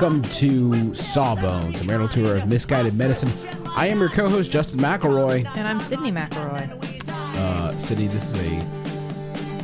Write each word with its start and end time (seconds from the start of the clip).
Welcome 0.00 0.22
to 0.30 0.94
Sawbones, 0.94 1.78
a 1.78 1.84
marital 1.84 2.08
tour 2.08 2.38
of 2.38 2.48
misguided 2.48 2.94
medicine. 2.94 3.30
I 3.76 3.88
am 3.88 4.00
your 4.00 4.08
co-host 4.08 4.50
Justin 4.50 4.80
McElroy. 4.80 5.44
And 5.54 5.68
I'm 5.68 5.78
Sydney 5.78 6.10
McElroy. 6.10 7.06
Uh, 7.36 7.76
City, 7.76 8.06
this 8.06 8.32
is 8.32 8.40
a 8.40 8.56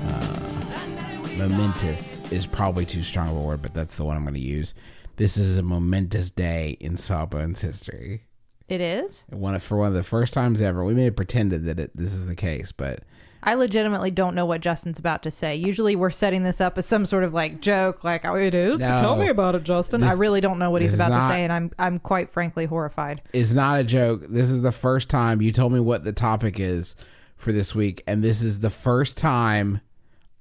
uh, 0.08 1.28
momentous 1.38 2.20
is 2.30 2.44
probably 2.44 2.84
too 2.84 3.00
strong 3.00 3.30
of 3.30 3.36
a 3.38 3.40
word, 3.40 3.62
but 3.62 3.72
that's 3.72 3.96
the 3.96 4.04
one 4.04 4.14
I'm 4.14 4.24
going 4.24 4.34
to 4.34 4.40
use. 4.40 4.74
This 5.16 5.38
is 5.38 5.56
a 5.56 5.62
momentous 5.62 6.28
day 6.30 6.76
in 6.80 6.98
Sawbones 6.98 7.62
history. 7.62 8.24
It 8.68 8.82
is? 8.82 9.24
One 9.30 9.58
for 9.58 9.78
one 9.78 9.88
of 9.88 9.94
the 9.94 10.02
first 10.02 10.34
times 10.34 10.60
ever. 10.60 10.84
We 10.84 10.92
may 10.92 11.04
have 11.04 11.16
pretended 11.16 11.64
that 11.64 11.80
it, 11.80 11.96
this 11.96 12.12
is 12.12 12.26
the 12.26 12.36
case, 12.36 12.72
but 12.72 13.04
I 13.46 13.54
legitimately 13.54 14.10
don't 14.10 14.34
know 14.34 14.44
what 14.44 14.60
Justin's 14.60 14.98
about 14.98 15.22
to 15.22 15.30
say. 15.30 15.54
Usually 15.54 15.94
we're 15.94 16.10
setting 16.10 16.42
this 16.42 16.60
up 16.60 16.76
as 16.76 16.84
some 16.84 17.06
sort 17.06 17.22
of 17.22 17.32
like 17.32 17.60
joke, 17.60 18.02
like, 18.02 18.24
oh, 18.24 18.34
it 18.34 18.54
is? 18.54 18.80
No. 18.80 19.00
Tell 19.00 19.16
me 19.16 19.28
about 19.28 19.54
it, 19.54 19.62
Justin. 19.62 20.00
This- 20.00 20.10
I 20.10 20.14
really 20.14 20.40
don't 20.40 20.58
know 20.58 20.70
what 20.72 20.82
he's 20.82 20.92
about 20.94 21.12
not- 21.12 21.28
to 21.28 21.34
say, 21.34 21.44
and 21.44 21.52
I'm 21.52 21.70
I'm 21.78 21.98
quite 22.00 22.28
frankly 22.28 22.66
horrified. 22.66 23.22
it's 23.32 23.52
not 23.54 23.78
a 23.78 23.84
joke. 23.84 24.24
This 24.28 24.50
is 24.50 24.62
the 24.62 24.72
first 24.72 25.08
time 25.08 25.40
you 25.40 25.52
told 25.52 25.72
me 25.72 25.80
what 25.80 26.02
the 26.04 26.12
topic 26.12 26.58
is 26.58 26.96
for 27.36 27.52
this 27.52 27.74
week, 27.74 28.02
and 28.06 28.22
this 28.24 28.42
is 28.42 28.60
the 28.60 28.70
first 28.70 29.16
time 29.16 29.80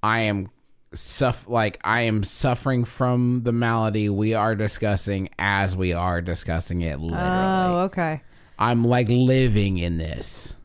I 0.02 0.22
am 0.22 0.50
suff 0.94 1.46
like 1.48 1.80
I 1.84 2.02
am 2.02 2.24
suffering 2.24 2.86
from 2.86 3.42
the 3.44 3.52
malady 3.52 4.08
we 4.10 4.34
are 4.34 4.56
discussing 4.56 5.30
as 5.38 5.76
we 5.76 5.94
are 5.94 6.22
discussing 6.22 6.82
it. 6.82 7.00
Literally, 7.00 7.24
Oh, 7.30 7.78
okay. 7.86 8.22
I'm 8.58 8.86
like 8.86 9.10
living 9.10 9.78
in 9.78 9.98
this. 9.98 10.56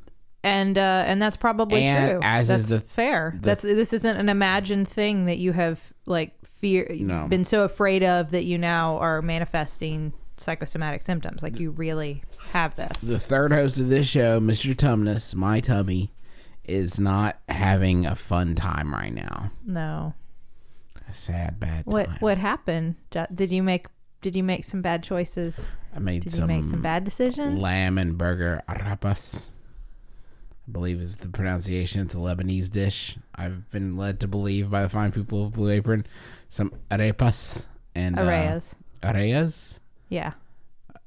And 0.42 0.78
uh, 0.78 1.04
and 1.06 1.20
that's 1.20 1.36
probably 1.36 1.84
And 1.84 2.10
true. 2.12 2.20
as 2.22 2.48
that's 2.48 2.62
is 2.64 2.68
the- 2.70 2.80
fair. 2.80 3.38
that's 3.42 3.62
this 3.62 3.92
isn't 3.92 4.16
an 4.16 4.28
imagined 4.28 4.88
thing 4.88 5.26
that 5.26 5.36
you 5.38 5.52
have 5.52 5.80
like 6.06 6.34
fear 6.58 6.86
No. 6.98 7.26
been 7.28 7.44
so 7.44 7.62
afraid 7.64 8.02
of 8.02 8.30
that 8.30 8.44
you 8.44 8.56
now 8.58 8.96
are 8.98 9.20
manifesting 9.22 10.12
psychosomatic 10.38 11.02
symptoms. 11.02 11.42
Like 11.42 11.58
you 11.60 11.70
really 11.70 12.22
have 12.52 12.74
this. 12.76 12.96
The 13.02 13.18
third 13.20 13.52
host 13.52 13.78
of 13.78 13.90
this 13.90 14.06
show, 14.08 14.40
Mr. 14.40 14.74
Tumnus, 14.74 15.34
my 15.34 15.60
tummy, 15.60 16.10
is 16.64 16.98
not 16.98 17.38
having 17.48 18.06
a 18.06 18.14
fun 18.14 18.54
time 18.54 18.94
right 18.94 19.12
now. 19.12 19.50
no. 19.66 20.14
A 21.08 21.12
sad, 21.12 21.58
bad 21.58 21.84
time. 21.84 21.92
What 21.92 22.08
what 22.22 22.38
happened? 22.38 22.94
Did 23.34 23.50
you 23.50 23.62
make 23.62 23.86
did 24.22 24.36
you 24.36 24.42
make 24.44 24.64
some 24.64 24.80
bad 24.80 25.02
choices? 25.02 25.58
I 25.94 25.98
made 25.98 26.22
Did 26.22 26.32
some, 26.32 26.48
you 26.48 26.56
make 26.62 26.70
some 26.70 26.80
bad 26.82 27.04
decisions? 27.04 27.60
lamb 27.60 27.98
and 27.98 28.16
burger 28.16 28.62
arapas. 28.68 29.46
I 30.70 30.72
believe 30.72 31.00
is 31.00 31.16
the 31.16 31.28
pronunciation. 31.28 32.00
It's 32.02 32.14
a 32.14 32.18
Lebanese 32.18 32.70
dish. 32.70 33.16
I've 33.34 33.68
been 33.72 33.96
led 33.96 34.20
to 34.20 34.28
believe 34.28 34.70
by 34.70 34.82
the 34.82 34.88
fine 34.88 35.10
people 35.10 35.46
of 35.46 35.54
Blue 35.54 35.68
Apron. 35.68 36.06
Some 36.48 36.72
arepas 36.92 37.64
and 37.96 38.16
uh, 38.16 38.22
Arrayas. 38.22 38.72
areas. 39.02 39.80
Yeah. 40.10 40.34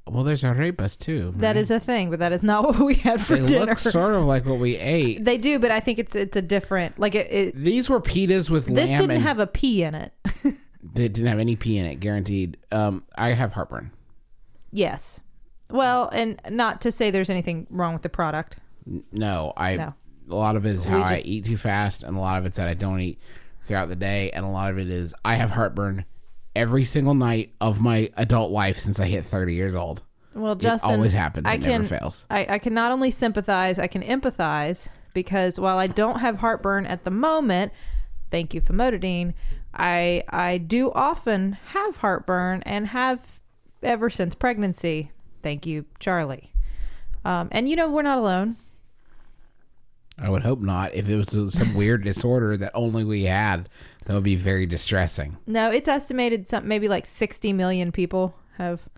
Well, 0.06 0.22
there's 0.22 0.42
arepas 0.42 0.98
too. 0.98 1.32
That 1.38 1.48
right? 1.48 1.56
is 1.56 1.70
a 1.70 1.80
thing, 1.80 2.10
but 2.10 2.18
that 2.18 2.32
is 2.32 2.42
not 2.42 2.64
what 2.66 2.78
we 2.80 2.92
had 2.96 3.22
for 3.22 3.36
They 3.36 3.46
dinner. 3.46 3.64
look 3.64 3.78
sort 3.78 4.14
of 4.14 4.24
like 4.24 4.44
what 4.44 4.58
we 4.58 4.76
ate. 4.76 5.24
they 5.24 5.38
do, 5.38 5.58
but 5.58 5.70
I 5.70 5.80
think 5.80 5.98
it's 5.98 6.14
it's 6.14 6.36
a 6.36 6.42
different 6.42 6.98
like 6.98 7.14
it, 7.14 7.32
it 7.32 7.56
These 7.56 7.88
were 7.88 8.00
pitas 8.02 8.50
with 8.50 8.66
this 8.66 8.90
lamb 8.90 8.98
didn't 8.98 9.12
and 9.12 9.22
have 9.22 9.38
a 9.38 9.46
P 9.46 9.82
in 9.82 9.94
it. 9.94 10.12
they 10.92 11.08
didn't 11.08 11.26
have 11.28 11.38
any 11.38 11.56
pea 11.56 11.78
in 11.78 11.86
it, 11.86 12.00
guaranteed. 12.00 12.58
Um, 12.70 13.02
I 13.16 13.30
have 13.32 13.54
heartburn. 13.54 13.92
yes. 14.70 15.20
Well, 15.70 16.10
and 16.12 16.38
not 16.50 16.82
to 16.82 16.92
say 16.92 17.10
there's 17.10 17.30
anything 17.30 17.66
wrong 17.70 17.94
with 17.94 18.02
the 18.02 18.10
product. 18.10 18.58
No, 19.12 19.52
I. 19.56 19.76
No. 19.76 19.94
A 20.30 20.34
lot 20.34 20.56
of 20.56 20.64
it 20.64 20.74
is 20.74 20.84
how 20.84 20.96
We 20.96 21.02
I 21.02 21.22
eat 21.22 21.44
too 21.44 21.58
fast, 21.58 22.02
and 22.02 22.16
a 22.16 22.20
lot 22.20 22.38
of 22.38 22.46
it's 22.46 22.56
that 22.56 22.66
I 22.66 22.72
don't 22.72 22.98
eat 23.00 23.18
throughout 23.64 23.90
the 23.90 23.96
day, 23.96 24.30
and 24.30 24.44
a 24.44 24.48
lot 24.48 24.70
of 24.70 24.78
it 24.78 24.88
is 24.88 25.12
I 25.22 25.34
have 25.34 25.50
heartburn 25.50 26.06
every 26.56 26.84
single 26.84 27.14
night 27.14 27.52
of 27.60 27.80
my 27.80 28.10
adult 28.16 28.50
life 28.50 28.78
since 28.78 28.98
I 29.00 29.06
hit 29.06 29.26
30 29.26 29.54
years 29.54 29.74
old. 29.74 30.02
Well, 30.34 30.54
Justin, 30.54 30.90
always 30.90 31.12
happens. 31.12 31.46
I 31.46 31.54
It 31.54 31.62
can, 31.62 31.82
never 31.82 31.84
fails. 31.84 32.24
I, 32.30 32.54
I 32.54 32.58
can 32.58 32.74
not 32.74 32.90
only 32.90 33.10
sympathize, 33.10 33.78
I 33.78 33.86
can 33.86 34.02
empathize 34.02 34.86
because 35.12 35.60
while 35.60 35.78
I 35.78 35.86
don't 35.86 36.20
have 36.20 36.36
heartburn 36.36 36.86
at 36.86 37.04
the 37.04 37.10
moment, 37.10 37.72
thank 38.30 38.52
you, 38.52 38.60
famotidine, 38.60 39.34
I 39.72 40.24
I 40.28 40.58
do 40.58 40.90
often 40.92 41.52
have 41.68 41.96
heartburn 41.96 42.62
and 42.64 42.88
have 42.88 43.20
ever 43.82 44.10
since 44.10 44.34
pregnancy. 44.34 45.12
Thank 45.42 45.66
you, 45.66 45.84
Charlie. 46.00 46.52
Um, 47.24 47.48
and 47.52 47.68
you 47.68 47.76
know 47.76 47.88
we're 47.90 48.02
not 48.02 48.18
alone. 48.18 48.56
I 50.18 50.30
would 50.30 50.42
hope 50.42 50.60
not. 50.60 50.94
If 50.94 51.08
it 51.08 51.16
was 51.16 51.54
some 51.54 51.74
weird 51.74 52.04
disorder 52.04 52.56
that 52.56 52.72
only 52.74 53.04
we 53.04 53.24
had, 53.24 53.68
that 54.04 54.14
would 54.14 54.22
be 54.22 54.36
very 54.36 54.66
distressing. 54.66 55.36
No, 55.46 55.70
it's 55.70 55.88
estimated 55.88 56.48
some 56.48 56.68
maybe 56.68 56.88
like 56.88 57.06
60 57.06 57.52
million 57.52 57.90
people 57.92 58.34
have 58.56 58.88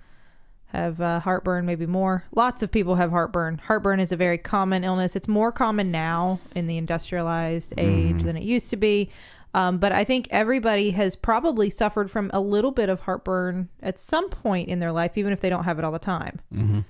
have 0.66 1.00
uh, 1.00 1.21
heartburn, 1.21 1.65
maybe 1.65 1.87
more. 1.87 2.25
Lots 2.34 2.62
of 2.62 2.71
people 2.71 2.97
have 2.97 3.10
heartburn. 3.10 3.59
Heartburn 3.59 4.00
is 4.00 4.12
a 4.12 4.16
very 4.16 4.37
common 4.37 4.84
illness. 4.84 5.16
It's 5.16 5.28
more 5.28 5.53
common 5.53 5.91
now 5.91 6.41
in 6.54 6.66
the 6.66 6.77
industrialized 6.77 7.72
age 7.78 8.25
than 8.25 8.37
it 8.37 8.43
used 8.43 8.69
to 8.71 8.77
be. 8.77 9.10
Um, 9.54 9.78
but 9.78 9.93
I 9.93 10.04
think 10.04 10.28
everybody 10.31 10.91
has 10.91 11.16
probably 11.16 11.71
suffered 11.71 12.10
from 12.10 12.31
a 12.34 12.41
little 12.41 12.72
bit 12.72 12.91
of 12.91 13.00
heartburn 13.00 13.71
at 13.81 13.98
some 13.98 14.28
point 14.28 14.69
in 14.69 14.81
their 14.81 14.93
life, 14.93 15.12
even 15.16 15.33
if 15.33 15.41
they 15.41 15.48
don't 15.48 15.65
have 15.65 15.78
it 15.78 15.84
all 15.84 15.93
the 15.93 15.98
time. 15.98 16.41
Mm-hmm. 16.53 16.81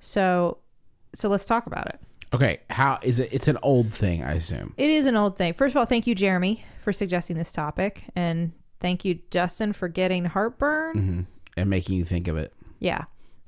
So, 0.00 0.58
so 1.14 1.30
let's 1.30 1.46
talk 1.46 1.66
about 1.66 1.86
it. 1.86 2.00
Okay, 2.32 2.60
how 2.70 2.98
is 3.02 3.18
it? 3.18 3.28
It's 3.32 3.48
an 3.48 3.58
old 3.62 3.92
thing, 3.92 4.22
I 4.22 4.32
assume. 4.32 4.74
It 4.76 4.88
is 4.90 5.06
an 5.06 5.16
old 5.16 5.36
thing. 5.36 5.52
First 5.52 5.72
of 5.72 5.78
all, 5.78 5.86
thank 5.86 6.06
you, 6.06 6.14
Jeremy, 6.14 6.64
for 6.82 6.92
suggesting 6.92 7.36
this 7.36 7.50
topic, 7.50 8.04
and 8.14 8.52
thank 8.78 9.04
you, 9.04 9.18
Justin, 9.30 9.72
for 9.72 9.88
getting 9.88 10.26
heartburn. 10.26 11.26
And 11.56 11.70
making 11.70 11.96
you 11.96 12.04
think 12.04 12.28
of 12.28 12.36
it. 12.36 12.52
Yeah. 12.78 13.04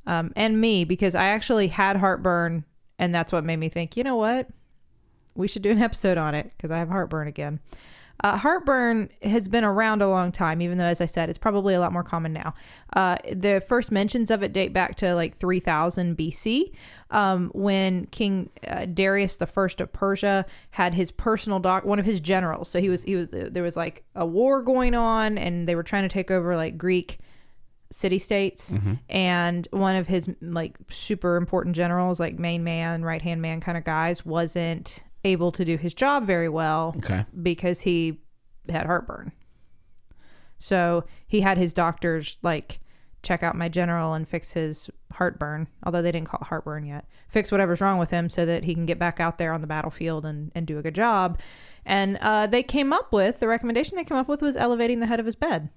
Um, 0.06 0.32
and 0.34 0.60
me, 0.60 0.84
because 0.84 1.14
I 1.14 1.26
actually 1.26 1.68
had 1.68 1.96
heartburn, 1.96 2.64
and 2.98 3.14
that's 3.14 3.30
what 3.32 3.44
made 3.44 3.56
me 3.56 3.68
think, 3.68 3.96
you 3.96 4.02
know 4.02 4.16
what? 4.16 4.48
We 5.34 5.46
should 5.46 5.62
do 5.62 5.70
an 5.70 5.80
episode 5.80 6.18
on 6.18 6.34
it 6.34 6.52
because 6.56 6.70
I 6.70 6.78
have 6.78 6.88
heartburn 6.88 7.28
again. 7.28 7.60
Uh, 8.20 8.36
heartburn 8.36 9.08
has 9.22 9.48
been 9.48 9.64
around 9.64 10.02
a 10.02 10.08
long 10.08 10.30
time, 10.30 10.62
even 10.62 10.78
though, 10.78 10.84
as 10.84 11.00
I 11.00 11.06
said, 11.06 11.28
it's 11.28 11.38
probably 11.38 11.74
a 11.74 11.80
lot 11.80 11.92
more 11.92 12.04
common 12.04 12.32
now. 12.32 12.54
Uh, 12.94 13.16
the 13.32 13.62
first 13.66 13.90
mentions 13.90 14.30
of 14.30 14.42
it 14.42 14.52
date 14.52 14.72
back 14.72 14.96
to 14.96 15.14
like 15.14 15.38
3000 15.38 16.16
BC, 16.16 16.72
um, 17.10 17.50
when 17.54 18.06
King 18.06 18.50
uh, 18.66 18.86
Darius 18.86 19.36
the 19.36 19.46
First 19.46 19.80
of 19.80 19.92
Persia 19.92 20.46
had 20.70 20.94
his 20.94 21.10
personal 21.10 21.58
doc, 21.58 21.84
one 21.84 21.98
of 21.98 22.06
his 22.06 22.20
generals. 22.20 22.68
So 22.68 22.80
he 22.80 22.88
was 22.88 23.02
he 23.02 23.16
was 23.16 23.28
there 23.30 23.62
was 23.62 23.76
like 23.76 24.04
a 24.14 24.24
war 24.24 24.62
going 24.62 24.94
on, 24.94 25.36
and 25.36 25.68
they 25.68 25.74
were 25.74 25.82
trying 25.82 26.04
to 26.04 26.08
take 26.08 26.30
over 26.30 26.56
like 26.56 26.78
Greek 26.78 27.18
city 27.90 28.18
states 28.18 28.72
and 29.10 29.68
one 29.70 29.96
of 29.96 30.06
his 30.06 30.26
like 30.40 30.78
super 30.88 31.36
important 31.36 31.76
generals 31.76 32.18
like 32.18 32.38
main 32.38 32.64
man 32.64 33.04
right 33.04 33.20
hand 33.20 33.42
man 33.42 33.60
kind 33.60 33.76
of 33.76 33.84
guys 33.84 34.24
wasn't 34.24 35.02
able 35.24 35.52
to 35.52 35.64
do 35.64 35.76
his 35.76 35.94
job 35.94 36.26
very 36.26 36.48
well 36.48 36.94
Okay. 36.98 37.24
because 37.42 37.80
he 37.80 38.20
had 38.68 38.86
heartburn 38.86 39.32
so 40.58 41.04
he 41.26 41.40
had 41.40 41.58
his 41.58 41.72
doctors 41.72 42.38
like 42.42 42.80
check 43.22 43.42
out 43.42 43.56
my 43.56 43.68
general 43.68 44.14
and 44.14 44.28
fix 44.28 44.52
his 44.52 44.90
heartburn 45.12 45.68
although 45.84 46.02
they 46.02 46.10
didn't 46.12 46.26
call 46.28 46.40
it 46.40 46.46
heartburn 46.48 46.84
yet 46.84 47.04
fix 47.28 47.50
whatever's 47.52 47.80
wrong 47.80 47.98
with 47.98 48.10
him 48.10 48.28
so 48.28 48.44
that 48.44 48.64
he 48.64 48.74
can 48.74 48.86
get 48.86 48.98
back 48.98 49.20
out 49.20 49.38
there 49.38 49.52
on 49.52 49.60
the 49.60 49.66
battlefield 49.66 50.24
and, 50.24 50.50
and 50.54 50.66
do 50.66 50.78
a 50.78 50.82
good 50.82 50.94
job 50.94 51.38
And 51.84 52.16
uh, 52.20 52.46
they 52.46 52.62
came 52.62 52.92
up 52.92 53.12
with 53.12 53.40
the 53.40 53.48
recommendation 53.48 53.96
they 53.96 54.04
came 54.04 54.16
up 54.18 54.28
with 54.28 54.40
was 54.42 54.56
elevating 54.56 55.00
the 55.00 55.06
head 55.08 55.18
of 55.18 55.26
his 55.26 55.34
bed. 55.34 55.68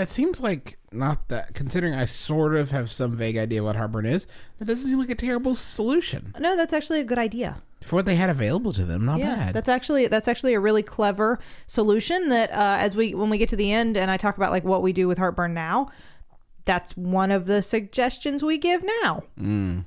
It 0.00 0.08
seems 0.08 0.40
like 0.40 0.78
not 0.92 1.28
that. 1.28 1.54
Considering 1.54 1.94
I 1.94 2.04
sort 2.06 2.56
of 2.56 2.70
have 2.70 2.90
some 2.90 3.16
vague 3.16 3.36
idea 3.36 3.62
what 3.62 3.76
heartburn 3.76 4.06
is, 4.06 4.26
that 4.58 4.64
doesn't 4.64 4.88
seem 4.88 4.98
like 4.98 5.10
a 5.10 5.14
terrible 5.14 5.54
solution 5.54 6.34
No, 6.38 6.56
that's 6.56 6.72
actually 6.72 7.00
a 7.00 7.04
good 7.04 7.18
idea. 7.18 7.62
for 7.82 7.96
what 7.96 8.06
they 8.06 8.16
had 8.16 8.30
available 8.30 8.72
to 8.72 8.84
them. 8.84 9.04
Not 9.04 9.18
yeah, 9.18 9.36
bad. 9.36 9.54
that's 9.54 9.68
actually 9.68 10.06
that's 10.08 10.28
actually 10.28 10.54
a 10.54 10.60
really 10.60 10.82
clever 10.82 11.38
solution. 11.66 12.28
That 12.30 12.50
uh, 12.52 12.78
as 12.80 12.96
we 12.96 13.14
when 13.14 13.30
we 13.30 13.38
get 13.38 13.48
to 13.50 13.56
the 13.56 13.70
end 13.72 13.96
and 13.96 14.10
I 14.10 14.16
talk 14.16 14.36
about 14.36 14.50
like 14.52 14.64
what 14.64 14.82
we 14.82 14.92
do 14.92 15.06
with 15.06 15.18
heartburn 15.18 15.54
now, 15.54 15.88
that's 16.64 16.96
one 16.96 17.30
of 17.30 17.46
the 17.46 17.62
suggestions 17.62 18.42
we 18.42 18.58
give 18.58 18.82
now. 19.02 19.24
Mm. 19.38 19.84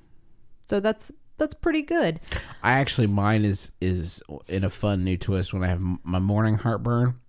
So 0.70 0.80
that's 0.80 1.12
that's 1.38 1.54
pretty 1.56 1.82
good. 1.82 2.20
I 2.62 2.74
actually 2.74 3.08
mine 3.08 3.46
is 3.46 3.72
is 3.82 4.22
in 4.48 4.64
a 4.64 4.70
fun 4.70 5.04
new 5.04 5.18
twist 5.18 5.54
when 5.54 5.64
I 5.64 5.68
have 5.68 5.82
my 6.04 6.20
morning 6.20 6.56
heartburn. 6.60 7.20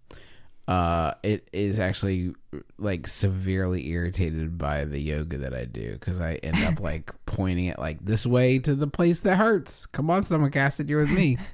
Uh, 0.66 1.12
it 1.22 1.46
is 1.52 1.78
actually 1.78 2.34
like 2.78 3.06
severely 3.06 3.86
irritated 3.88 4.56
by 4.56 4.84
the 4.86 4.98
yoga 4.98 5.36
that 5.38 5.52
I 5.52 5.66
do 5.66 5.92
because 5.92 6.20
I 6.20 6.36
end 6.36 6.64
up 6.64 6.80
like 6.82 7.12
pointing 7.26 7.66
it 7.66 7.78
like 7.78 8.02
this 8.04 8.24
way 8.24 8.58
to 8.60 8.74
the 8.74 8.86
place 8.86 9.20
that 9.20 9.36
hurts. 9.36 9.84
Come 9.86 10.08
on, 10.10 10.22
stomach 10.22 10.56
acid, 10.56 10.88
you're 10.88 11.00
with 11.00 11.10
me. 11.10 11.38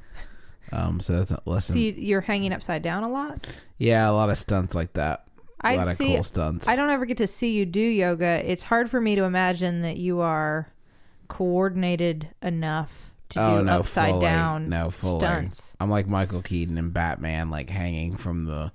Um, 0.73 1.01
so 1.01 1.15
that's 1.15 1.33
a 1.33 1.43
lesson. 1.47 1.75
See, 1.75 1.91
you're 1.91 2.21
hanging 2.21 2.53
upside 2.53 2.83
down 2.83 3.03
a 3.03 3.09
lot. 3.09 3.49
yeah, 3.79 4.09
a 4.09 4.12
lot 4.12 4.31
of 4.31 4.39
stunts 4.39 4.73
like 4.73 4.93
that. 4.93 5.25
A 5.65 5.69
I 5.69 5.75
lot 5.75 5.89
of 5.89 5.99
cool 5.99 6.23
stunts. 6.23 6.69
I 6.69 6.77
don't 6.77 6.91
ever 6.91 7.07
get 7.07 7.17
to 7.17 7.27
see 7.27 7.51
you 7.51 7.67
do 7.67 7.81
yoga. 7.81 8.41
It's 8.49 8.62
hard 8.62 8.89
for 8.89 9.01
me 9.01 9.17
to 9.17 9.25
imagine 9.25 9.83
that 9.83 9.97
you 9.97 10.21
are 10.21 10.73
coordinated 11.27 12.29
enough 12.43 13.11
to 13.31 13.43
oh 13.43 13.59
do 13.59 13.65
no, 13.65 13.79
upside 13.79 14.11
fully. 14.12 14.21
down 14.21 14.69
no 14.69 14.91
fully. 14.91 15.19
stunts. 15.19 15.75
I'm 15.81 15.91
like 15.91 16.07
Michael 16.07 16.43
Keaton 16.43 16.79
in 16.79 16.91
Batman, 16.91 17.51
like 17.51 17.71
hanging 17.71 18.17
from 18.17 18.45
the 18.45 18.71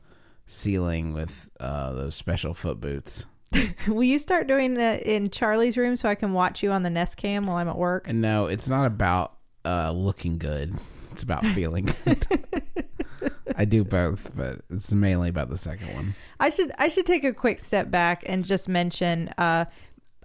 ceiling 0.48 1.14
with 1.14 1.50
uh, 1.60 1.94
those 1.94 2.16
special 2.16 2.54
foot 2.54 2.80
boots. 2.80 3.26
Will 3.88 4.04
you 4.04 4.20
start 4.20 4.48
doing 4.48 4.76
that 4.76 5.04
in 5.04 5.30
Charlie's 5.30 5.78
room 5.78 5.96
so 5.96 6.10
I 6.10 6.16
can 6.16 6.34
watch 6.34 6.62
you 6.62 6.72
on 6.72 6.84
the 6.84 6.90
Nest 6.90 7.18
Cam 7.18 7.46
while 7.46 7.58
I'm 7.58 7.70
at 7.70 7.78
work? 7.78 8.08
And 8.08 8.22
no, 8.22 8.48
it's 8.48 8.68
not 8.68 8.86
about 8.86 9.38
uh, 9.64 9.92
looking 9.92 10.38
good. 10.38 10.78
It's 11.12 11.24
about 11.24 11.46
feeling 11.54 11.90
good. 12.04 12.28
I 13.58 13.66
do 13.66 13.84
both, 13.84 14.32
but 14.36 14.62
it's 14.70 14.92
mainly 14.92 15.30
about 15.30 15.50
the 15.50 15.58
second 15.58 15.94
one. 15.94 16.16
I 16.40 16.50
should 16.50 16.72
I 16.78 16.90
should 16.90 17.06
take 17.06 17.24
a 17.24 17.34
quick 17.34 17.60
step 17.60 17.90
back 17.90 18.24
and 18.26 18.44
just 18.44 18.68
mention. 18.68 19.30
Uh, 19.38 19.66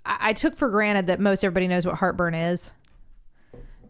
I, 0.05 0.17
I 0.21 0.33
took 0.33 0.57
for 0.57 0.69
granted 0.69 1.07
that 1.07 1.21
most 1.21 1.45
everybody 1.45 1.69
knows 1.69 1.87
what 1.87 1.97
heartburn 1.97 2.35
is, 2.35 2.73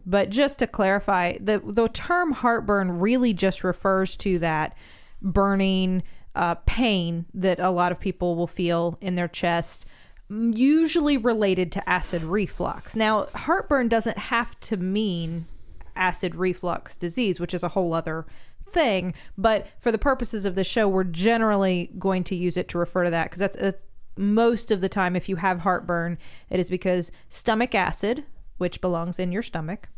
but 0.05 0.29
just 0.29 0.59
to 0.59 0.67
clarify, 0.67 1.37
the 1.39 1.59
the 1.63 1.87
term 1.87 2.33
heartburn 2.33 2.99
really 2.99 3.33
just 3.33 3.63
refers 3.63 4.15
to 4.17 4.37
that 4.39 4.75
burning 5.21 6.03
uh, 6.35 6.55
pain 6.65 7.25
that 7.33 7.59
a 7.59 7.69
lot 7.69 7.91
of 7.91 7.99
people 7.99 8.35
will 8.35 8.47
feel 8.47 8.97
in 9.01 9.15
their 9.15 9.27
chest. 9.27 9.85
Usually 10.29 11.17
related 11.17 11.71
to 11.73 11.89
acid 11.89 12.23
reflux. 12.23 12.95
Now, 12.95 13.27
heartburn 13.35 13.89
doesn't 13.89 14.17
have 14.17 14.59
to 14.61 14.77
mean 14.77 15.47
acid 15.95 16.35
reflux 16.35 16.95
disease, 16.95 17.39
which 17.39 17.53
is 17.53 17.63
a 17.63 17.69
whole 17.69 17.93
other 17.93 18.25
thing. 18.69 19.13
But 19.37 19.67
for 19.79 19.91
the 19.91 19.97
purposes 19.97 20.45
of 20.45 20.55
the 20.55 20.63
show, 20.63 20.87
we're 20.87 21.03
generally 21.03 21.91
going 21.99 22.23
to 22.25 22.35
use 22.35 22.57
it 22.57 22.67
to 22.69 22.77
refer 22.77 23.03
to 23.03 23.11
that 23.11 23.25
because 23.25 23.39
that's, 23.39 23.57
that's 23.57 23.83
most 24.17 24.71
of 24.71 24.81
the 24.81 24.89
time. 24.89 25.15
If 25.15 25.27
you 25.27 25.37
have 25.37 25.59
heartburn, 25.59 26.17
it 26.49 26.59
is 26.59 26.69
because 26.69 27.11
stomach 27.29 27.75
acid, 27.75 28.23
which 28.57 28.81
belongs 28.81 29.19
in 29.19 29.31
your 29.31 29.43
stomach, 29.43 29.89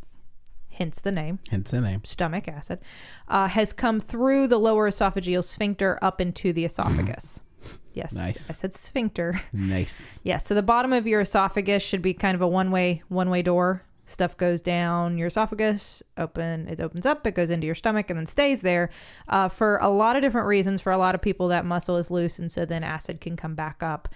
hence 0.74 1.00
the 1.00 1.12
name 1.12 1.40
Hence 1.50 1.72
the 1.72 1.82
name. 1.82 2.02
stomach 2.04 2.48
acid, 2.48 2.80
uh, 3.28 3.48
has 3.48 3.74
come 3.74 4.00
through 4.00 4.48
the 4.48 4.60
lower 4.60 4.90
esophageal 4.90 5.44
sphincter 5.44 5.98
up 6.02 6.20
into 6.22 6.54
the 6.54 6.66
esophagus. 6.66 7.40
Yes, 7.96 8.12
Nice. 8.14 8.50
I 8.50 8.54
said 8.54 8.74
sphincter. 8.74 9.40
Nice. 9.54 10.20
Yeah, 10.24 10.40
so 10.40 10.56
the 10.56 10.64
bottom 10.64 10.92
of 10.92 11.06
your 11.06 11.22
esophagus 11.22 11.84
should 11.84 12.02
be 12.02 12.16
kind 12.16 12.34
of 12.34 12.42
a 12.42 12.48
one-way 12.48 13.04
one-way 13.08 13.44
door. 13.44 13.84
Stuff 14.06 14.36
goes 14.36 14.60
down 14.60 15.18
your 15.18 15.28
esophagus, 15.28 16.04
open 16.18 16.68
it 16.68 16.82
opens 16.82 17.06
up, 17.06 17.26
it 17.26 17.36
goes 17.36 17.50
into 17.50 17.66
your 17.66 17.76
stomach, 17.76 18.10
and 18.10 18.20
then 18.20 18.28
stays 18.28 18.60
there 18.60 18.90
uh, 19.30 19.48
for 19.48 19.78
a 19.78 19.90
lot 19.90 20.16
of 20.16 20.22
different 20.22 20.46
reasons. 20.48 20.82
For 20.82 20.92
a 20.92 20.98
lot 20.98 21.16
of 21.16 21.22
people, 21.22 21.48
that 21.48 21.66
muscle 21.66 21.96
is 21.98 22.12
loose, 22.12 22.38
and 22.38 22.52
so 22.52 22.66
then 22.66 22.84
acid 22.84 23.22
can 23.22 23.38
come 23.38 23.56
back 23.56 23.82
up, 23.82 24.10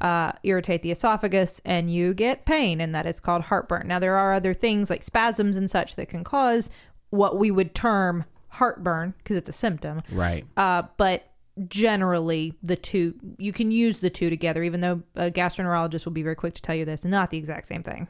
uh, 0.00 0.32
irritate 0.42 0.82
the 0.82 0.90
esophagus, 0.90 1.60
and 1.64 1.92
you 1.92 2.14
get 2.14 2.46
pain, 2.46 2.80
and 2.80 2.94
that 2.94 3.06
is 3.06 3.20
called 3.20 3.42
heartburn. 3.42 3.86
Now 3.86 3.98
there 3.98 4.16
are 4.16 4.32
other 4.32 4.54
things 4.54 4.88
like 4.88 5.02
spasms 5.02 5.56
and 5.56 5.70
such 5.70 5.96
that 5.96 6.08
can 6.08 6.24
cause 6.24 6.70
what 7.10 7.38
we 7.38 7.50
would 7.50 7.74
term 7.74 8.24
heartburn 8.48 9.14
because 9.18 9.36
it's 9.36 9.48
a 9.48 9.52
symptom. 9.52 10.02
Right. 10.10 10.46
Uh, 10.56 10.84
but 10.96 11.30
generally, 11.68 12.54
the 12.62 12.76
two 12.76 13.14
you 13.38 13.52
can 13.52 13.70
use 13.70 14.00
the 14.00 14.10
two 14.10 14.30
together. 14.30 14.62
Even 14.62 14.80
though 14.80 15.02
a 15.14 15.30
gastroenterologist 15.30 16.04
will 16.04 16.12
be 16.12 16.22
very 16.22 16.36
quick 16.36 16.54
to 16.54 16.62
tell 16.62 16.74
you 16.74 16.84
this, 16.84 17.04
not 17.04 17.30
the 17.30 17.38
exact 17.38 17.66
same 17.66 17.82
thing. 17.82 18.08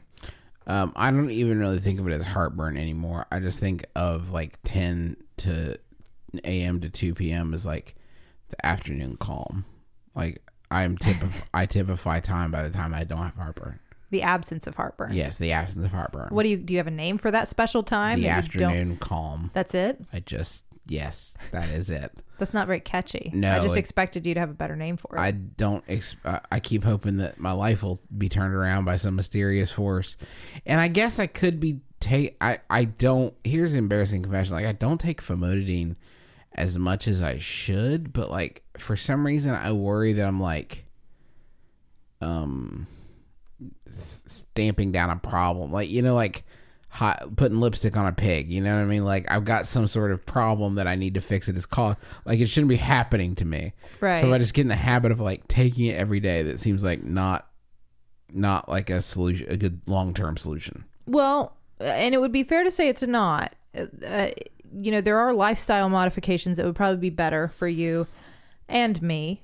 Um, 0.67 0.93
I 0.95 1.11
don't 1.11 1.31
even 1.31 1.59
really 1.59 1.79
think 1.79 1.99
of 1.99 2.07
it 2.07 2.13
as 2.13 2.23
heartburn 2.23 2.77
anymore. 2.77 3.27
I 3.31 3.39
just 3.39 3.59
think 3.59 3.85
of 3.95 4.31
like 4.31 4.57
10 4.63 5.17
to 5.37 5.77
a.m. 6.43 6.81
to 6.81 6.89
2 6.89 7.13
p.m. 7.13 7.53
as 7.53 7.65
like 7.65 7.95
the 8.49 8.65
afternoon 8.65 9.17
calm. 9.17 9.65
Like 10.15 10.41
I'm 10.71 10.97
typif- 10.97 11.41
I 11.53 11.65
typify 11.65 12.19
time 12.19 12.51
by 12.51 12.63
the 12.63 12.71
time 12.71 12.93
I 12.93 13.03
don't 13.03 13.19
have 13.19 13.35
heartburn. 13.35 13.79
The 14.11 14.21
absence 14.21 14.65
of 14.67 14.75
heartburn. 14.75 15.13
Yes, 15.13 15.37
the 15.37 15.51
absence 15.51 15.85
of 15.85 15.91
heartburn. 15.91 16.29
What 16.29 16.43
do 16.43 16.49
you 16.49 16.57
do? 16.57 16.73
You 16.73 16.79
have 16.79 16.87
a 16.87 16.91
name 16.91 17.17
for 17.17 17.31
that 17.31 17.49
special 17.49 17.83
time? 17.83 18.19
the 18.19 18.29
afternoon 18.29 18.97
calm. 18.97 19.51
That's 19.53 19.73
it. 19.73 19.99
I 20.13 20.19
just 20.19 20.63
yes, 20.87 21.33
that 21.51 21.69
is 21.69 21.89
it. 21.89 22.11
That's 22.37 22.53
not 22.53 22.67
very 22.67 22.79
catchy. 22.81 23.31
No, 23.33 23.51
I 23.57 23.59
just 23.63 23.75
it- 23.75 23.79
expected 23.79 24.25
you 24.25 24.33
to 24.33 24.39
have 24.39 24.49
a 24.49 24.53
better 24.53 24.75
name 24.75 24.97
for 24.97 25.15
it. 25.15 25.19
I 25.19 25.31
don't. 25.31 25.83
Ex- 25.87 26.15
I- 26.25 26.41
I 26.51 26.59
keep 26.59 26.83
hoping 26.83 27.17
that 27.17 27.39
my 27.39 27.51
life 27.53 27.81
will 27.83 27.99
be 28.17 28.27
turned 28.29 28.53
around 28.53 28.85
by 28.85 28.97
some 28.97 29.15
mysterious 29.15 29.71
force, 29.71 30.17
and 30.65 30.79
I 30.81 30.87
guess 30.89 31.17
I 31.19 31.27
could 31.27 31.59
be 31.59 31.79
take. 31.99 32.35
I 32.41 32.59
I 32.69 32.83
don't. 32.85 33.33
Here's 33.43 33.73
an 33.73 33.79
embarrassing 33.79 34.23
confession. 34.23 34.53
Like 34.55 34.65
I 34.65 34.73
don't 34.73 34.99
take 34.99 35.21
famotidine 35.21 35.95
as 36.53 36.77
much 36.77 37.07
as 37.07 37.21
I 37.21 37.37
should, 37.37 38.11
but 38.13 38.29
like 38.31 38.63
for 38.77 38.95
some 38.97 39.25
reason 39.25 39.53
I 39.53 39.71
worry 39.71 40.13
that 40.13 40.25
I'm 40.27 40.39
like, 40.41 40.85
um, 42.21 42.87
s- 43.87 44.23
stamping 44.25 44.91
down 44.91 45.09
a 45.09 45.15
problem. 45.17 45.71
Like 45.71 45.89
you 45.89 46.01
know, 46.01 46.15
like. 46.15 46.43
Hot, 46.95 47.35
putting 47.35 47.59
lipstick 47.59 47.97
on 47.97 48.07
a 48.07 48.13
pig, 48.13 48.49
you 48.49 48.61
know 48.61 48.73
what 48.73 48.81
I 48.81 48.85
mean? 48.85 49.03
Like 49.03 49.29
I've 49.29 49.43
got 49.43 49.67
some 49.67 49.87
sort 49.87 50.11
of 50.11 50.25
problem 50.25 50.75
that 50.75 50.87
I 50.87 50.95
need 50.95 51.15
to 51.15 51.21
fix. 51.21 51.49
It 51.49 51.57
is 51.57 51.65
called 51.65 51.97
like 52.23 52.39
it 52.39 52.47
shouldn't 52.47 52.69
be 52.69 52.77
happening 52.77 53.35
to 53.35 53.43
me. 53.45 53.73
Right. 53.99 54.21
So 54.21 54.29
if 54.29 54.33
I 54.33 54.37
just 54.37 54.53
get 54.53 54.61
in 54.61 54.69
the 54.69 54.75
habit 54.75 55.11
of 55.11 55.19
like 55.19 55.45
taking 55.49 55.87
it 55.87 55.97
every 55.97 56.21
day, 56.21 56.43
that 56.43 56.61
seems 56.61 56.83
like 56.83 57.03
not 57.03 57.47
not 58.31 58.69
like 58.69 58.89
a 58.89 59.01
solution, 59.01 59.51
a 59.51 59.57
good 59.57 59.81
long 59.87 60.13
term 60.13 60.37
solution. 60.37 60.85
Well, 61.05 61.57
and 61.79 62.15
it 62.15 62.21
would 62.21 62.31
be 62.31 62.43
fair 62.43 62.63
to 62.63 62.71
say 62.71 62.87
it's 62.87 63.01
not. 63.01 63.53
Uh, 63.75 64.29
you 64.77 64.91
know, 64.91 65.01
there 65.01 65.17
are 65.17 65.33
lifestyle 65.33 65.89
modifications 65.89 66.57
that 66.57 66.65
would 66.65 66.75
probably 66.75 66.97
be 66.97 67.09
better 67.09 67.49
for 67.57 67.67
you 67.67 68.07
and 68.67 69.01
me. 69.01 69.43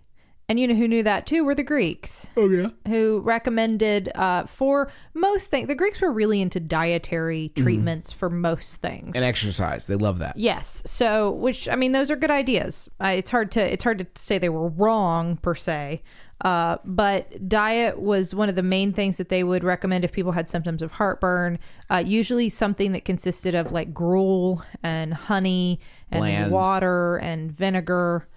And 0.51 0.59
you 0.59 0.67
know 0.67 0.75
who 0.75 0.85
knew 0.89 1.01
that 1.03 1.25
too 1.25 1.45
were 1.45 1.55
the 1.55 1.63
Greeks, 1.63 2.27
Oh 2.35 2.49
yeah. 2.49 2.71
who 2.85 3.21
recommended 3.21 4.11
uh, 4.15 4.47
for 4.47 4.91
most 5.13 5.47
things. 5.49 5.69
The 5.69 5.75
Greeks 5.75 6.01
were 6.01 6.11
really 6.11 6.41
into 6.41 6.59
dietary 6.59 7.53
treatments 7.55 8.11
for 8.11 8.29
most 8.29 8.81
things. 8.81 9.15
And 9.15 9.23
exercise, 9.23 9.85
they 9.85 9.95
love 9.95 10.19
that. 10.19 10.35
Yes. 10.35 10.83
So, 10.85 11.31
which 11.31 11.69
I 11.69 11.77
mean, 11.77 11.93
those 11.93 12.11
are 12.11 12.17
good 12.17 12.31
ideas. 12.31 12.89
Uh, 13.01 13.13
it's 13.15 13.29
hard 13.29 13.49
to 13.53 13.61
it's 13.61 13.85
hard 13.85 13.99
to 13.99 14.07
say 14.21 14.37
they 14.39 14.49
were 14.49 14.67
wrong 14.67 15.37
per 15.37 15.55
se. 15.55 16.01
Uh, 16.43 16.77
but 16.83 17.47
diet 17.47 17.97
was 18.01 18.35
one 18.35 18.49
of 18.49 18.55
the 18.55 18.63
main 18.63 18.91
things 18.91 19.15
that 19.17 19.29
they 19.29 19.45
would 19.45 19.63
recommend 19.63 20.03
if 20.03 20.11
people 20.11 20.33
had 20.33 20.49
symptoms 20.49 20.81
of 20.81 20.91
heartburn. 20.91 21.59
Uh, 21.89 22.03
usually, 22.05 22.49
something 22.49 22.91
that 22.91 23.05
consisted 23.05 23.55
of 23.55 23.71
like 23.71 23.93
gruel 23.93 24.61
and 24.83 25.13
honey 25.13 25.79
and 26.11 26.19
Bland. 26.19 26.51
water 26.51 27.15
and 27.19 27.51
vinegar. 27.53 28.27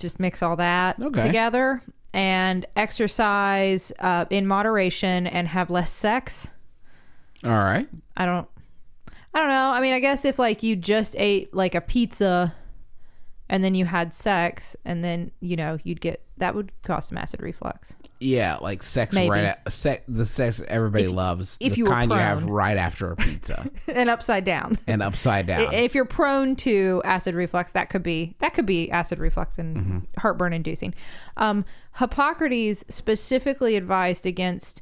Just 0.00 0.18
mix 0.18 0.42
all 0.42 0.56
that 0.56 1.00
Okay. 1.00 1.22
together 1.22 1.82
and 2.12 2.66
exercise 2.74 3.92
uh, 4.00 4.24
in 4.30 4.46
moderation 4.46 5.26
and 5.28 5.46
have 5.48 5.70
less 5.70 5.92
sex. 5.92 6.48
All 7.44 7.50
right. 7.50 7.88
I 8.16 8.26
don't 8.26 8.48
I 9.32 9.38
don't 9.38 9.48
know. 9.48 9.70
I 9.70 9.80
mean, 9.80 9.94
I 9.94 10.00
guess 10.00 10.24
if 10.24 10.38
like 10.38 10.62
you 10.64 10.74
just 10.74 11.14
ate 11.16 11.54
like 11.54 11.74
a 11.76 11.80
pizza 11.80 12.54
and 13.50 13.62
then 13.62 13.74
you 13.74 13.84
had 13.84 14.14
sex 14.14 14.74
and 14.86 15.04
then, 15.04 15.30
you 15.40 15.56
know, 15.56 15.76
you'd 15.84 16.00
get 16.00 16.22
that 16.38 16.54
would 16.54 16.72
cause 16.82 17.08
some 17.08 17.18
acid 17.18 17.42
reflux. 17.42 17.92
Yeah, 18.22 18.56
like 18.56 18.82
sex 18.82 19.14
Maybe. 19.14 19.30
right 19.30 19.44
at 19.44 19.72
sec, 19.72 20.04
the 20.06 20.24
sex 20.26 20.62
everybody 20.68 21.04
If- 21.04 21.10
loves. 21.10 21.56
if 21.60 21.72
the 21.72 21.78
you 21.78 21.84
kind 21.86 22.10
you 22.10 22.16
have 22.16 22.44
right 22.44 22.76
after 22.76 23.10
a 23.12 23.16
pizza 23.16 23.68
and 23.88 24.08
upside 24.08 24.44
down. 24.44 24.78
and 24.86 25.02
upside 25.02 25.46
down. 25.46 25.72
If 25.74 25.94
you're 25.94 26.04
prone 26.06 26.54
to 26.56 27.02
acid 27.04 27.34
reflux, 27.34 27.72
that 27.72 27.90
could 27.90 28.02
be 28.02 28.36
that 28.38 28.54
could 28.54 28.66
be 28.66 28.90
acid 28.90 29.18
reflux 29.18 29.58
and 29.58 30.06
heartburn 30.18 30.52
inducing. 30.52 30.94
Um, 31.36 31.64
Hippocrates 31.98 32.84
specifically 32.88 33.76
advised 33.76 34.24
against 34.26 34.80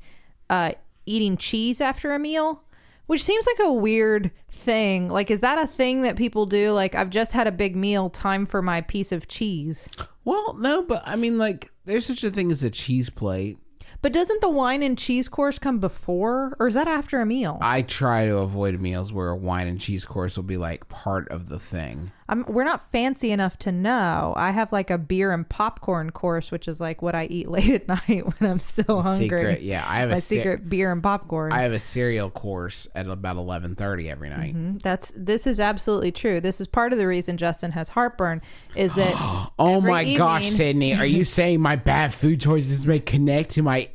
uh, 0.51 0.73
eating 1.07 1.37
cheese 1.37 1.81
after 1.81 2.13
a 2.13 2.19
meal, 2.19 2.63
Which 3.09 3.25
seems 3.25 3.47
like 3.47 3.67
a 3.67 3.73
weird 3.73 4.31
thing. 4.53 5.09
Like, 5.09 5.31
is 5.31 5.41
that 5.41 5.59
a 5.59 5.67
thing 5.67 6.03
that 6.03 6.15
people 6.15 6.45
do? 6.45 6.73
Like, 6.73 6.95
I've 6.95 7.09
just 7.09 7.33
had 7.33 7.47
a 7.47 7.51
big 7.51 7.75
meal, 7.75 8.11
time 8.11 8.45
for 8.45 8.61
my 8.61 8.83
piece 8.83 9.13
of 9.13 9.27
cheese. 9.27 9.89
Well, 10.27 10.53
no, 10.59 10.83
but 10.83 11.03
I 11.07 11.17
mean, 11.17 11.39
like, 11.39 11.73
there's 11.87 12.05
such 12.05 12.23
a 12.23 12.31
thing 12.31 12.53
as 12.53 12.63
a 12.63 12.69
cheese 12.69 13.09
plate. 13.09 13.57
But 14.03 14.13
doesn't 14.13 14.43
the 14.43 14.51
wine 14.51 14.83
and 14.83 14.99
cheese 14.99 15.27
course 15.27 15.59
come 15.59 15.79
before, 15.79 16.55
or 16.61 16.69
is 16.69 16.75
that 16.75 16.87
after 16.87 17.19
a 17.21 17.27
meal? 17.27 17.57
I 17.63 17.81
try 17.81 18.27
to 18.27 18.37
avoid 18.37 18.79
meals 18.79 19.11
where 19.11 19.31
a 19.31 19.37
wine 19.37 19.69
and 19.69 19.81
cheese 19.81 20.05
course 20.05 20.37
will 20.37 20.45
be 20.45 20.59
like 20.59 20.89
part 20.91 21.29
of 21.31 21.49
the 21.49 21.59
thing. 21.59 22.13
I'm, 22.29 22.45
we're 22.47 22.65
not 22.65 22.91
fancy 22.93 23.33
enough 23.33 23.59
to 23.61 23.73
know. 23.73 24.35
I 24.37 24.51
have 24.51 24.71
like 24.71 24.91
a 24.91 24.99
beer 24.99 25.33
and 25.33 25.49
popcorn 25.49 26.11
course, 26.11 26.51
which 26.51 26.69
is 26.69 26.79
like 26.79 27.01
what 27.01 27.15
I 27.15 27.25
eat 27.27 27.49
late 27.51 27.71
at 27.71 27.89
night 27.89 28.25
when 28.39 28.51
I'm 28.51 28.59
still 28.59 29.03
hungry. 29.03 29.27
Secret, 29.29 29.63
yeah. 29.63 29.85
I 29.89 30.01
have 30.01 30.11
My 30.11 30.17
a 30.17 30.21
ce- 30.21 30.25
secret 30.25 30.69
beer 30.69 30.93
and 30.93 31.03
popcorn. 31.03 31.53
I 31.53 31.63
have 31.63 31.73
a 31.73 31.79
cereal 31.79 32.31
course 32.31 32.87
at 32.95 33.07
about 33.09 33.37
eleven 33.37 33.75
thirty 33.75 34.11
every 34.11 34.29
night. 34.29 34.55
Mm-hmm. 34.55 34.79
That's 34.79 35.11
this 35.17 35.47
is 35.47 35.59
absolutely 35.59 36.13
true. 36.13 36.41
This 36.41 36.61
is 36.61 36.67
part 36.67 36.93
of 36.93 36.99
the 36.99 37.07
reason 37.07 37.37
Justin 37.39 37.73
has 37.73 37.89
heartburn. 37.91 38.43
Is 38.77 38.95
that 38.95 39.15
Oh 39.59 39.81
my 39.81 40.15
gosh, 40.15 40.51
Sydney, 40.51 40.95
are 40.95 41.07
you 41.07 41.25
saying 41.39 41.61
my 41.61 41.77
bad 41.77 42.13
food 42.13 42.41
choices 42.41 42.87
may 42.87 43.01
connect 43.01 43.53
to 43.53 43.63
my 43.63 43.89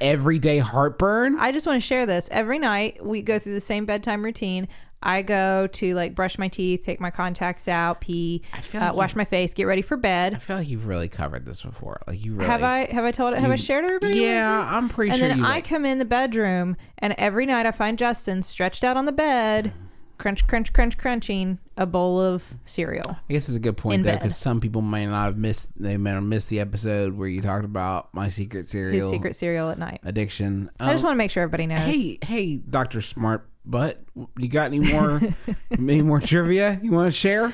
everyday 0.00 0.58
heartburn? 0.58 1.36
I 1.38 1.52
just 1.52 1.66
want 1.66 1.80
to 1.80 1.86
share 1.86 2.04
this. 2.06 2.28
Every 2.30 2.58
night 2.58 3.04
we 3.04 3.22
go 3.22 3.38
through 3.38 3.54
the 3.54 3.60
same 3.60 3.86
bedtime 3.86 4.24
routine. 4.24 4.68
I 5.02 5.22
go 5.22 5.66
to 5.68 5.94
like 5.94 6.14
brush 6.14 6.38
my 6.38 6.48
teeth, 6.48 6.82
take 6.84 7.00
my 7.00 7.10
contacts 7.10 7.68
out, 7.68 8.00
pee, 8.00 8.42
I 8.52 8.60
feel 8.60 8.82
uh, 8.82 8.92
wash 8.92 9.14
my 9.14 9.24
face, 9.24 9.54
get 9.54 9.64
ready 9.64 9.82
for 9.82 9.96
bed. 9.96 10.34
I 10.34 10.38
feel 10.38 10.56
like 10.56 10.68
you've 10.68 10.86
really 10.86 11.08
covered 11.08 11.46
this 11.46 11.62
before. 11.62 12.00
Like 12.06 12.24
you 12.24 12.34
really 12.34 12.46
Have 12.46 12.62
I 12.64 12.88
have 12.92 13.04
I 13.04 13.12
told 13.12 13.34
it? 13.34 13.38
Have 13.40 13.50
I 13.50 13.56
shared 13.56 13.84
everybody? 13.84 14.18
Yeah. 14.20 14.68
I'm 14.76 14.88
pretty 14.88 15.10
and 15.12 15.20
sure 15.20 15.28
And 15.30 15.40
then. 15.40 15.46
I 15.46 15.54
like- 15.56 15.68
come 15.68 15.86
in 15.86 15.98
the 15.98 16.04
bedroom, 16.04 16.76
and 16.98 17.14
every 17.16 17.46
night 17.46 17.64
I 17.66 17.70
find 17.70 17.96
Justin 17.98 18.42
stretched 18.42 18.82
out 18.82 18.96
on 18.96 19.04
the 19.04 19.12
bed, 19.12 19.72
crunch, 20.18 20.46
crunch, 20.48 20.72
crunch, 20.72 20.98
crunching 20.98 21.58
a 21.76 21.86
bowl 21.86 22.20
of 22.20 22.42
cereal. 22.64 23.18
I 23.30 23.32
guess 23.32 23.48
it's 23.48 23.56
a 23.56 23.60
good 23.60 23.76
point 23.76 24.02
there 24.02 24.16
because 24.16 24.36
some 24.36 24.60
people 24.60 24.82
may 24.82 25.06
not 25.06 25.26
have 25.26 25.36
missed. 25.38 25.68
They 25.76 25.96
may 25.96 26.10
have 26.10 26.24
missed 26.24 26.48
the 26.48 26.58
episode 26.58 27.16
where 27.16 27.28
you 27.28 27.40
talked 27.40 27.64
about 27.64 28.12
my 28.12 28.28
secret 28.30 28.62
His 28.62 28.70
cereal 28.70 29.10
secret 29.12 29.36
cereal 29.36 29.70
at 29.70 29.78
night. 29.78 30.00
addiction. 30.02 30.70
I 30.80 30.92
just 30.92 31.04
Um, 31.04 31.06
want 31.10 31.14
to 31.14 31.18
make 31.18 31.30
sure 31.30 31.44
everybody 31.44 31.66
knows. 31.66 31.78
Hey, 31.80 32.18
hey, 32.24 32.56
Doctor 32.56 33.00
Smart 33.00 33.47
Butt, 33.64 34.02
you 34.38 34.48
got 34.48 34.66
any 34.66 34.80
more, 34.80 35.20
any 35.70 36.02
more 36.02 36.20
trivia 36.20 36.80
you 36.82 36.90
want 36.92 37.12
to 37.12 37.18
share 37.18 37.52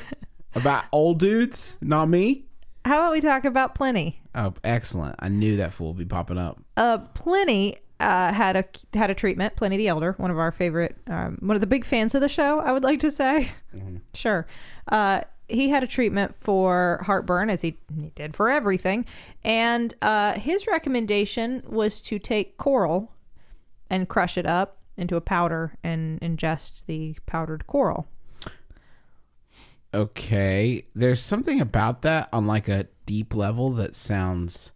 about 0.54 0.84
old 0.92 1.18
dudes? 1.18 1.75
Not 1.80 2.08
me. 2.08 2.44
How 2.84 2.99
about 2.99 3.12
we 3.12 3.20
talk 3.20 3.44
about 3.44 3.75
Pliny? 3.75 4.20
Oh, 4.34 4.54
excellent! 4.62 5.16
I 5.18 5.28
knew 5.28 5.56
that 5.56 5.73
fool 5.73 5.88
would 5.88 5.99
be 5.99 6.04
popping 6.04 6.38
up. 6.38 6.61
Uh, 6.76 6.99
Pliny 6.99 7.78
uh, 7.99 8.32
had 8.32 8.56
a 8.56 8.64
had 8.96 9.11
a 9.11 9.14
treatment. 9.14 9.56
Pliny 9.56 9.76
the 9.76 9.88
Elder, 9.88 10.12
one 10.18 10.30
of 10.30 10.38
our 10.38 10.52
favorite, 10.52 10.96
um, 11.06 11.38
one 11.40 11.56
of 11.56 11.61
the 11.61 11.66
big 11.66 11.84
fans 11.84 12.14
of 12.14 12.20
the 12.20 12.28
show. 12.28 12.61
I 12.61 12.73
would 12.73 12.82
like 12.82 13.00
to 13.00 13.11
say, 13.11 13.52
sure. 14.12 14.46
Uh, 14.88 15.23
he 15.49 15.68
had 15.68 15.82
a 15.82 15.87
treatment 15.87 16.34
for 16.40 17.02
heartburn, 17.04 17.50
as 17.50 17.62
he, 17.62 17.78
he 17.94 18.11
did 18.14 18.34
for 18.34 18.49
everything, 18.49 19.04
and 19.42 19.94
uh, 20.02 20.34
his 20.34 20.66
recommendation 20.66 21.62
was 21.66 22.00
to 22.02 22.18
take 22.18 22.56
coral 22.56 23.12
and 23.90 24.08
crush 24.08 24.37
it 24.38 24.46
up 24.46 24.78
into 24.96 25.16
a 25.16 25.20
powder 25.20 25.76
and 25.82 26.20
ingest 26.20 26.86
the 26.86 27.16
powdered 27.26 27.66
coral. 27.66 28.06
Okay, 29.92 30.86
there's 30.94 31.20
something 31.20 31.60
about 31.60 32.02
that 32.02 32.28
on 32.32 32.46
like 32.46 32.68
a 32.68 32.88
deep 33.06 33.34
level 33.34 33.70
that 33.74 33.94
sounds 33.94 34.72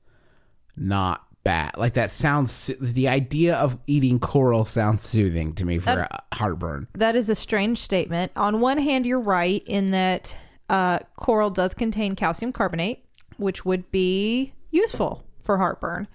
not 0.77 1.27
bad. 1.43 1.77
Like 1.77 1.95
that 1.95 2.13
sounds. 2.13 2.71
The 2.81 3.09
idea 3.09 3.57
of 3.57 3.79
eating 3.87 4.21
coral 4.21 4.65
sounds 4.65 5.03
soothing 5.03 5.55
to 5.55 5.65
me 5.65 5.79
for 5.81 6.07
uh, 6.11 6.19
heartburn. 6.35 6.87
That 6.95 7.17
is 7.17 7.29
a 7.29 7.35
strange 7.35 7.79
statement. 7.79 8.31
On 8.37 8.61
one 8.61 8.79
hand, 8.79 9.07
you're 9.07 9.19
right 9.19 9.63
in 9.67 9.91
that 9.91 10.37
uh, 10.69 11.01
coral 11.17 11.51
does 11.51 11.75
contain 11.75 12.15
calcium 12.15 12.53
carbonate, 12.53 13.05
which 13.39 13.65
would 13.65 13.91
be 13.91 14.53
useful 14.71 15.25
for 15.43 15.59
heartburn. 15.59 16.07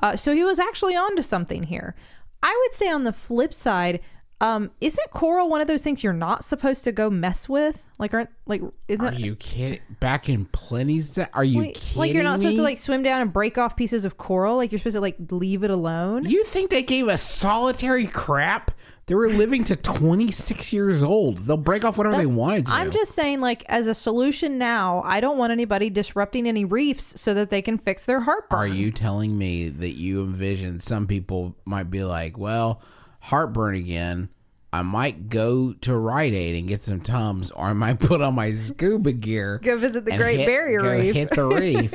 Uh, 0.00 0.16
so 0.16 0.32
he 0.32 0.44
was 0.44 0.58
actually 0.60 0.94
onto 0.94 1.20
something 1.20 1.64
here. 1.64 1.96
I 2.42 2.56
would 2.62 2.78
say 2.78 2.88
on 2.88 3.04
the 3.04 3.12
flip 3.12 3.52
side, 3.52 4.00
um, 4.40 4.70
isn't 4.80 5.10
coral 5.10 5.48
one 5.48 5.60
of 5.62 5.66
those 5.66 5.82
things 5.82 6.02
you're 6.02 6.12
not 6.12 6.44
supposed 6.44 6.84
to 6.84 6.92
go 6.92 7.08
mess 7.08 7.48
with? 7.48 7.82
Like, 7.98 8.12
aren't 8.12 8.28
like 8.46 8.60
isn't 8.86 9.04
Are 9.04 9.14
you 9.14 9.34
kidding? 9.36 9.80
Back 9.98 10.28
in 10.28 10.44
Pliny's 10.46 11.14
day? 11.14 11.26
Are 11.32 11.44
you 11.44 11.72
kidding 11.72 11.98
like 11.98 12.12
you're 12.12 12.22
not 12.22 12.38
supposed 12.38 12.56
to 12.56 12.62
like 12.62 12.78
swim 12.78 13.02
down 13.02 13.22
and 13.22 13.32
break 13.32 13.56
off 13.56 13.76
pieces 13.76 14.04
of 14.04 14.18
coral? 14.18 14.56
Like 14.56 14.72
you're 14.72 14.78
supposed 14.78 14.96
to 14.96 15.00
like 15.00 15.16
leave 15.30 15.62
it 15.62 15.70
alone? 15.70 16.28
You 16.28 16.44
think 16.44 16.70
they 16.70 16.82
gave 16.82 17.08
a 17.08 17.16
solitary 17.16 18.06
crap? 18.06 18.72
They 19.06 19.14
were 19.14 19.30
living 19.30 19.62
to 19.64 19.76
26 19.76 20.72
years 20.72 21.00
old. 21.00 21.38
They'll 21.38 21.56
break 21.56 21.84
off 21.84 21.96
whatever 21.96 22.16
they 22.16 22.26
wanted 22.26 22.66
to. 22.66 22.74
I'm 22.74 22.90
just 22.90 23.12
saying, 23.12 23.40
like, 23.40 23.64
as 23.68 23.86
a 23.86 23.94
solution 23.94 24.58
now, 24.58 25.00
I 25.04 25.20
don't 25.20 25.38
want 25.38 25.52
anybody 25.52 25.90
disrupting 25.90 26.48
any 26.48 26.64
reefs 26.64 27.20
so 27.20 27.32
that 27.32 27.48
they 27.48 27.62
can 27.62 27.78
fix 27.78 28.04
their 28.04 28.18
heartburn. 28.18 28.58
Are 28.58 28.66
you 28.66 28.90
telling 28.90 29.38
me 29.38 29.68
that 29.68 29.92
you 29.92 30.24
envision 30.24 30.80
some 30.80 31.06
people 31.06 31.54
might 31.64 31.88
be 31.88 32.02
like, 32.02 32.36
well, 32.36 32.82
heartburn 33.26 33.74
again? 33.74 34.28
I 34.72 34.82
might 34.82 35.28
go 35.28 35.72
to 35.72 35.96
Rite 35.96 36.34
Aid 36.34 36.56
and 36.56 36.68
get 36.68 36.82
some 36.82 37.00
Tums, 37.00 37.50
or 37.50 37.66
I 37.66 37.72
might 37.72 37.98
put 37.98 38.20
on 38.20 38.34
my 38.34 38.54
scuba 38.54 39.12
gear. 39.12 39.58
Go 39.62 39.78
visit 39.78 40.04
the 40.04 40.16
Great 40.16 40.40
hit- 40.40 40.46
Barrier 40.46 40.80
go 40.80 40.90
Reef. 40.90 41.14
Hit 41.14 41.30
the 41.30 41.46
reef. 41.46 41.94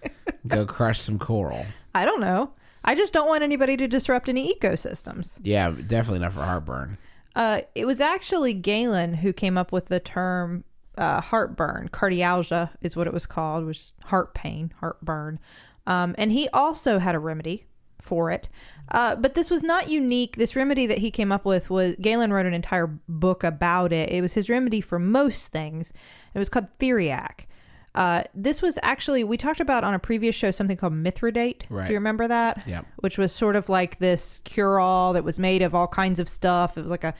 go 0.46 0.64
crush 0.64 1.00
some 1.00 1.18
coral. 1.18 1.66
I 1.94 2.04
don't 2.04 2.20
know. 2.20 2.52
I 2.84 2.94
just 2.94 3.12
don't 3.12 3.28
want 3.28 3.42
anybody 3.42 3.76
to 3.76 3.86
disrupt 3.86 4.28
any 4.28 4.54
ecosystems. 4.54 5.32
Yeah, 5.42 5.70
definitely 5.70 6.20
not 6.20 6.32
for 6.32 6.42
heartburn. 6.42 6.98
Uh, 7.36 7.60
it 7.74 7.86
was 7.86 8.00
actually 8.00 8.54
Galen 8.54 9.14
who 9.14 9.32
came 9.32 9.56
up 9.56 9.72
with 9.72 9.86
the 9.86 10.00
term 10.00 10.64
uh, 10.98 11.20
heartburn. 11.20 11.90
Cardialgia 11.92 12.70
is 12.80 12.96
what 12.96 13.06
it 13.06 13.12
was 13.12 13.26
called, 13.26 13.66
which 13.66 13.86
heart 14.04 14.34
pain, 14.34 14.72
heartburn. 14.80 15.38
Um, 15.86 16.14
and 16.18 16.32
he 16.32 16.48
also 16.48 16.98
had 16.98 17.14
a 17.14 17.18
remedy 17.18 17.66
for 18.02 18.30
it. 18.30 18.48
Uh, 18.90 19.14
but 19.16 19.34
this 19.34 19.48
was 19.48 19.62
not 19.62 19.88
unique. 19.88 20.36
This 20.36 20.54
remedy 20.54 20.86
that 20.86 20.98
he 20.98 21.10
came 21.10 21.32
up 21.32 21.44
with 21.44 21.70
was 21.70 21.96
Galen 22.00 22.32
wrote 22.32 22.44
an 22.46 22.52
entire 22.54 22.88
book 23.08 23.42
about 23.42 23.92
it. 23.92 24.10
It 24.10 24.20
was 24.20 24.34
his 24.34 24.50
remedy 24.50 24.80
for 24.82 24.98
most 24.98 25.46
things. 25.48 25.92
It 26.34 26.38
was 26.38 26.48
called 26.50 26.66
Theriac. 26.78 27.46
Uh, 27.94 28.22
this 28.34 28.62
was 28.62 28.78
actually 28.82 29.22
we 29.22 29.36
talked 29.36 29.60
about 29.60 29.84
on 29.84 29.92
a 29.94 29.98
previous 29.98 30.34
show 30.34 30.50
something 30.50 30.76
called 30.76 30.94
Mithridate. 30.94 31.62
Right. 31.68 31.86
Do 31.86 31.92
you 31.92 31.98
remember 31.98 32.26
that? 32.28 32.66
Yep. 32.66 32.86
Which 32.96 33.18
was 33.18 33.32
sort 33.32 33.54
of 33.54 33.68
like 33.68 33.98
this 33.98 34.40
cure-all 34.44 35.12
that 35.12 35.24
was 35.24 35.38
made 35.38 35.60
of 35.62 35.74
all 35.74 35.86
kinds 35.88 36.18
of 36.18 36.28
stuff. 36.28 36.76
It 36.78 36.82
was 36.82 36.90
like 36.90 37.04
a 37.04 37.14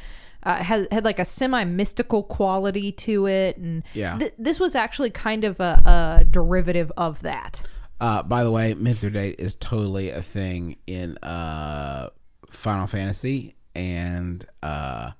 uh, 0.45 0.57
had 0.57 0.89
had 0.91 1.05
like 1.05 1.19
a 1.21 1.25
semi 1.25 1.63
mystical 1.65 2.23
quality 2.25 2.91
to 2.91 3.27
it, 3.27 3.57
and 3.59 3.83
Yeah. 3.95 4.19
th- 4.19 4.35
this 4.39 4.59
was 4.59 4.75
actually 4.75 5.11
kind 5.11 5.45
of 5.45 5.61
a, 5.61 6.19
a 6.21 6.25
derivative 6.25 6.91
of 6.97 7.21
that. 7.23 7.63
Uh, 8.03 8.21
by 8.23 8.43
the 8.43 8.51
way, 8.51 8.75
Mithridate 8.75 9.37
is 9.39 9.55
totally 9.55 10.11
a 10.11 10.21
thing 10.21 10.75
in 10.89 11.17
uh, 11.19 12.11
Final 12.51 12.89
Fantasy 12.89 13.55
and 13.77 14.45
uh, 14.61 15.13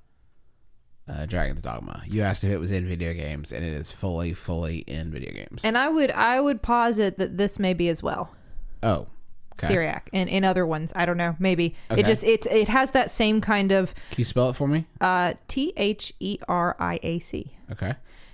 uh, 1.07 1.25
Dragon's 1.25 1.61
Dogma. 1.61 2.03
You 2.05 2.23
asked 2.23 2.43
if 2.43 2.51
it 2.51 2.57
was 2.57 2.71
in 2.71 2.85
video 2.85 3.13
games, 3.13 3.53
and 3.53 3.63
it 3.63 3.71
is 3.73 3.89
fully, 3.89 4.33
fully 4.33 4.79
in 4.79 5.11
video 5.11 5.31
games. 5.31 5.61
And 5.63 5.77
I 5.77 5.87
would 5.87 6.11
I 6.11 6.41
would 6.41 6.61
posit 6.61 7.17
that 7.19 7.37
this 7.37 7.57
may 7.57 7.73
be 7.73 7.87
as 7.87 8.03
well. 8.03 8.29
oh, 8.83 9.07
okay. 9.53 9.73
Theriac 9.73 10.01
and 10.11 10.27
in 10.29 10.43
other 10.43 10.65
ones, 10.65 10.91
I 10.93 11.05
don't 11.05 11.15
know, 11.17 11.37
maybe 11.39 11.75
Okay. 11.89 12.01
it 12.01 12.05
just 12.05 12.23
it 12.25 12.45
it 12.47 12.67
has 12.67 12.91
that 12.91 13.09
same 13.11 13.39
kind 13.39 13.71
of 13.71 13.93
Can 14.11 14.17
you 14.17 14.25
spell 14.25 14.49
it 14.49 14.57
for 14.57 14.67
me? 14.67 14.87
uh, 14.99 15.35
T 15.47 15.71
H 15.77 16.11
E 16.19 16.37
R 16.49 16.75
I 16.79 16.99
A 17.01 17.19
C. 17.19 17.55
Okay. 17.71 17.93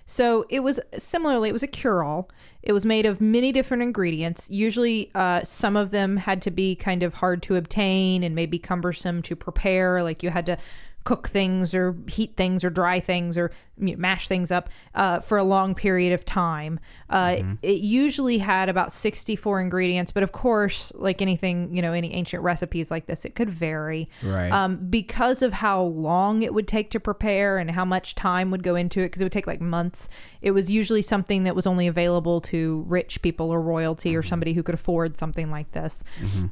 So 0.09 0.47
it 0.49 0.61
was 0.61 0.79
similarly, 0.97 1.49
it 1.49 1.53
was 1.53 1.61
a 1.61 1.67
cure 1.67 2.03
all. 2.03 2.31
It 2.63 2.73
was 2.73 2.83
made 2.83 3.05
of 3.05 3.21
many 3.21 3.51
different 3.51 3.83
ingredients. 3.83 4.49
Usually, 4.49 5.11
uh, 5.13 5.43
some 5.43 5.77
of 5.77 5.91
them 5.91 6.17
had 6.17 6.41
to 6.41 6.51
be 6.51 6.75
kind 6.75 7.03
of 7.03 7.13
hard 7.13 7.43
to 7.43 7.57
obtain 7.57 8.23
and 8.23 8.33
maybe 8.33 8.57
cumbersome 8.57 9.21
to 9.21 9.35
prepare. 9.35 10.01
Like 10.01 10.23
you 10.23 10.31
had 10.31 10.47
to 10.47 10.57
cook 11.03 11.29
things 11.29 11.75
or 11.75 11.95
heat 12.07 12.35
things 12.35 12.63
or 12.63 12.71
dry 12.71 12.99
things 12.99 13.37
or 13.37 13.51
you 13.79 13.93
know, 13.95 13.97
mash 13.97 14.27
things 14.27 14.51
up 14.51 14.69
uh, 14.95 15.19
for 15.19 15.37
a 15.37 15.43
long 15.43 15.73
period 15.75 16.13
of 16.13 16.25
time. 16.25 16.79
Uh, 17.09 17.37
It 17.61 17.79
usually 17.79 18.37
had 18.37 18.69
about 18.69 18.91
64 18.91 19.61
ingredients, 19.61 20.11
but 20.11 20.21
of 20.23 20.31
course, 20.31 20.91
like 20.95 21.21
anything, 21.21 21.73
you 21.75 21.81
know, 21.81 21.93
any 21.93 22.13
ancient 22.13 22.43
recipes 22.43 22.91
like 22.91 23.07
this, 23.07 23.25
it 23.25 23.35
could 23.35 23.49
vary. 23.49 24.09
Right. 24.23 24.51
Um, 24.51 24.77
because 24.89 25.41
of 25.41 25.53
how 25.53 25.81
long 25.83 26.41
it 26.41 26.53
would 26.53 26.67
take 26.67 26.89
to 26.91 26.99
prepare 26.99 27.57
and 27.57 27.71
how 27.71 27.85
much 27.85 28.15
time 28.15 28.51
would 28.51 28.63
go 28.63 28.75
into 28.75 28.99
it, 29.01 29.05
because 29.05 29.21
it 29.21 29.25
would 29.25 29.31
take 29.31 29.47
like 29.47 29.61
months, 29.61 30.09
it 30.41 30.51
was 30.51 30.69
usually 30.69 31.01
something 31.01 31.43
that 31.45 31.55
was 31.55 31.65
only 31.65 31.87
available 31.87 32.41
to 32.41 32.83
rich 32.87 33.21
people 33.21 33.49
or 33.49 33.61
royalty 33.61 34.15
or 34.15 34.23
somebody 34.23 34.53
who 34.53 34.63
could 34.63 34.75
afford 34.75 35.17
something 35.17 35.49
like 35.49 35.71
this. 35.71 36.03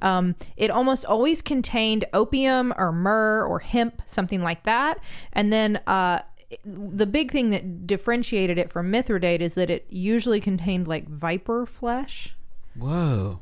Um, 0.01 0.35
it 0.55 0.69
almost 0.71 1.05
always 1.05 1.41
contained 1.41 2.05
opium 2.13 2.73
or 2.77 2.91
myrrh 2.91 3.45
or 3.45 3.59
hemp, 3.59 4.01
something 4.05 4.41
like 4.41 4.63
that. 4.63 4.99
And 5.33 5.51
then, 5.53 5.79
uh, 5.87 6.19
the 6.63 7.05
big 7.05 7.31
thing 7.31 7.49
that 7.49 7.85
differentiated 7.87 8.57
it 8.57 8.69
from 8.69 8.91
Mithridate 8.91 9.41
is 9.41 9.55
that 9.55 9.69
it 9.69 9.85
usually 9.89 10.39
contained 10.39 10.87
like 10.87 11.07
viper 11.07 11.65
flesh. 11.65 12.35
Whoa. 12.75 13.41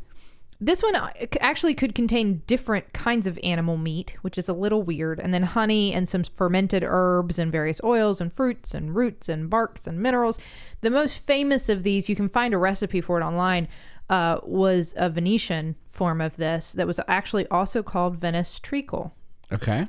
this 0.62 0.82
one 0.82 0.96
uh, 0.96 1.10
actually 1.42 1.74
could 1.74 1.94
contain 1.94 2.42
different 2.48 2.94
kinds 2.94 3.28
of 3.28 3.38
animal 3.44 3.78
meat, 3.78 4.16
which 4.22 4.38
is 4.38 4.48
a 4.48 4.54
little 4.54 4.82
weird, 4.82 5.20
and 5.20 5.34
then 5.34 5.44
honey 5.44 5.94
and 5.94 6.08
some 6.08 6.24
fermented 6.24 6.84
herbs 6.86 7.38
and 7.38 7.52
various 7.52 7.82
oils 7.84 8.22
and 8.22 8.32
fruits 8.32 8.74
and 8.74 8.96
roots 8.96 9.28
and 9.28 9.50
barks 9.50 9.86
and 9.86 10.02
minerals. 10.02 10.40
The 10.82 10.90
most 10.90 11.20
famous 11.20 11.68
of 11.70 11.84
these, 11.84 12.08
you 12.10 12.16
can 12.16 12.30
find 12.30 12.54
a 12.54 12.58
recipe 12.58 13.02
for 13.02 13.20
it 13.20 13.24
online, 13.24 13.68
uh, 14.10 14.40
was 14.44 14.94
a 14.98 15.10
Venetian 15.10 15.76
form 15.90 16.22
of 16.22 16.38
this 16.38 16.72
that 16.74 16.88
was 16.88 17.00
actually 17.08 17.48
also 17.48 17.84
called 17.84 18.18
Venice 18.18 18.60
treacle. 18.60 19.14
Okay. 19.52 19.88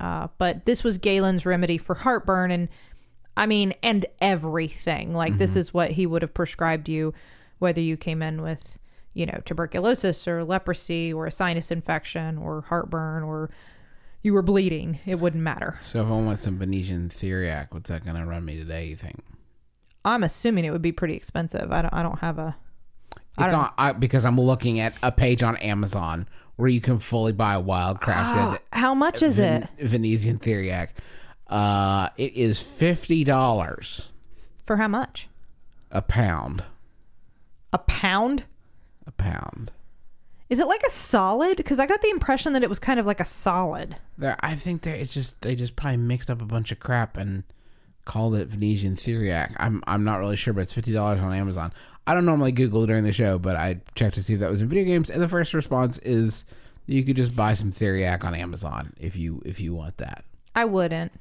Uh, 0.00 0.28
but 0.38 0.64
this 0.64 0.82
was 0.82 0.98
Galen's 0.98 1.44
remedy 1.44 1.78
for 1.78 1.94
heartburn, 1.94 2.50
and 2.50 2.68
I 3.36 3.46
mean, 3.46 3.74
and 3.82 4.06
everything. 4.20 5.14
Like 5.14 5.38
this 5.38 5.54
is 5.56 5.74
what 5.74 5.92
he 5.92 6.06
would 6.06 6.22
have 6.22 6.34
prescribed 6.34 6.88
you, 6.88 7.14
whether 7.58 7.80
you 7.80 7.96
came 7.96 8.22
in 8.22 8.42
with, 8.42 8.78
you 9.14 9.26
know, 9.26 9.40
tuberculosis 9.44 10.26
or 10.26 10.44
leprosy 10.44 11.12
or 11.12 11.26
a 11.26 11.30
sinus 11.30 11.70
infection 11.70 12.38
or 12.38 12.62
heartburn 12.62 13.22
or 13.22 13.50
you 14.22 14.32
were 14.34 14.42
bleeding. 14.42 14.98
It 15.06 15.16
wouldn't 15.16 15.42
matter. 15.42 15.78
So 15.82 16.02
if 16.02 16.06
I 16.06 16.10
want 16.10 16.38
some 16.38 16.58
Venetian 16.58 17.08
Theriac, 17.08 17.68
what's 17.70 17.90
that 17.90 18.04
going 18.04 18.16
to 18.16 18.26
run 18.26 18.44
me 18.44 18.56
today? 18.56 18.86
You 18.86 18.96
think? 18.96 19.20
I'm 20.04 20.22
assuming 20.22 20.64
it 20.64 20.70
would 20.70 20.82
be 20.82 20.92
pretty 20.92 21.14
expensive. 21.14 21.72
I 21.72 21.82
don't. 21.82 21.94
I 21.94 22.02
don't 22.02 22.20
have 22.20 22.38
a. 22.38 22.56
It's 23.44 23.52
on 23.52 23.70
I, 23.78 23.92
because 23.92 24.24
I'm 24.24 24.40
looking 24.40 24.80
at 24.80 24.94
a 25.02 25.12
page 25.12 25.42
on 25.42 25.56
Amazon 25.58 26.28
where 26.56 26.68
you 26.68 26.80
can 26.80 26.98
fully 26.98 27.32
buy 27.32 27.56
wild 27.56 28.00
crafted 28.00 28.58
How 28.72 28.94
much 28.94 29.22
is 29.22 29.38
it 29.38 29.68
Venetian 29.78 30.38
Theriac. 30.38 30.88
Uh, 31.46 32.10
it 32.16 32.34
is 32.34 32.60
fifty 32.60 33.24
dollars 33.24 34.10
for 34.64 34.76
how 34.76 34.88
much? 34.88 35.28
a 35.90 36.02
pound. 36.02 36.62
A 37.72 37.78
pound? 37.78 38.44
A 39.06 39.10
pound. 39.10 39.72
Is 40.48 40.58
it 40.58 40.66
like 40.66 40.82
a 40.82 40.90
solid? 40.90 41.56
Because 41.56 41.78
I 41.78 41.86
got 41.86 42.02
the 42.02 42.10
impression 42.10 42.52
that 42.54 42.62
it 42.62 42.68
was 42.68 42.78
kind 42.78 42.98
of 42.98 43.06
like 43.06 43.20
a 43.20 43.24
solid. 43.24 43.96
There, 44.18 44.36
I 44.40 44.56
think 44.56 44.82
there 44.82 44.94
it's 44.94 45.12
just 45.12 45.40
they 45.42 45.54
just 45.54 45.76
probably 45.76 45.98
mixed 45.98 46.30
up 46.30 46.42
a 46.42 46.46
bunch 46.46 46.72
of 46.72 46.80
crap 46.80 47.16
and 47.16 47.44
called 48.04 48.34
it 48.34 48.48
Venetian 48.48 48.96
Theriac. 48.96 49.54
I'm 49.58 49.82
I'm 49.86 50.02
not 50.02 50.18
really 50.18 50.36
sure, 50.36 50.52
but 50.52 50.62
it's 50.62 50.72
fifty 50.72 50.92
dollars 50.92 51.20
on 51.20 51.32
Amazon. 51.32 51.72
I 52.10 52.14
don't 52.14 52.24
normally 52.26 52.50
Google 52.50 52.86
during 52.86 53.04
the 53.04 53.12
show, 53.12 53.38
but 53.38 53.54
I 53.54 53.80
checked 53.94 54.16
to 54.16 54.22
see 54.24 54.34
if 54.34 54.40
that 54.40 54.50
was 54.50 54.60
in 54.60 54.68
video 54.68 54.84
games, 54.84 55.10
and 55.10 55.22
the 55.22 55.28
first 55.28 55.54
response 55.54 55.98
is 55.98 56.44
you 56.86 57.04
could 57.04 57.14
just 57.14 57.36
buy 57.36 57.54
some 57.54 57.70
Theriac 57.70 58.24
on 58.24 58.34
Amazon 58.34 58.92
if 58.98 59.14
you 59.14 59.40
if 59.44 59.60
you 59.60 59.74
want 59.74 59.96
that. 59.98 60.24
I 60.56 60.64
wouldn't. 60.64 61.12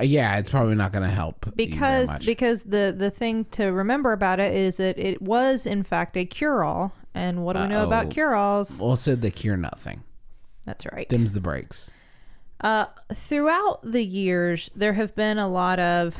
Uh, 0.00 0.02
Yeah, 0.02 0.36
it's 0.38 0.50
probably 0.50 0.74
not 0.74 0.90
going 0.90 1.04
to 1.08 1.14
help 1.14 1.46
because 1.54 2.08
much. 2.08 2.26
because 2.26 2.64
the 2.64 2.92
the 2.96 3.08
thing 3.10 3.44
to 3.52 3.66
remember 3.66 4.12
about 4.12 4.40
it 4.40 4.52
is 4.52 4.78
that 4.78 4.98
it 4.98 5.22
was 5.22 5.64
in 5.64 5.84
fact 5.84 6.16
a 6.16 6.24
cure 6.24 6.64
all 6.64 6.92
and 7.14 7.44
what 7.44 7.52
do 7.54 7.62
we 7.62 7.68
know 7.68 7.84
about 7.84 8.10
cure 8.10 8.34
alls 8.34 8.76
well, 8.78 8.96
said 8.96 9.22
they 9.22 9.30
cure 9.30 9.56
nothing. 9.56 10.02
that's 10.64 10.84
right 10.86 11.08
Dims 11.08 11.32
the 11.34 11.40
brakes. 11.40 11.90
uh 12.62 12.86
throughout 13.14 13.80
the 13.82 14.04
years 14.04 14.70
there 14.74 14.94
have 14.94 15.14
been 15.14 15.38
a 15.38 15.48
lot 15.48 15.78
of 15.78 16.16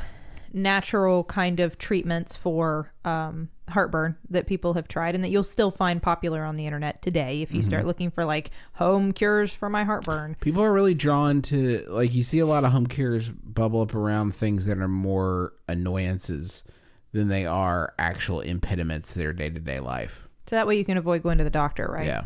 natural 0.55 1.23
kind 1.25 1.59
of 1.59 1.77
treatments 1.77 2.35
for 2.35 2.91
um 3.03 3.49
heartburn 3.67 4.15
that 4.29 4.45
people 4.47 4.73
have 4.75 4.87
tried 4.87 5.13
and 5.15 5.23
that 5.23 5.29
you'll 5.29 5.43
still 5.43 5.69
find 5.71 6.01
popular 6.01 6.43
on 6.45 6.55
the 6.55 6.65
internet 6.65 7.01
today 7.01 7.41
if 7.41 7.51
you 7.51 7.59
Mm-hmm. 7.59 7.67
start 7.69 7.85
looking 7.85 8.09
for 8.11 8.23
like 8.23 8.51
home 8.73 9.11
cures 9.11 9.53
for 9.53 9.69
my 9.69 9.83
heartburn 9.83 10.37
People 10.39 10.63
are 10.63 10.71
really 10.71 10.93
drawn 10.93 11.41
to 11.43 11.83
like 11.89 12.13
you 12.13 12.23
see 12.23 12.39
a 12.39 12.45
lot 12.45 12.63
of 12.63 12.71
home 12.71 12.87
cures 12.87 13.27
bubble 13.29 13.81
up 13.81 13.93
around 13.93 14.33
things 14.33 14.65
that 14.67 14.77
are 14.77 14.87
more 14.87 15.51
annoyances 15.67 16.63
than 17.11 17.27
they 17.27 17.45
are 17.45 17.93
actual 17.99 18.39
impediments 18.41 19.13
to 19.13 19.19
their 19.19 19.33
day 19.33 19.49
to 19.49 19.59
day 19.59 19.79
life. 19.79 20.27
so 20.47 20.55
that 20.55 20.67
way 20.67 20.77
you 20.77 20.85
can 20.85 20.97
avoid 20.97 21.21
going 21.23 21.37
to 21.37 21.43
the 21.43 21.49
doctor 21.49 21.87
right 21.91 22.05
Yeah. 22.07 22.23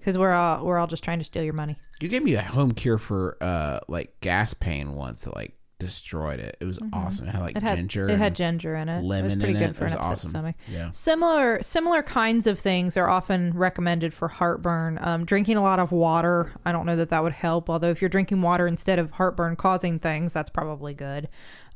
because 0.00 0.18
we're 0.18 0.32
all 0.32 0.64
we're 0.64 0.78
all 0.78 0.86
just 0.88 1.04
trying 1.04 1.18
to 1.20 1.24
steal 1.24 1.44
your 1.44 1.52
money 1.54 1.78
You 2.00 2.08
gave 2.08 2.22
me 2.24 2.34
a 2.34 2.42
home 2.42 2.72
cure 2.72 2.98
for 2.98 3.36
uh 3.40 3.80
like 3.86 4.18
gas 4.20 4.54
pain 4.54 4.94
once 4.94 5.26
like 5.26 5.54
destroyed 5.80 6.38
it. 6.38 6.56
It 6.60 6.64
was 6.64 6.78
awesome. 6.92 7.26
It 7.28 7.32
had 7.32 7.40
like 7.40 7.56
Mm-hmm. 7.56 7.66
It 7.66 7.68
had 7.68 7.76
ginger. 7.78 8.08
it 8.08 8.18
had 8.18 8.36
ginger 8.36 8.76
in 8.76 8.88
it. 8.88 8.98
it 8.98 9.02
was 9.04 9.34
pretty 9.34 9.54
in 9.54 9.58
good 9.58 9.70
it. 9.70 9.76
for 9.76 9.86
It 9.86 9.92
an 9.92 9.98
was 9.98 10.06
upset 10.06 10.12
awesome. 10.12 10.30
stomach. 10.30 10.56
Yeah. 10.68 10.90
Similar 10.92 11.62
similar 11.62 12.02
kinds 12.02 12.46
of 12.46 12.58
things 12.60 12.96
are 12.96 13.08
often 13.08 13.50
recommended 13.56 14.14
for 14.14 14.28
heartburn. 14.28 14.98
Um, 15.02 15.24
drinking 15.24 15.56
a 15.56 15.62
lot 15.62 15.80
of 15.80 15.90
water. 15.90 16.52
I 16.64 16.70
don't 16.70 16.86
know 16.86 16.96
that 16.96 17.08
that 17.08 17.22
would 17.24 17.32
help. 17.32 17.68
Although 17.68 17.90
if 17.90 18.00
you're 18.00 18.08
drinking 18.08 18.40
water 18.42 18.66
instead 18.68 18.98
of 19.00 19.10
heartburn 19.12 19.56
causing 19.56 19.98
things, 19.98 20.32
that's 20.32 20.50
probably 20.50 20.94
good. 20.94 21.28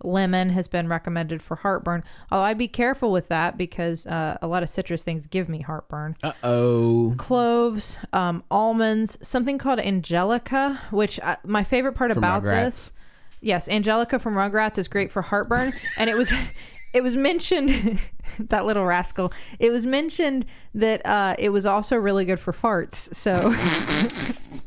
Lemon 0.03 0.51
has 0.51 0.67
been 0.69 0.89
recommended 0.89 1.41
for 1.41 1.55
heartburn. 1.57 2.03
Oh, 2.31 2.41
I'd 2.41 2.59
be 2.59 2.69
careful 2.69 3.13
with 3.13 3.29
that 3.29 3.57
because 3.57 4.07
uh, 4.07 4.37
a 4.43 4.47
lot 4.49 4.63
of 4.63 4.69
citrus 4.69 5.03
things 5.03 5.27
give 5.27 5.49
me 5.49 5.61
heartburn 5.63 6.17
Uh 6.23 6.33
oh. 6.43 7.15
cloves, 7.17 7.97
um, 8.13 8.43
almonds, 8.51 9.17
something 9.23 9.57
called 9.57 9.79
Angelica, 9.79 10.81
which 10.91 11.21
I, 11.21 11.37
my 11.45 11.63
favorite 11.65 11.93
part 11.95 12.11
From 12.11 12.19
about 12.19 12.43
this, 12.43 12.93
yes, 13.45 13.69
Angelica 13.69 14.19
from 14.19 14.35
Rugrats 14.35 14.79
is 14.79 14.89
great 14.89 15.13
for 15.13 15.23
heartburn, 15.23 15.73
and 15.97 16.11
it 16.11 16.17
was. 16.17 16.33
It 16.95 17.03
was 17.03 17.17
mentioned 17.17 17.99
that 18.39 18.67
little 18.67 18.85
rascal. 18.85 19.33
It 19.59 19.71
was 19.71 19.85
mentioned 19.85 20.47
that 20.75 21.05
uh, 21.05 21.35
it 21.41 21.49
was 21.49 21.67
also 21.67 21.97
really 21.97 22.25
good 22.25 22.39
for 22.39 22.53
farts. 22.53 23.13
So, 23.13 23.53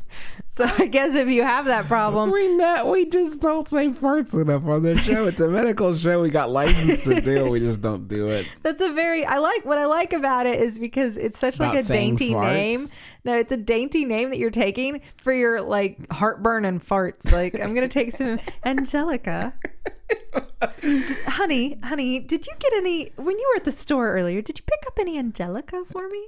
so 0.58 0.70
I 0.78 0.86
guess 0.86 1.14
if 1.14 1.28
you 1.28 1.42
have 1.44 1.64
that 1.66 1.86
problem, 1.86 2.30
We 2.30 2.48
not 2.56 2.90
we 2.90 3.06
just 3.06 3.40
don't 3.40 3.68
say 3.68 3.90
farts 3.90 4.34
enough 4.34 4.64
on 4.66 4.82
this 4.82 5.00
show. 5.00 5.26
It's 5.26 5.40
a 5.40 5.48
medical 5.48 5.96
show. 5.96 6.20
We 6.20 6.30
got 6.30 6.50
licensed 6.50 7.04
to 7.04 7.20
do. 7.20 7.46
We 7.46 7.60
just 7.60 7.80
don't 7.80 8.06
do 8.08 8.28
it. 8.28 8.46
That's 8.62 8.80
a 8.80 8.92
very 8.92 9.24
I 9.24 9.38
like 9.38 9.64
what 9.64 9.78
I 9.78 9.86
like 9.86 10.12
about 10.12 10.46
it 10.46 10.60
is 10.60 10.78
because 10.78 11.16
it's 11.16 11.38
such 11.38 11.58
like 11.60 11.74
a 11.78 11.82
dainty 11.82 12.32
farts? 12.32 12.52
name. 12.52 12.88
No, 13.24 13.36
it's 13.36 13.52
a 13.52 13.56
dainty 13.56 14.04
name 14.04 14.30
that 14.30 14.38
you're 14.38 14.50
taking 14.50 15.00
for 15.16 15.32
your 15.32 15.60
like 15.62 16.10
heartburn 16.12 16.64
and 16.64 16.84
farts. 16.86 17.30
Like 17.32 17.54
I'm 17.58 17.74
gonna 17.74 17.88
take 17.88 18.16
some 18.16 18.38
Angelica. 18.64 19.54
honey, 21.26 21.78
honey, 21.84 22.18
did 22.18 22.46
you 22.46 22.52
get 22.58 22.72
any 22.74 23.12
when 23.16 23.38
you 23.38 23.50
were 23.52 23.56
at 23.60 23.64
the 23.64 23.72
store 23.72 24.12
earlier? 24.12 24.42
Did 24.42 24.58
you 24.58 24.64
pick 24.66 24.86
up 24.86 24.98
any 24.98 25.18
Angelica 25.18 25.84
for 25.90 26.08
me? 26.08 26.26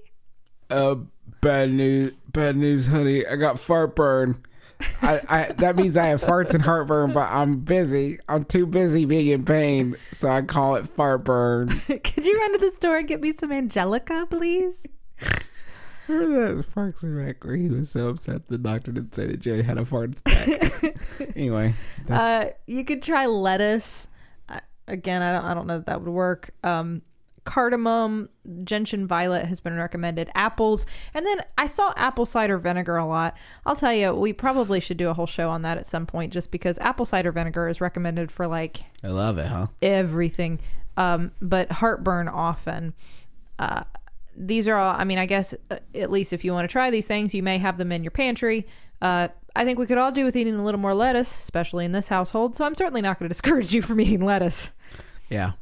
Uh, 0.71 0.97
bad 1.41 1.71
news, 1.73 2.13
bad 2.33 2.57
news, 2.57 2.87
honey. 2.87 3.27
I 3.27 3.37
got 3.37 3.59
fart 3.59 3.97
burn. 3.97 4.43
I, 5.03 5.21
I 5.29 5.53
that 5.59 5.77
means 5.77 5.97
I 5.97 6.07
have 6.07 6.23
farts 6.23 6.55
and 6.55 6.63
heartburn, 6.63 7.13
but 7.13 7.29
I'm 7.31 7.61
busy. 7.61 8.19
I'm 8.29 8.45
too 8.45 8.67
busy 8.67 9.05
being 9.05 9.27
in 9.29 9.45
pain, 9.45 9.97
so 10.15 10.29
I 10.31 10.43
call 10.43 10.77
it 10.77 10.89
fart 10.89 11.25
burn. 11.25 11.81
Could 11.87 12.25
you 12.25 12.39
run 12.39 12.53
to 12.53 12.59
the 12.59 12.71
store 12.73 12.97
and 12.99 13.09
get 13.09 13.21
me 13.21 13.35
some 13.39 13.53
Angelica, 13.53 14.27
please? 14.31 14.87
Remember 16.09 16.55
that 16.55 16.75
Parks 16.75 17.03
and 17.03 17.17
Rec 17.17 17.45
where 17.45 17.57
he 17.57 17.69
was 17.69 17.91
so 17.91 18.09
upset 18.09 18.49
the 18.49 18.59
doctor 18.59 18.91
didn't 18.91 19.15
say 19.15 19.27
that 19.27 19.39
Jerry 19.41 19.63
had 19.63 19.79
a 19.79 19.85
fart 19.85 20.17
attack. 20.25 20.97
anyway, 21.37 21.75
Uh, 22.09 22.47
you 22.67 22.85
could 22.85 23.03
try 23.03 23.27
lettuce. 23.27 24.09
Again, 24.89 25.23
I 25.23 25.33
don't, 25.33 25.45
I 25.45 25.55
don't 25.55 25.67
know 25.69 25.77
that 25.79 25.87
that 25.87 26.03
would 26.03 26.11
work. 26.13 26.51
Um, 26.65 27.03
cardamom, 27.45 28.29
gentian 28.65 29.07
violet 29.07 29.47
has 29.47 29.61
been 29.61 29.77
recommended. 29.77 30.31
Apples, 30.35 30.87
and 31.15 31.27
then 31.27 31.41
I 31.57 31.67
saw 31.67 31.93
apple 31.97 32.27
cider 32.27 32.59
vinegar 32.59 32.97
a 32.97 33.07
lot. 33.07 33.37
I'll 33.65 33.77
tell 33.77 33.93
you, 33.93 34.15
we 34.15 34.33
probably 34.33 34.81
should 34.81 34.97
do 34.97 35.09
a 35.09 35.15
whole 35.15 35.27
show 35.27 35.51
on 35.51 35.63
that 35.63 35.79
at 35.79 35.87
some 35.87 36.07
point, 36.07 36.33
just 36.33 36.51
because 36.51 36.79
apple 36.79 37.07
cider 37.07 37.33
vinegar 37.33 37.69
is 37.69 37.81
recommended 37.81 38.31
for 38.31 38.47
like 38.47 38.85
I 39.03 39.09
love 39.09 39.39
it, 39.39 39.47
huh? 39.47 39.69
everything, 39.83 40.61
um, 40.97 41.33
but 41.41 41.73
heartburn 41.73 42.29
often. 42.29 42.95
Uh, 43.59 43.85
these 44.37 44.67
are 44.69 44.77
all, 44.77 44.95
I 44.97 45.05
mean, 45.05 45.19
I 45.19 45.27
guess 45.27 45.55
uh, 45.71 45.79
at 45.95 46.11
least 46.11 46.33
if 46.33 46.45
you 46.45 46.53
want 46.53 46.69
to 46.69 46.73
try 46.73 46.91
these 46.91 47.07
things, 47.07 47.35
you 47.35 47.43
may 47.43 47.59
have 47.59 47.79
them 47.79 47.93
in 47.93 48.05
your 48.05 48.11
pantry. 48.11 48.67
Uh, 49.03 49.29
I 49.55 49.65
think 49.65 49.79
we 49.79 49.87
could 49.87 49.99
all 49.99 50.13
do 50.13 50.25
with 50.25 50.37
eating 50.37 50.55
a 50.55 50.65
little 50.65 50.81
more 50.81 50.95
lettuce, 50.95 51.37
especially 51.39 51.85
in 51.85 51.93
this 51.93 52.09
household. 52.09 52.57
So 52.57 52.65
I'm 52.65 52.75
certainly 52.75 53.01
not 53.01 53.19
going 53.19 53.29
to 53.29 53.33
discourage 53.33 53.75
you 53.75 53.83
from 53.83 54.01
eating 54.01 54.25
lettuce. 54.25 54.71
Yeah. 55.29 55.53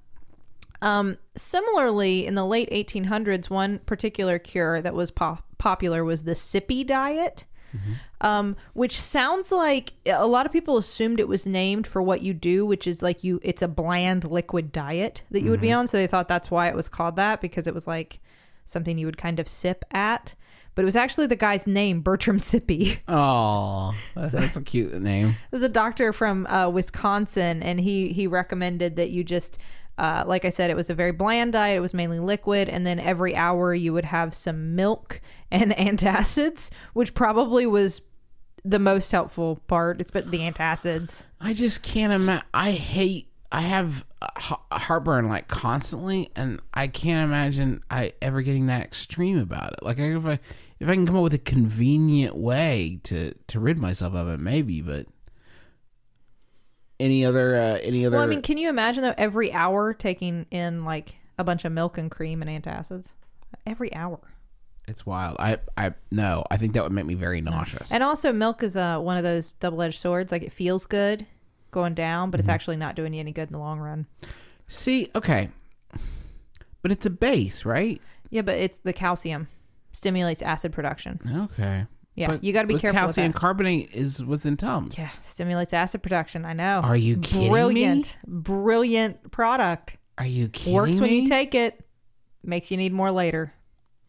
Um, 0.80 1.18
similarly, 1.36 2.26
in 2.26 2.34
the 2.34 2.44
late 2.46 2.70
1800s, 2.70 3.50
one 3.50 3.80
particular 3.80 4.38
cure 4.38 4.80
that 4.80 4.94
was 4.94 5.10
pop- 5.10 5.44
popular 5.58 6.04
was 6.04 6.22
the 6.22 6.34
sippy 6.34 6.86
diet, 6.86 7.44
um, 8.20 8.56
which 8.72 8.98
sounds 8.98 9.52
like 9.52 9.92
a 10.06 10.26
lot 10.26 10.46
of 10.46 10.52
people 10.52 10.78
assumed 10.78 11.20
it 11.20 11.28
was 11.28 11.44
named 11.44 11.86
for 11.86 12.00
what 12.00 12.22
you 12.22 12.32
do, 12.32 12.64
which 12.64 12.86
is 12.86 13.02
like 13.02 13.22
you, 13.24 13.40
it's 13.42 13.60
a 13.60 13.68
bland 13.68 14.24
liquid 14.24 14.72
diet 14.72 15.22
that 15.30 15.42
you 15.42 15.50
would 15.50 15.60
be 15.60 15.72
on. 15.72 15.86
So 15.86 15.96
they 15.98 16.06
thought 16.06 16.28
that's 16.28 16.50
why 16.50 16.68
it 16.68 16.74
was 16.74 16.88
called 16.88 17.16
that 17.16 17.40
because 17.40 17.66
it 17.66 17.74
was 17.74 17.86
like 17.86 18.20
something 18.64 18.96
you 18.98 19.06
would 19.06 19.18
kind 19.18 19.38
of 19.40 19.48
sip 19.48 19.84
at. 19.90 20.34
But 20.74 20.82
it 20.82 20.86
was 20.86 20.96
actually 20.96 21.26
the 21.26 21.34
guy's 21.36 21.66
name, 21.66 22.02
Bertram 22.02 22.38
Sippy. 22.38 22.98
Oh, 23.08 23.94
that's, 24.14 24.32
that's 24.32 24.56
a 24.56 24.62
cute 24.62 24.94
name. 25.02 25.34
There's 25.50 25.64
a 25.64 25.68
doctor 25.68 26.12
from 26.12 26.46
uh, 26.46 26.68
Wisconsin, 26.68 27.64
and 27.64 27.80
he 27.80 28.12
he 28.12 28.28
recommended 28.28 28.94
that 28.94 29.10
you 29.10 29.24
just, 29.24 29.58
uh, 29.98 30.24
like 30.26 30.44
I 30.44 30.50
said, 30.50 30.70
it 30.70 30.76
was 30.76 30.88
a 30.88 30.94
very 30.94 31.10
bland 31.10 31.52
diet. 31.52 31.76
It 31.76 31.80
was 31.80 31.92
mainly 31.92 32.20
liquid, 32.20 32.68
and 32.68 32.86
then 32.86 33.00
every 33.00 33.34
hour 33.34 33.74
you 33.74 33.92
would 33.92 34.06
have 34.06 34.34
some 34.34 34.74
milk 34.74 35.20
and 35.50 35.72
antacids, 35.72 36.70
which 36.92 37.14
probably 37.14 37.66
was 37.66 38.00
the 38.64 38.78
most 38.78 39.10
helpful 39.12 39.56
part. 39.66 40.00
It's 40.00 40.10
but 40.10 40.30
the 40.30 40.40
antacids. 40.40 41.24
I 41.40 41.52
just 41.52 41.82
can't 41.82 42.12
imagine. 42.12 42.46
I 42.54 42.72
hate 42.72 43.28
I 43.50 43.62
have 43.62 44.04
heartburn 44.20 45.28
like 45.28 45.48
constantly, 45.48 46.30
and 46.36 46.60
I 46.74 46.86
can't 46.86 47.28
imagine 47.28 47.82
I 47.90 48.12
ever 48.20 48.42
getting 48.42 48.66
that 48.66 48.82
extreme 48.82 49.38
about 49.38 49.72
it. 49.72 49.82
Like 49.82 49.98
if 49.98 50.24
I 50.26 50.38
if 50.80 50.88
I 50.88 50.94
can 50.94 51.06
come 51.06 51.16
up 51.16 51.22
with 51.22 51.34
a 51.34 51.38
convenient 51.38 52.36
way 52.36 53.00
to 53.04 53.34
to 53.48 53.60
rid 53.60 53.78
myself 53.78 54.14
of 54.14 54.28
it, 54.28 54.38
maybe. 54.38 54.82
But 54.82 55.06
any 57.00 57.24
other 57.24 57.56
uh, 57.56 57.78
any 57.82 58.04
other? 58.06 58.16
Well, 58.16 58.24
I 58.24 58.28
mean, 58.28 58.42
can 58.42 58.58
you 58.58 58.68
imagine 58.68 59.02
though 59.02 59.14
every 59.16 59.52
hour 59.52 59.94
taking 59.94 60.46
in 60.50 60.84
like 60.84 61.16
a 61.38 61.44
bunch 61.44 61.64
of 61.64 61.72
milk 61.72 61.98
and 61.98 62.10
cream 62.10 62.42
and 62.42 62.50
antacids? 62.64 63.06
Every 63.66 63.92
hour. 63.94 64.18
it's 64.86 65.04
wild. 65.06 65.36
I 65.38 65.58
I 65.76 65.94
no. 66.10 66.44
I 66.50 66.56
think 66.56 66.72
that 66.74 66.82
would 66.82 66.92
make 66.92 67.06
me 67.06 67.14
very 67.14 67.40
nauseous. 67.40 67.92
And 67.92 68.02
also 68.02 68.32
milk 68.32 68.62
is 68.62 68.76
uh, 68.76 68.98
one 68.98 69.16
of 69.16 69.22
those 69.22 69.52
double 69.54 69.82
edged 69.82 70.00
swords. 70.00 70.32
Like 70.32 70.42
it 70.42 70.52
feels 70.52 70.86
good 70.86 71.26
going 71.70 71.94
down, 71.94 72.30
but 72.30 72.40
it's 72.40 72.48
actually 72.48 72.76
not 72.76 72.94
doing 72.94 73.12
you 73.12 73.20
any 73.20 73.32
good 73.32 73.48
in 73.48 73.52
the 73.52 73.58
long 73.58 73.78
run. 73.78 74.06
See, 74.68 75.10
okay, 75.14 75.50
but 76.82 76.90
it's 76.92 77.06
a 77.06 77.10
base, 77.10 77.64
right? 77.64 78.00
Yeah, 78.30 78.42
but 78.42 78.56
it's 78.56 78.78
the 78.84 78.92
calcium 78.92 79.48
stimulates 79.92 80.42
acid 80.42 80.72
production. 80.72 81.48
Okay. 81.52 81.86
Yeah, 82.18 82.26
But 82.26 82.42
you 82.42 82.52
got 82.52 82.62
to 82.62 82.68
be 82.68 82.78
careful 82.78 83.06
with 83.06 83.14
Calcium 83.14 83.32
carbonate 83.32 83.90
is 83.92 84.24
what's 84.24 84.44
in 84.44 84.56
Tums. 84.56 84.98
Yeah, 84.98 85.10
stimulates 85.22 85.72
acid 85.72 86.02
production. 86.02 86.44
I 86.44 86.52
know. 86.52 86.80
Are 86.82 86.96
you 86.96 87.18
kidding 87.18 87.42
me? 87.42 87.48
Brilliant, 87.48 88.18
brilliant 88.26 89.30
product. 89.30 89.96
Are 90.18 90.26
you 90.26 90.48
kidding 90.48 90.74
Works 90.74 91.00
when 91.00 91.12
you 91.12 91.28
take 91.28 91.54
it. 91.54 91.84
Makes 92.42 92.70
you 92.72 92.76
need 92.76 92.92
more 92.92 93.12
later. 93.12 93.52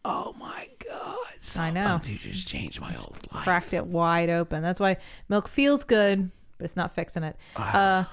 Oh 0.04 0.34
my 0.38 0.68
god! 0.84 1.16
I 1.56 1.70
know. 1.70 2.00
You 2.04 2.16
just 2.16 2.46
changed 2.46 2.80
my 2.80 2.92
whole 2.92 3.14
life. 3.32 3.44
Cracked 3.44 3.74
it 3.74 3.86
wide 3.86 4.30
open. 4.30 4.62
That's 4.62 4.80
why 4.80 4.96
milk 5.28 5.46
feels 5.46 5.84
good, 5.84 6.30
but 6.58 6.64
it's 6.64 6.76
not 6.76 6.94
fixing 6.94 7.22
it. 7.22 7.36
Uh, 7.56 8.04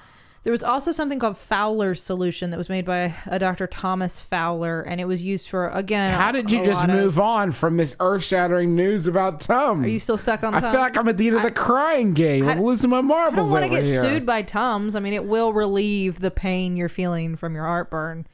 there 0.48 0.52
was 0.52 0.62
also 0.62 0.92
something 0.92 1.18
called 1.18 1.36
Fowler's 1.36 2.02
solution 2.02 2.48
that 2.48 2.56
was 2.56 2.70
made 2.70 2.86
by 2.86 3.14
a 3.26 3.38
Dr. 3.38 3.66
Thomas 3.66 4.18
Fowler, 4.18 4.80
and 4.80 4.98
it 4.98 5.04
was 5.04 5.20
used 5.22 5.46
for 5.46 5.68
again. 5.68 6.14
How 6.14 6.32
did 6.32 6.50
you 6.50 6.64
just 6.64 6.80
lot 6.80 6.88
of- 6.88 6.96
move 6.96 7.20
on 7.20 7.52
from 7.52 7.76
this 7.76 7.94
earth-shattering 8.00 8.74
news 8.74 9.06
about 9.06 9.42
Tums? 9.42 9.84
Are 9.84 9.88
you 9.90 9.98
still 9.98 10.16
stuck 10.16 10.42
on? 10.42 10.54
I 10.54 10.60
Tums? 10.60 10.72
feel 10.72 10.80
like 10.80 10.96
I'm 10.96 11.06
at 11.06 11.18
the 11.18 11.26
end 11.26 11.36
of 11.36 11.42
the 11.42 11.50
crying 11.50 12.14
game. 12.14 12.48
I'm 12.48 12.62
losing 12.62 12.88
my 12.88 13.02
marbles. 13.02 13.52
I 13.52 13.60
don't 13.60 13.70
want 13.70 13.74
to 13.74 13.78
get 13.78 13.84
here. 13.84 14.00
sued 14.00 14.24
by 14.24 14.40
Tums. 14.40 14.96
I 14.96 15.00
mean, 15.00 15.12
it 15.12 15.26
will 15.26 15.52
relieve 15.52 16.20
the 16.20 16.30
pain 16.30 16.76
you're 16.76 16.88
feeling 16.88 17.36
from 17.36 17.54
your 17.54 17.66
heartburn 17.66 18.26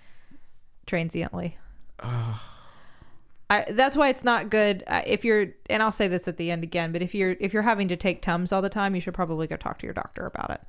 transiently. 0.86 1.58
I, 1.98 3.64
that's 3.70 3.96
why 3.96 4.10
it's 4.10 4.22
not 4.22 4.50
good 4.50 4.84
uh, 4.86 5.02
if 5.04 5.24
you're 5.24 5.48
and 5.68 5.82
I'll 5.82 5.90
say 5.90 6.06
this 6.06 6.28
at 6.28 6.36
the 6.36 6.52
end 6.52 6.62
again 6.62 6.92
but 6.92 7.02
if 7.02 7.12
you're 7.12 7.36
if 7.40 7.52
you're 7.52 7.62
having 7.62 7.88
to 7.88 7.96
take 7.96 8.22
Tums 8.22 8.52
all 8.52 8.62
the 8.62 8.68
time 8.68 8.94
you 8.94 9.00
should 9.00 9.14
probably 9.14 9.48
go 9.48 9.56
talk 9.56 9.78
to 9.80 9.86
your 9.86 9.94
doctor 9.94 10.26
about 10.26 10.50
it. 10.50 10.60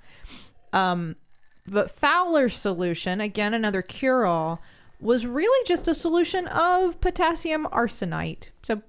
Um 0.73 1.15
but 1.67 1.91
Fowler's 1.91 2.58
solution 2.58 3.21
again 3.21 3.54
another 3.54 3.82
cure 3.82 4.25
all 4.25 4.62
was 4.99 5.25
really 5.25 5.67
just 5.67 5.88
a 5.88 5.95
solution 5.95 6.47
of 6.47 6.99
potassium 7.01 7.67
arsenite. 7.71 8.49
So 8.63 8.82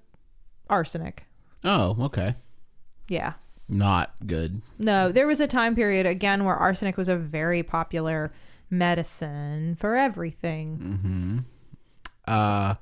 arsenic. 0.69 1.27
oh, 1.65 1.97
okay. 2.01 2.35
Yeah. 3.09 3.35
Not 3.69 4.13
good. 4.27 4.63
No, 4.79 5.11
there 5.11 5.27
was 5.27 5.41
a 5.41 5.47
time 5.47 5.75
period 5.75 6.07
again 6.07 6.45
where 6.45 6.55
arsenic 6.55 6.97
was 6.97 7.09
a 7.09 7.17
very 7.17 7.63
popular 7.63 8.33
medicine 8.71 9.77
for 9.81 9.97
everything. 9.97 11.45
Uh, 12.27 12.75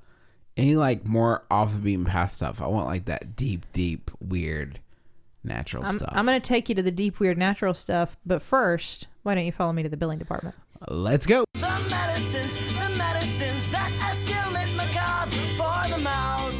any 0.57 0.77
like 0.77 1.07
more 1.07 1.45
off 1.51 1.73
the 1.73 1.79
beaten 1.79 2.05
path 2.05 2.35
stuff? 2.35 2.61
I 2.61 2.67
want 2.67 2.87
like 2.87 3.07
that 3.07 3.35
deep, 3.37 3.67
deep, 3.73 4.11
weird, 4.21 4.81
natural 5.43 5.85
I'm, 5.85 5.99
stuff. 5.99 6.13
I'm 6.13 6.27
going 6.27 6.41
to 6.41 6.47
take 6.47 6.69
you 6.69 6.75
to 6.75 6.83
the 6.83 6.91
deep, 6.91 7.19
weird, 7.19 7.39
natural 7.39 7.75
stuff, 7.75 8.17
but 8.25 8.43
first, 8.43 9.07
why 9.25 9.35
don't 9.35 9.47
you 9.47 9.53
follow 9.53 9.73
me 9.73 9.83
to 9.83 9.89
the 9.89 9.97
billing 9.97 10.19
department? 10.19 10.55
Let's 10.87 11.27
go. 11.27 11.45
The 11.55 11.87
medicines, 11.91 12.57
the 12.75 12.97
medicines 12.97 13.71
that 13.71 13.91
escalate 14.01 14.77
macabre 14.77 15.31
for 15.57 15.97
the 15.97 16.03
mouth. 16.03 16.55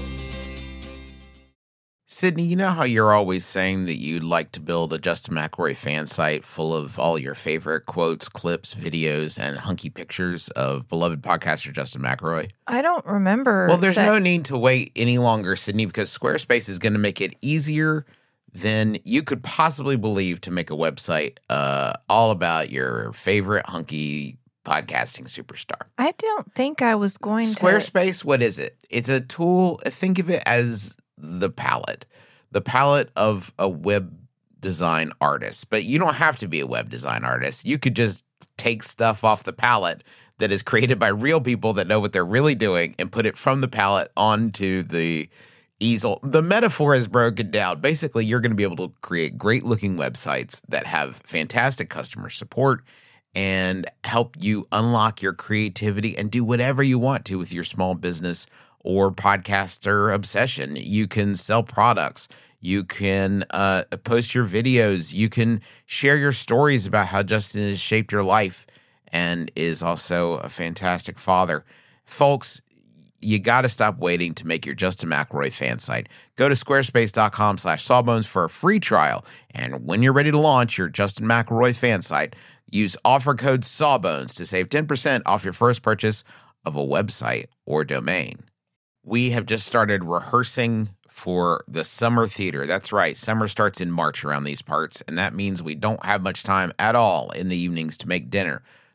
Sydney, 2.07 2.45
you 2.45 2.57
know 2.57 2.71
how 2.71 2.85
you're 2.85 3.13
always 3.13 3.45
saying 3.45 3.85
that 3.85 3.97
you'd 3.97 4.23
like 4.23 4.53
to 4.53 4.61
build 4.61 4.95
a 4.95 4.99
Justin 4.99 5.35
McElroy 5.35 5.77
fan 5.77 6.07
site 6.07 6.43
full 6.43 6.75
of 6.75 6.99
all 6.99 7.19
your 7.19 7.35
favorite 7.35 7.85
quotes, 7.85 8.29
clips, 8.31 8.75
videos, 8.75 9.39
and 9.39 9.59
hunky 9.59 9.91
pictures 9.91 10.49
of 10.51 10.89
beloved 10.89 11.21
podcaster 11.21 11.71
Justin 11.73 12.01
McElroy? 12.01 12.51
I 12.67 12.81
don't 12.81 13.05
remember. 13.05 13.67
Well, 13.67 13.77
there's 13.77 13.97
sa- 13.97 14.05
no 14.07 14.19
need 14.19 14.47
to 14.47 14.57
wait 14.57 14.93
any 14.97 15.19
longer, 15.19 15.55
Sydney, 15.55 15.85
because 15.85 16.17
Squarespace 16.17 16.71
is 16.71 16.79
going 16.79 16.95
to 16.95 16.99
make 16.99 17.21
it 17.21 17.35
easier 17.43 18.07
than 18.55 18.99
you 19.05 19.23
could 19.23 19.43
possibly 19.43 19.97
believe 19.97 20.41
to 20.43 20.51
make 20.51 20.71
a 20.71 20.75
website 20.75 21.39
uh, 21.51 21.93
all 22.09 22.31
about 22.31 22.71
your 22.71 23.13
favorite 23.13 23.67
hunky 23.67 24.39
podcasting 24.65 25.27
superstar. 25.27 25.89
I 25.99 26.15
don't 26.19 26.55
think 26.55 26.81
I 26.81 26.95
was 26.95 27.19
going 27.19 27.47
to. 27.47 27.61
Squarespace, 27.61 28.25
what 28.25 28.43
is 28.43 28.59
it? 28.59 28.77
It's 28.89 29.09
a 29.09 29.21
tool. 29.21 29.81
Think 29.85 30.19
of 30.19 30.31
it 30.31 30.43
as 30.47 30.97
the 31.19 31.51
palette, 31.51 32.07
the 32.53 32.61
palette 32.61 33.11
of 33.17 33.53
a 33.59 33.69
web 33.69 34.17
design 34.61 35.11
artist. 35.21 35.69
But 35.69 35.85
you 35.85 35.99
don't 35.99 36.15
have 36.15 36.39
to 36.39 36.49
be 36.49 36.61
a 36.61 36.67
web 36.67 36.89
design 36.89 37.25
artist. 37.25 37.67
You 37.67 37.79
could 37.79 37.97
just 37.97 38.25
take 38.57 38.83
stuff 38.83 39.25
off 39.25 39.43
the 39.43 39.53
palette 39.53 40.03
that 40.39 40.51
is 40.51 40.63
created 40.63 40.99
by 40.99 41.09
real 41.09 41.41
people 41.41 41.73
that 41.75 41.87
know 41.87 42.01
what 42.01 42.13
they're 42.13 42.25
really 42.25 42.55
doing 42.55 42.95
and 42.99 43.13
put 43.13 43.27
it 43.27 43.37
from 43.37 43.61
the 43.61 43.69
palette 43.69 44.11
onto 44.17 44.83
the 44.83 45.29
easel. 45.85 46.19
The 46.23 46.43
metaphor 46.43 46.95
is 46.95 47.07
broken 47.09 47.51
down. 47.51 47.81
Basically, 47.81 48.25
you're 48.25 48.41
going 48.41 48.51
to 48.51 48.57
be 48.57 48.63
able 48.63 48.89
to 48.89 48.93
create 49.01 49.39
great 49.39 49.65
looking 49.65 49.97
websites 49.97 50.63
that 50.69 50.87
have 50.87 51.17
fantastic 51.25 51.89
customer 51.91 52.31
support 52.31 52.83
and 53.35 53.87
help 54.05 54.37
you 54.41 54.67
unlock 54.73 55.21
your 55.21 55.33
creativity 55.33 56.17
and 56.17 56.31
do 56.31 56.45
whatever 56.45 56.83
you 56.83 56.99
want 56.99 57.25
to 57.27 57.39
with 57.39 57.53
your 57.53 57.65
small 57.65 57.95
business 57.95 58.47
or 58.81 59.11
podcaster 59.11 60.15
obsession. 60.15 60.77
You 60.77 61.09
can 61.09 61.35
sell 61.35 61.63
products. 61.63 62.29
You 62.61 62.85
can 62.85 63.45
uh, 63.51 63.85
post 64.05 64.35
your 64.35 64.45
videos. 64.45 65.13
You 65.13 65.29
can 65.29 65.61
share 65.85 66.17
your 66.17 66.33
stories 66.33 66.87
about 66.87 67.09
how 67.09 67.23
Justin 67.23 67.69
has 67.69 67.81
shaped 67.81 68.13
your 68.13 68.23
life 68.23 68.67
and 69.09 69.51
is 69.55 69.83
also 69.83 70.35
a 70.35 70.49
fantastic 70.49 71.19
father. 71.19 71.65
Folks, 72.05 72.61
you 73.25 73.39
got 73.39 73.63
to 73.63 73.69
stop 73.69 73.99
waiting 73.99 74.35
to 74.35 74.47
make 74.47 74.67
your 74.67 74.75
Justin 74.75 75.09
McElroy 75.11 75.53
fan 75.53 75.79
site. 75.79 76.09
Go 76.37 76.49
to 76.49 76.55
squarespace.com 76.55 77.59
slash 77.59 77.83
sawbones 77.83 78.27
for 78.27 78.45
a 78.45 78.51
free 78.51 78.79
trial. 78.79 79.25
And 79.51 79.87
when 79.87 80.03
you're 80.03 80.13
ready 80.13 80.31
to 80.31 80.39
launch 80.39 80.79
your 80.79 80.89
Justin 80.89 81.27
McElroy 81.27 81.75
fan 81.75 82.03
site, 82.03 82.37
use 82.71 82.97
offer 83.05 83.35
code 83.35 83.65
sawbones 83.65 84.35
to 84.35 84.47
save 84.47 84.69
10% 84.69 85.23
off 85.27 85.45
your 85.45 85.53
first 85.53 85.83
purchase 85.83 86.23
of 86.65 86.77
a 86.77 86.81
website 86.81 87.47
or 87.65 87.85
domain. 87.85 88.41
We 89.03 89.31
have 89.31 89.47
just 89.47 89.67
started 89.67 90.05
rehearsing 90.05 90.91
for 91.09 91.65
the 91.69 91.85
summer 91.85 92.27
theater. 92.27 92.67
That's 92.67 92.93
right. 92.93 93.17
Summer 93.17 93.49
starts 93.49 93.81
in 93.81 93.91
March 93.91 94.25
around 94.25 94.45
these 94.45 94.63
parts, 94.63 95.03
and 95.03 95.17
that 95.19 95.35
means 95.35 95.63
we 95.63 95.75
don't 95.75 96.05
have 96.05 96.23
much 96.23 96.43
time 96.43 96.73
at 96.79 96.97
all 96.97 97.31
in 97.31 97.49
the 97.49 97.57
evenings 97.57 97.97
to 97.99 98.09
make 98.09 98.31
dinner. 98.31 98.63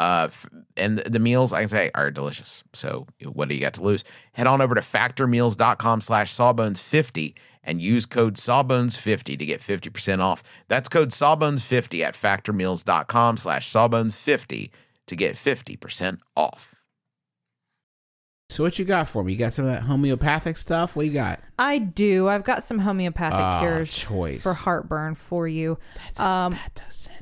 Uh, 0.00 0.24
f- 0.30 0.48
and 0.78 0.96
the, 0.98 1.10
the 1.10 1.18
meals, 1.18 1.52
I 1.52 1.60
can 1.60 1.68
say, 1.68 1.90
are 1.94 2.10
delicious. 2.10 2.64
So 2.72 3.06
what 3.22 3.48
do 3.50 3.54
you 3.54 3.60
got 3.60 3.74
to 3.74 3.82
lose? 3.82 4.02
Head 4.32 4.46
on 4.46 4.60
over 4.62 4.74
to 4.74 4.80
factormeals.com 4.80 6.00
slash 6.00 6.32
sawbones50 6.34 7.34
and 7.62 7.82
use 7.82 8.06
code 8.06 8.36
sawbones50 8.36 9.38
to 9.38 9.44
get 9.44 9.60
50% 9.60 10.20
off. 10.20 10.42
That's 10.68 10.88
code 10.88 11.10
sawbones50 11.10 12.00
at 12.02 12.14
factormeals.com 12.14 13.36
slash 13.36 13.68
sawbones50 13.70 14.70
to 15.06 15.16
get 15.16 15.34
50% 15.34 16.18
off. 16.34 16.76
So 18.48 18.64
what 18.64 18.78
you 18.78 18.84
got 18.84 19.06
for 19.06 19.22
me? 19.22 19.32
You 19.34 19.38
got 19.38 19.52
some 19.52 19.66
of 19.66 19.70
that 19.70 19.82
homeopathic 19.82 20.56
stuff? 20.56 20.96
What 20.96 21.06
you 21.06 21.12
got? 21.12 21.40
I 21.58 21.78
do. 21.78 22.28
I've 22.28 22.42
got 22.42 22.64
some 22.64 22.78
homeopathic 22.80 23.38
Ah, 23.38 23.60
cures 23.60 23.94
choice. 23.94 24.42
for 24.42 24.54
heartburn 24.54 25.14
for 25.14 25.46
you. 25.46 25.78
um, 26.16 26.52
That's 26.52 26.80
a 26.80 26.92
synonym 26.92 27.18
for 27.18 27.18
fake. 27.18 27.19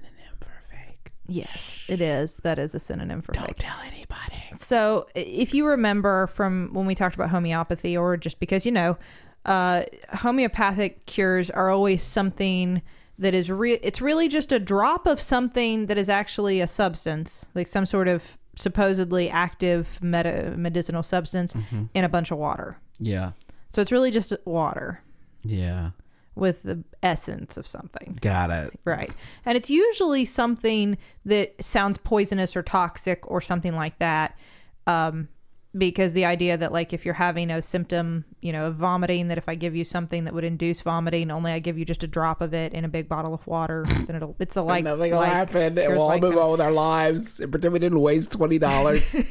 Yes, 1.29 1.85
it 1.89 2.01
is. 2.01 2.37
That 2.43 2.59
is 2.59 2.75
a 2.75 2.81
synonym 2.81 3.23
for 3.23 3.33
Don't 3.33 3.47
fake. 3.47 3.57
tell 3.59 3.77
anybody. 3.87 4.35
So, 4.57 5.07
if 5.15 5.55
you 5.55 5.67
remember 5.67 6.27
from 6.29 6.71
when 6.73 6.87
we 6.87 6.95
talked 6.95 7.15
about 7.15 7.31
homeopathy, 7.31 7.97
or 7.97 8.17
just 8.17 8.41
because 8.41 8.67
you 8.67 8.73
know, 8.73 8.97
uh, 9.45 9.85
homeopathic 10.15 11.07
cures 11.07 11.51
are 11.51 11.71
always 11.71 12.03
something 12.03 12.83
that 13.19 13.35
is 13.35 13.51
real. 13.51 13.79
It's 13.83 14.01
really 14.01 14.29
just 14.29 14.53
a 14.53 14.59
drop 14.59 15.07
of 15.07 15.21
something 15.21 15.87
that 15.87 15.99
is 15.99 16.09
actually 16.09 16.61
a 16.61 16.67
substance, 16.67 17.47
like 17.55 17.67
some 17.67 17.87
sort 17.87 18.09
of 18.09 18.23
supposedly 18.57 19.31
active 19.31 19.99
meta- 20.03 20.55
medicinal 20.57 21.03
substance 21.03 21.55
in 21.95 22.05
a 22.05 22.09
bunch 22.09 22.31
of 22.31 22.39
water. 22.39 22.77
Yeah. 22.99 23.33
So 23.73 23.81
it's 23.81 23.93
really 23.93 24.11
just 24.11 24.33
water 24.45 25.01
Yeah. 25.45 25.91
With 26.39 26.63
the 26.63 26.85
essence 27.03 27.57
of 27.57 27.67
something. 27.67 28.19
Got 28.21 28.51
it. 28.51 28.79
Right. 28.85 29.13
And 29.45 29.57
it's 29.57 29.69
usually 29.69 30.25
something 30.25 30.97
that 31.25 31.63
sounds 31.63 31.99
poisonous 31.99 32.57
or 32.57 32.63
toxic 32.63 33.29
or 33.31 33.41
something 33.41 33.75
like 33.75 33.99
that. 33.99 34.39
Um, 34.87 35.29
because 35.77 36.15
the 36.15 36.25
idea 36.25 36.57
that 36.57 36.73
like 36.73 36.93
if 36.95 37.05
you're 37.05 37.15
having 37.15 37.51
a 37.51 37.61
symptom, 37.61 38.25
you 38.41 38.53
know, 38.53 38.67
of 38.67 38.77
vomiting, 38.77 39.29
that 39.29 39.37
if 39.39 39.49
I 39.49 39.55
give 39.55 39.77
you 39.77 39.85
something 39.85 40.25
that 40.25 40.33
would 40.33 40.45
induce 40.45 40.81
vomiting, 40.81 41.31
only 41.31 41.53
I 41.53 41.59
give 41.59 41.77
you 41.79 41.85
just 41.85 42.03
a 42.03 42.07
drop 42.07 42.41
of 42.41 42.55
it 42.55 42.73
in 42.73 42.85
a 42.85 42.89
big 42.89 43.09
bottle 43.09 43.35
of 43.35 43.47
water, 43.47 43.85
then 44.07 44.17
it'll 44.17 44.35
it's 44.39 44.57
a 44.57 44.63
like 44.63 44.85
Nothing 44.85 45.11
will 45.13 45.19
like- 45.19 45.33
happen. 45.33 45.77
It 45.77 45.83
cures 45.83 45.97
will 45.97 46.03
all 46.03 46.09
like 46.09 46.23
move 46.23 46.39
on 46.39 46.51
with 46.53 46.61
our 46.63 46.73
lives. 46.73 47.39
And 47.39 47.53
pretend 47.53 47.73
we 47.75 47.79
didn't 47.79 48.01
waste 48.01 48.33
twenty 48.33 48.59
dollars. 48.59 49.15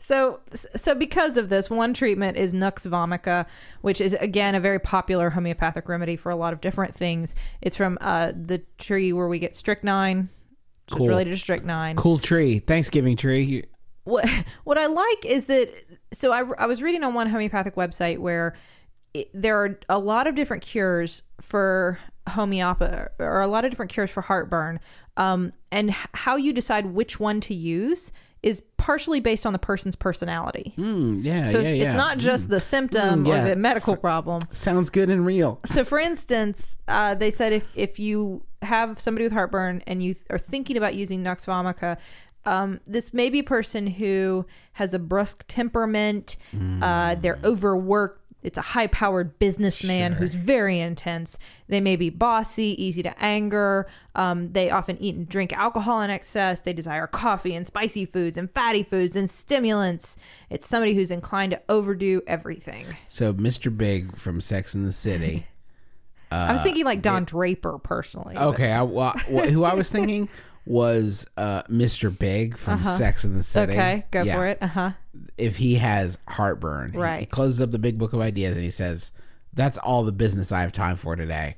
So, 0.00 0.40
so 0.74 0.94
because 0.94 1.36
of 1.36 1.50
this, 1.50 1.68
one 1.68 1.92
treatment 1.92 2.38
is 2.38 2.54
Nux 2.54 2.72
vomica, 2.86 3.44
which 3.82 4.00
is 4.00 4.14
again 4.14 4.54
a 4.54 4.60
very 4.60 4.78
popular 4.78 5.28
homeopathic 5.28 5.86
remedy 5.86 6.16
for 6.16 6.30
a 6.30 6.36
lot 6.36 6.54
of 6.54 6.62
different 6.62 6.94
things. 6.94 7.34
It's 7.60 7.76
from 7.76 7.98
uh, 8.00 8.32
the 8.32 8.62
tree 8.78 9.12
where 9.12 9.28
we 9.28 9.38
get 9.38 9.54
strychnine. 9.54 10.30
So 10.88 10.96
Cool. 10.96 11.04
It's 11.04 11.08
related 11.10 11.30
to 11.32 11.36
strychnine. 11.38 11.96
cool 11.96 12.18
tree. 12.18 12.58
Thanksgiving 12.60 13.18
tree. 13.18 13.64
What 14.08 14.28
what 14.64 14.78
I 14.78 14.86
like 14.86 15.24
is 15.24 15.44
that 15.46 15.68
so 16.12 16.32
I, 16.32 16.44
I 16.58 16.66
was 16.66 16.82
reading 16.82 17.04
on 17.04 17.14
one 17.14 17.28
homeopathic 17.28 17.74
website 17.76 18.18
where 18.18 18.54
it, 19.14 19.30
there 19.34 19.62
are 19.62 19.78
a 19.88 19.98
lot 19.98 20.26
of 20.26 20.34
different 20.34 20.62
cures 20.62 21.22
for 21.40 21.98
homeopathy 22.28 23.08
or 23.18 23.40
a 23.40 23.46
lot 23.48 23.64
of 23.64 23.70
different 23.70 23.90
cures 23.92 24.10
for 24.10 24.20
heartburn, 24.22 24.80
um, 25.16 25.52
and 25.72 25.90
h- 25.90 25.96
how 26.14 26.36
you 26.36 26.52
decide 26.52 26.86
which 26.86 27.18
one 27.18 27.40
to 27.42 27.54
use 27.54 28.12
is 28.42 28.62
partially 28.76 29.18
based 29.18 29.44
on 29.44 29.52
the 29.52 29.58
person's 29.58 29.96
personality. 29.96 30.72
Mm, 30.78 31.24
yeah, 31.24 31.50
So 31.50 31.58
yeah, 31.58 31.68
it's, 31.68 31.76
yeah. 31.78 31.84
it's 31.86 31.96
not 31.96 32.18
just 32.18 32.48
the 32.48 32.60
symptom 32.60 33.24
Mm, 33.24 33.28
yeah. 33.28 33.42
or 33.44 33.48
the 33.48 33.56
medical 33.56 33.96
problem. 33.96 34.42
Sounds 34.52 34.90
good 34.90 35.10
and 35.10 35.26
real. 35.26 35.58
So, 35.66 35.84
for 35.84 35.98
instance, 35.98 36.76
uh, 36.86 37.14
they 37.16 37.32
said 37.32 37.52
if, 37.52 37.64
if 37.74 37.98
you 37.98 38.44
have 38.62 39.00
somebody 39.00 39.24
with 39.24 39.32
heartburn 39.32 39.82
and 39.88 40.02
you 40.04 40.14
are 40.30 40.38
thinking 40.38 40.76
about 40.76 40.94
using 40.94 41.20
Nux 41.24 41.34
vomica, 41.46 41.96
um, 42.44 42.80
this 42.86 43.12
may 43.12 43.28
be 43.30 43.40
a 43.40 43.44
person 43.44 43.86
who 43.86 44.46
has 44.72 44.94
a 44.94 44.98
brusque 44.98 45.44
temperament. 45.48 46.36
Uh, 46.82 47.14
they're 47.16 47.38
overworked. 47.44 48.22
It's 48.40 48.56
a 48.56 48.62
high 48.62 48.86
powered 48.86 49.38
businessman 49.40 50.12
who's 50.12 50.34
very 50.34 50.78
intense. 50.78 51.38
They 51.66 51.80
may 51.80 51.96
be 51.96 52.08
bossy, 52.08 52.74
easy 52.82 53.02
to 53.02 53.12
anger. 53.22 53.88
Um, 54.14 54.52
they 54.52 54.70
often 54.70 54.96
eat 55.02 55.16
and 55.16 55.28
drink 55.28 55.52
alcohol 55.52 56.00
in 56.02 56.10
excess. 56.10 56.60
They 56.60 56.72
desire 56.72 57.08
coffee 57.08 57.56
and 57.56 57.66
spicy 57.66 58.04
foods 58.06 58.36
and 58.38 58.48
fatty 58.52 58.84
foods 58.84 59.16
and 59.16 59.28
stimulants. 59.28 60.16
It's 60.50 60.68
somebody 60.68 60.94
who's 60.94 61.10
inclined 61.10 61.50
to 61.50 61.60
overdo 61.68 62.22
everything. 62.28 62.86
So 63.08 63.32
Mr. 63.34 63.76
Big 63.76 64.16
from 64.16 64.40
Sex 64.40 64.72
and 64.72 64.86
the 64.86 64.92
City. 64.92 65.46
I 66.30 66.52
was 66.52 66.60
thinking 66.60 66.84
like 66.84 67.02
Don 67.02 67.24
Draper 67.24 67.78
personally. 67.78 68.36
Okay, 68.36 68.70
I, 68.70 68.82
well, 68.82 69.12
who 69.12 69.64
I 69.64 69.74
was 69.74 69.88
thinking 69.90 70.28
was 70.68 71.26
uh, 71.38 71.62
Mr. 71.62 72.16
Big 72.16 72.58
from 72.58 72.84
Sex 72.84 73.24
and 73.24 73.34
the 73.34 73.42
City. 73.42 73.72
Uh-huh. 73.72 73.80
Okay, 73.82 74.04
go 74.10 74.22
Yeah. 74.22 74.36
for 74.36 74.46
it. 74.46 74.58
Uh 74.60 74.66
huh. 74.66 74.90
If 75.38 75.56
he 75.56 75.76
has 75.76 76.18
heartburn, 76.28 76.92
he- 76.92 77.20
he, 77.20 77.26
closes 77.26 77.62
up 77.62 77.70
the 77.70 77.78
big 77.78 77.96
book 77.98 78.12
of 78.12 78.20
ideas 78.20 78.54
and 78.54 78.64
he 78.64 78.70
says, 78.70 79.10
"That's 79.54 79.78
all 79.78 80.04
the 80.04 80.12
business 80.12 80.52
I 80.52 80.60
have 80.60 80.72
time 80.72 80.96
for 80.96 81.16
today. 81.16 81.56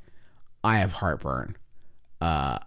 I 0.62 0.79
have 0.79 0.92
heartburn. 0.92 1.57
Uh, 2.20 2.59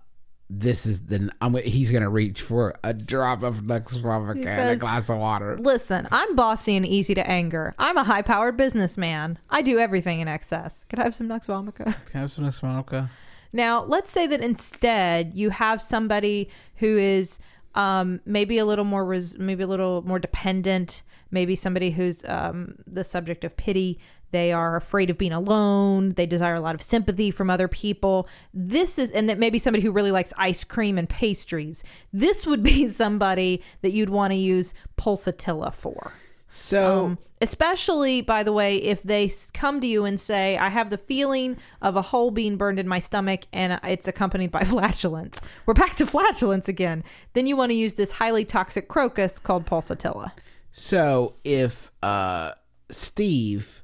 this 0.50 0.86
is 0.86 1.06
the 1.06 1.32
I'm. 1.42 1.56
He's 1.56 1.90
gonna 1.92 2.10
reach 2.10 2.42
for 2.42 2.76
a 2.84 2.94
drop 2.94 3.42
of 3.42 3.66
Nux 3.66 3.80
vomica 3.98 4.46
and 4.46 4.70
a 4.72 4.76
glass 4.76 5.10
of 5.10 5.18
water. 5.20 5.58
Listen, 5.58 6.08
I'm 6.12 6.36
bossy 6.36 6.76
and 6.76 6.86
easy 6.86 7.16
to 7.16 7.28
anger. 7.28 7.74
I'm 7.80 7.98
a 7.98 8.04
high 8.04 8.22
powered 8.22 8.58
businessman. 8.58 9.40
I 9.50 9.62
do 9.62 9.80
everything 9.80 10.20
in 10.20 10.28
excess. 10.28 10.86
Could 10.90 11.00
I 11.00 11.04
have 11.04 11.16
some 11.16 11.28
Nux 11.30 11.40
Vomica? 11.48 11.86
Can 11.86 11.96
I 12.16 12.20
have 12.20 12.32
some 12.34 12.44
Nux 12.44 12.60
vomica? 12.62 13.10
Now, 13.54 13.84
let's 13.84 14.12
say 14.12 14.26
that 14.28 14.42
instead 14.42 15.36
you 15.36 15.52
have 15.52 15.82
somebody 15.82 16.50
who 16.78 16.98
is 16.98 17.40
um, 17.76 18.20
maybe 18.26 18.58
a 18.58 18.66
little 18.66 18.86
more, 18.86 19.06
res- 19.06 19.38
maybe 19.38 19.64
a 19.64 19.68
little 19.68 20.02
more 20.02 20.20
dependent, 20.20 21.04
maybe 21.30 21.56
somebody 21.56 21.92
who's 21.92 22.26
um, 22.26 22.76
the 22.88 23.04
subject 23.04 23.44
of 23.44 23.56
pity. 23.56 24.00
They 24.32 24.52
are 24.52 24.76
afraid 24.76 25.12
of 25.12 25.18
being 25.20 25.32
alone. 25.32 26.14
They 26.14 26.26
desire 26.26 26.56
a 26.56 26.60
lot 26.60 26.74
of 26.74 26.82
sympathy 26.82 27.30
from 27.30 27.52
other 27.52 27.68
people. 27.68 28.28
This 28.52 28.98
is, 28.98 29.12
and 29.12 29.30
that 29.30 29.38
maybe 29.38 29.60
somebody 29.60 29.84
who 29.84 29.92
really 29.92 30.12
likes 30.12 30.34
ice 30.38 30.64
cream 30.64 30.98
and 30.98 31.08
pastries. 31.08 31.84
This 32.12 32.48
would 32.48 32.64
be 32.64 32.88
somebody 32.90 33.62
that 33.82 33.92
you'd 33.92 34.10
want 34.10 34.32
to 34.32 34.38
use 34.38 34.74
pulsatilla 34.98 35.72
for. 35.72 36.14
So 36.56 37.06
Um, 37.06 37.18
especially, 37.42 38.22
by 38.22 38.44
the 38.44 38.54
way, 38.54 38.78
if 38.78 39.02
they 39.02 39.34
come 39.54 39.82
to 39.82 39.88
you 39.88 40.06
and 40.06 40.20
say, 40.20 40.56
I 40.56 40.70
have 40.70 40.92
the 40.92 41.00
feeling 41.00 41.58
of 41.82 41.96
a 41.96 42.04
hole 42.04 42.30
being 42.30 42.58
burned 42.58 42.78
in 42.78 42.88
my 42.88 43.00
stomach 43.00 43.42
and 43.52 43.80
it's 43.84 44.08
accompanied 44.08 44.52
by 44.52 44.64
flatulence. 44.64 45.40
We're 45.66 45.74
back 45.74 45.96
to 45.96 46.06
flatulence 46.06 46.68
again. 46.68 47.04
Then 47.34 47.48
you 47.48 47.58
want 47.58 47.72
to 47.72 47.76
use 47.76 47.96
this 47.96 48.12
highly 48.12 48.46
toxic 48.46 48.88
crocus 48.88 49.40
called 49.40 49.66
pulsatilla. 49.66 50.32
So 50.72 51.34
if 51.44 51.92
uh 52.04 52.52
Steve 52.92 53.82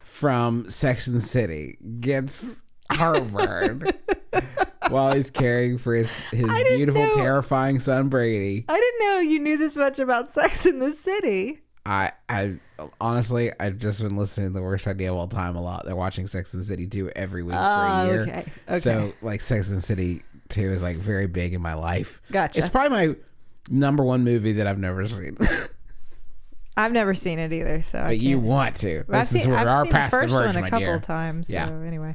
from 0.00 0.68
Sex 0.68 1.06
and 1.06 1.16
the 1.16 1.20
City 1.20 1.78
gets 2.00 2.46
heartburn 2.90 3.84
while 4.88 5.12
he's 5.14 5.30
caring 5.30 5.78
for 5.78 5.94
his, 5.94 6.10
his 6.32 6.50
beautiful, 6.74 7.06
know- 7.06 7.14
terrifying 7.14 7.78
son 7.78 8.08
Brady, 8.08 8.64
I 8.68 8.74
didn't 8.74 9.00
know 9.08 9.18
you 9.20 9.38
knew 9.38 9.56
this 9.56 9.76
much 9.76 10.00
about 10.00 10.32
Sex 10.34 10.66
and 10.66 10.82
the 10.82 10.92
City. 10.92 11.60
I 11.86 12.12
I 12.28 12.54
honestly 13.00 13.50
I've 13.58 13.78
just 13.78 14.00
been 14.00 14.16
listening 14.16 14.48
to 14.48 14.52
the 14.52 14.62
worst 14.62 14.86
idea 14.86 15.10
of 15.12 15.18
all 15.18 15.28
time 15.28 15.56
a 15.56 15.62
lot. 15.62 15.84
They're 15.86 15.96
watching 15.96 16.26
Sex 16.26 16.52
and 16.52 16.62
the 16.62 16.66
City 16.66 16.86
2 16.86 17.10
every 17.16 17.42
week 17.42 17.54
for 17.54 17.60
Oh, 17.60 17.62
a 17.62 18.06
year. 18.06 18.22
okay, 18.22 18.44
okay. 18.68 18.80
So 18.80 19.12
like 19.22 19.40
Sex 19.40 19.68
and 19.68 19.78
the 19.78 19.82
City 19.82 20.22
2 20.50 20.60
is 20.72 20.82
like 20.82 20.98
very 20.98 21.26
big 21.26 21.54
in 21.54 21.62
my 21.62 21.74
life. 21.74 22.20
Gotcha. 22.30 22.58
It's 22.60 22.68
probably 22.68 23.08
my 23.08 23.16
number 23.70 24.02
one 24.04 24.24
movie 24.24 24.52
that 24.52 24.66
I've 24.66 24.78
never 24.78 25.06
seen. 25.08 25.36
I've 26.76 26.92
never 26.92 27.12
seen 27.14 27.38
it 27.40 27.52
either, 27.52 27.82
so. 27.82 27.98
I 27.98 28.04
but 28.08 28.18
you 28.18 28.38
want 28.38 28.76
to. 28.76 29.04
But 29.08 29.20
This 29.20 29.34
is 29.42 29.46
where 29.48 29.58
I've 29.58 29.66
our 29.66 29.84
seen 29.84 29.92
past 29.92 30.12
the 30.12 30.20
first 30.20 30.34
one 30.34 30.56
a 30.56 30.62
couple 30.62 30.78
dear. 30.78 31.00
times. 31.00 31.50
Yeah. 31.50 31.68
Anyway, 31.68 32.14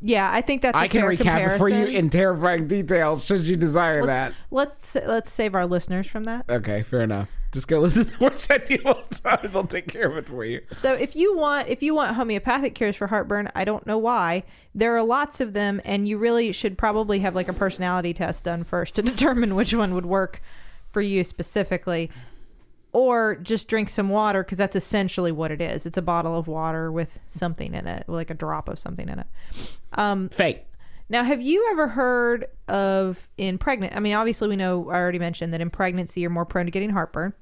yeah, 0.00 0.30
I 0.32 0.40
think 0.40 0.62
that's. 0.62 0.76
I 0.76 0.82
I 0.82 0.88
can 0.88 1.02
recap 1.02 1.54
it 1.54 1.58
for 1.58 1.68
you 1.68 1.86
in 1.86 2.08
terrifying 2.08 2.68
detail 2.68 3.18
should 3.18 3.44
you 3.46 3.56
desire 3.56 4.06
that. 4.06 4.34
Let's 4.52 4.94
let's 4.94 5.32
save 5.32 5.54
our 5.56 5.66
listeners 5.66 6.06
from 6.06 6.24
that. 6.24 6.44
Okay, 6.48 6.82
fair 6.84 7.00
enough. 7.02 7.28
Just 7.52 7.68
go 7.68 7.80
listen 7.80 8.06
to 8.06 8.10
the 8.10 8.24
worst 8.24 8.50
idea 8.50 8.78
of 8.80 8.86
all 8.86 9.02
time. 9.02 9.50
They'll 9.52 9.66
take 9.66 9.86
care 9.86 10.10
of 10.10 10.16
it 10.16 10.26
for 10.26 10.42
you. 10.44 10.62
So 10.80 10.94
if 10.94 11.14
you 11.14 11.36
want 11.36 11.68
if 11.68 11.82
you 11.82 11.94
want 11.94 12.16
homeopathic 12.16 12.74
cures 12.74 12.96
for 12.96 13.08
heartburn, 13.08 13.50
I 13.54 13.64
don't 13.64 13.86
know 13.86 13.98
why. 13.98 14.44
There 14.74 14.96
are 14.96 15.02
lots 15.02 15.40
of 15.40 15.52
them 15.52 15.80
and 15.84 16.08
you 16.08 16.16
really 16.16 16.50
should 16.52 16.78
probably 16.78 17.18
have 17.20 17.34
like 17.34 17.48
a 17.48 17.52
personality 17.52 18.14
test 18.14 18.44
done 18.44 18.64
first 18.64 18.94
to 18.94 19.02
determine 19.02 19.54
which 19.54 19.74
one 19.74 19.94
would 19.94 20.06
work 20.06 20.40
for 20.92 21.02
you 21.02 21.24
specifically. 21.24 22.10
Or 22.94 23.36
just 23.36 23.68
drink 23.68 23.88
some 23.90 24.08
water 24.08 24.42
because 24.42 24.58
that's 24.58 24.76
essentially 24.76 25.32
what 25.32 25.50
it 25.50 25.60
is. 25.62 25.86
It's 25.86 25.96
a 25.96 26.02
bottle 26.02 26.38
of 26.38 26.46
water 26.46 26.90
with 26.92 27.18
something 27.28 27.74
in 27.74 27.86
it, 27.86 28.04
like 28.06 28.28
a 28.28 28.34
drop 28.34 28.68
of 28.68 28.78
something 28.78 29.08
in 29.08 29.18
it. 29.18 29.26
Um, 29.94 30.28
Fake. 30.28 30.66
now, 31.08 31.24
have 31.24 31.40
you 31.40 31.68
ever 31.70 31.88
heard 31.88 32.46
of 32.68 33.28
in 33.38 33.56
pregnant? 33.56 33.96
I 33.96 34.00
mean, 34.00 34.12
obviously, 34.12 34.48
we 34.48 34.56
know 34.56 34.90
I 34.90 34.96
already 34.96 35.18
mentioned 35.18 35.54
that 35.54 35.62
in 35.62 35.70
pregnancy 35.70 36.20
you're 36.20 36.28
more 36.28 36.44
prone 36.44 36.66
to 36.66 36.70
getting 36.70 36.90
heartburn. 36.90 37.32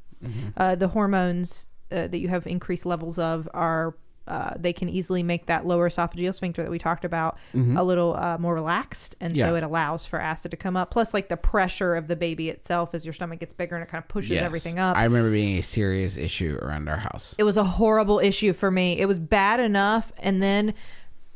Uh, 0.56 0.74
the 0.74 0.88
hormones 0.88 1.66
uh, 1.90 2.06
that 2.08 2.18
you 2.18 2.28
have 2.28 2.46
increased 2.46 2.84
levels 2.86 3.18
of 3.18 3.48
are 3.54 3.94
uh, 4.28 4.52
they 4.56 4.72
can 4.72 4.88
easily 4.88 5.24
make 5.24 5.46
that 5.46 5.66
lower 5.66 5.88
esophageal 5.90 6.32
sphincter 6.32 6.62
that 6.62 6.70
we 6.70 6.78
talked 6.78 7.04
about 7.04 7.36
a 7.54 7.82
little 7.82 8.14
uh, 8.14 8.38
more 8.38 8.54
relaxed, 8.54 9.16
and 9.20 9.36
so 9.36 9.42
Mm-hmm. 9.46 9.56
It 9.56 9.62
allows 9.64 10.06
for 10.06 10.20
acid 10.20 10.52
to 10.52 10.56
come 10.56 10.76
up. 10.76 10.90
Plus, 10.92 11.12
like 11.12 11.28
the 11.28 11.36
pressure 11.36 11.96
of 11.96 12.06
the 12.06 12.14
baby 12.14 12.48
itself 12.48 12.94
as 12.94 13.04
your 13.04 13.12
stomach 13.12 13.40
gets 13.40 13.54
bigger 13.54 13.74
and 13.74 13.82
it 13.82 13.88
kind 13.90 14.04
of 14.04 14.08
pushes 14.08 14.30
Yes. 14.32 14.44
everything 14.44 14.78
up. 14.78 14.96
I 14.96 15.02
remember 15.04 15.32
being 15.32 15.56
a 15.58 15.62
serious 15.62 16.16
issue 16.16 16.58
around 16.62 16.88
our 16.88 16.98
house. 16.98 17.34
it 17.38 17.44
was 17.44 17.56
a 17.56 17.64
horrible 17.64 18.20
issue 18.20 18.52
for 18.52 18.70
me. 18.70 19.00
It 19.00 19.06
was 19.06 19.18
bad 19.18 19.58
enough, 19.58 20.12
and 20.18 20.40
then 20.40 20.74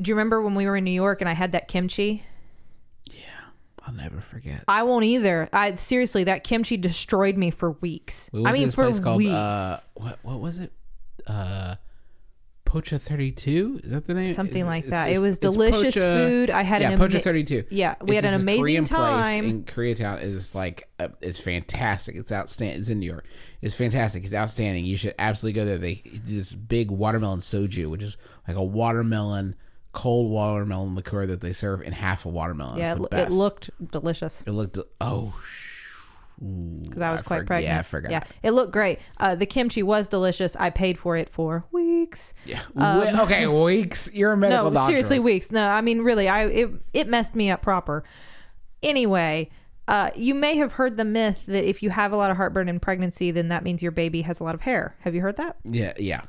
do 0.01 0.09
you 0.11 0.14
remember 0.14 0.40
when 0.42 0.55
we 0.55 0.66
were 0.66 0.77
in 0.77 0.85
New 0.85 0.90
York 0.92 1.20
and 1.20 1.29
I 1.29 1.33
had 1.35 1.51
that 1.53 1.66
kimchi? 1.66 2.25
I'll 3.87 3.92
never 3.94 4.20
forget. 4.20 4.64
I 4.66 4.83
won't 4.83 5.05
either. 5.05 5.49
I 5.53 5.77
seriously, 5.77 6.25
that 6.25 6.42
kimchi 6.44 6.77
destroyed 6.77 7.37
me 7.37 7.51
for 7.51 7.73
weeks. 7.73 8.31
We 8.33 8.44
I 8.47 8.53
mean, 8.53 8.70
for 8.70 8.85
place 8.85 8.99
called 9.01 9.18
weeks. 9.18 9.33
uh, 9.33 9.81
what 9.94 10.18
what 10.23 10.40
was 10.40 10.59
it? 10.59 10.73
Uh, 11.27 11.77
Pocha 12.66 13.01
Thirty 13.01 13.31
Two. 13.31 13.81
Is 13.85 13.90
that 13.92 14.07
the 14.07 14.14
name? 14.14 14.35
Something 14.35 14.62
Is- 14.62 14.66
like 14.66 14.87
that. 14.87 15.11
it 15.11 15.18
was 15.18 15.38
delicious 15.38 15.94
Pocha- 15.94 16.29
food. 16.29 16.51
I 16.51 16.62
had 16.62 16.81
yeah, 16.83 16.90
an 16.92 16.99
Pocha 16.99 17.11
ama- 17.16 17.20
Thirty 17.20 17.44
Two. 17.44 17.64
Yeah, 17.70 17.94
we 18.01 18.16
had 18.16 18.25
an 18.25 18.35
amazing 18.35 18.87
time. 18.87 19.44
in 19.44 19.64
Koreatown. 19.64 20.23
is 20.23 20.55
like 20.55 20.88
uh, 20.99 21.09
it's 21.20 21.38
fantastic. 21.38 22.16
It's 22.16 22.33
outstanding. 22.33 22.81
It's 22.81 22.88
in 22.88 22.99
New 23.01 23.07
York. 23.11 23.27
It's 23.61 23.75
fantastic. 23.75 24.25
It's 24.25 24.35
outstanding. 24.35 24.87
You 24.87 24.97
should 24.97 25.14
absolutely 25.18 25.61
go 25.61 25.66
there. 25.66 25.79
They 25.79 26.03
this 26.25 26.53
big 26.53 26.90
watermelon 26.90 27.40
soju, 27.40 27.90
which 27.90 28.03
is 28.03 28.16
like 28.49 28.57
a 28.57 28.64
watermelon 28.64 29.55
cold 29.94 30.30
watermelon 30.30 30.94
liqueur 30.94 31.24
that 31.26 31.40
they 31.40 31.52
serve 31.52 31.80
in 31.83 31.92
half 31.92 32.24
a 32.26 32.28
watermelon. 32.28 32.78
yeah, 32.78 32.94
it, 32.94 33.09
it 33.12 33.30
looked 33.33 33.70
delicious 33.90 34.42
It 34.46 34.50
looked. 34.50 34.78
Oh, 35.00 35.33
because 36.40 37.00
I 37.00 37.12
was 37.12 37.20
I 37.20 37.24
quite 37.24 37.42
forg- 37.42 37.46
pregnant. 37.46 37.72
yeah, 37.72 37.78
I 37.78 37.83
forgot. 37.83 38.11
Yeah, 38.11 38.24
it 38.42 38.50
looked 38.50 38.72
great. 38.72 38.98
Uh, 39.18 39.35
the 39.37 39.46
kimchi 39.46 39.83
was 39.85 40.09
delicious. 40.09 40.57
I 40.57 40.70
paid 40.70 40.98
for 40.98 41.16
it 41.16 41.28
for 41.28 41.64
weeks. 41.70 42.35
yeah. 42.44 42.61
We- 42.74 42.83
okay, 43.20 43.46
weeks. 43.64 44.11
You're 44.12 44.33
a 44.33 44.37
medical 44.37 44.66
Um, 44.66 44.74
no, 44.74 44.80
doctor. 44.80 44.90
seriously, 44.92 45.20
weeks. 45.20 45.52
No, 45.52 45.68
I 45.68 45.80
mean 45.80 46.00
really, 46.00 46.28
I 46.28 46.46
it 46.46 46.70
it 46.92 47.09
messed 47.09 47.35
me 47.35 47.50
up 47.50 47.62
proper. 47.62 48.02
Anyway, 48.83 49.48
uh, 49.88 50.11
you 50.16 50.35
may 50.35 50.57
have 50.57 50.72
heard 50.72 50.96
the 50.96 51.04
myth 51.04 51.42
that 51.46 51.64
if 51.64 51.83
you 51.83 51.90
have 51.90 52.12
a 52.12 52.16
lot 52.16 52.30
of 52.30 52.37
heartburn 52.37 52.68
in 52.68 52.80
pregnancy, 52.80 53.30
then 53.30 53.48
that 53.48 53.62
means 53.62 53.83
your 53.83 53.92
baby 53.92 54.22
has 54.22 54.40
a 54.40 54.44
lot 54.44 54.54
of 54.54 54.62
hair. 54.62 54.96
Have 55.00 55.14
you 55.14 55.20
heard 55.22 55.37
that? 55.37 55.57
Yeah, 55.64 55.92
yeah. 55.98 56.22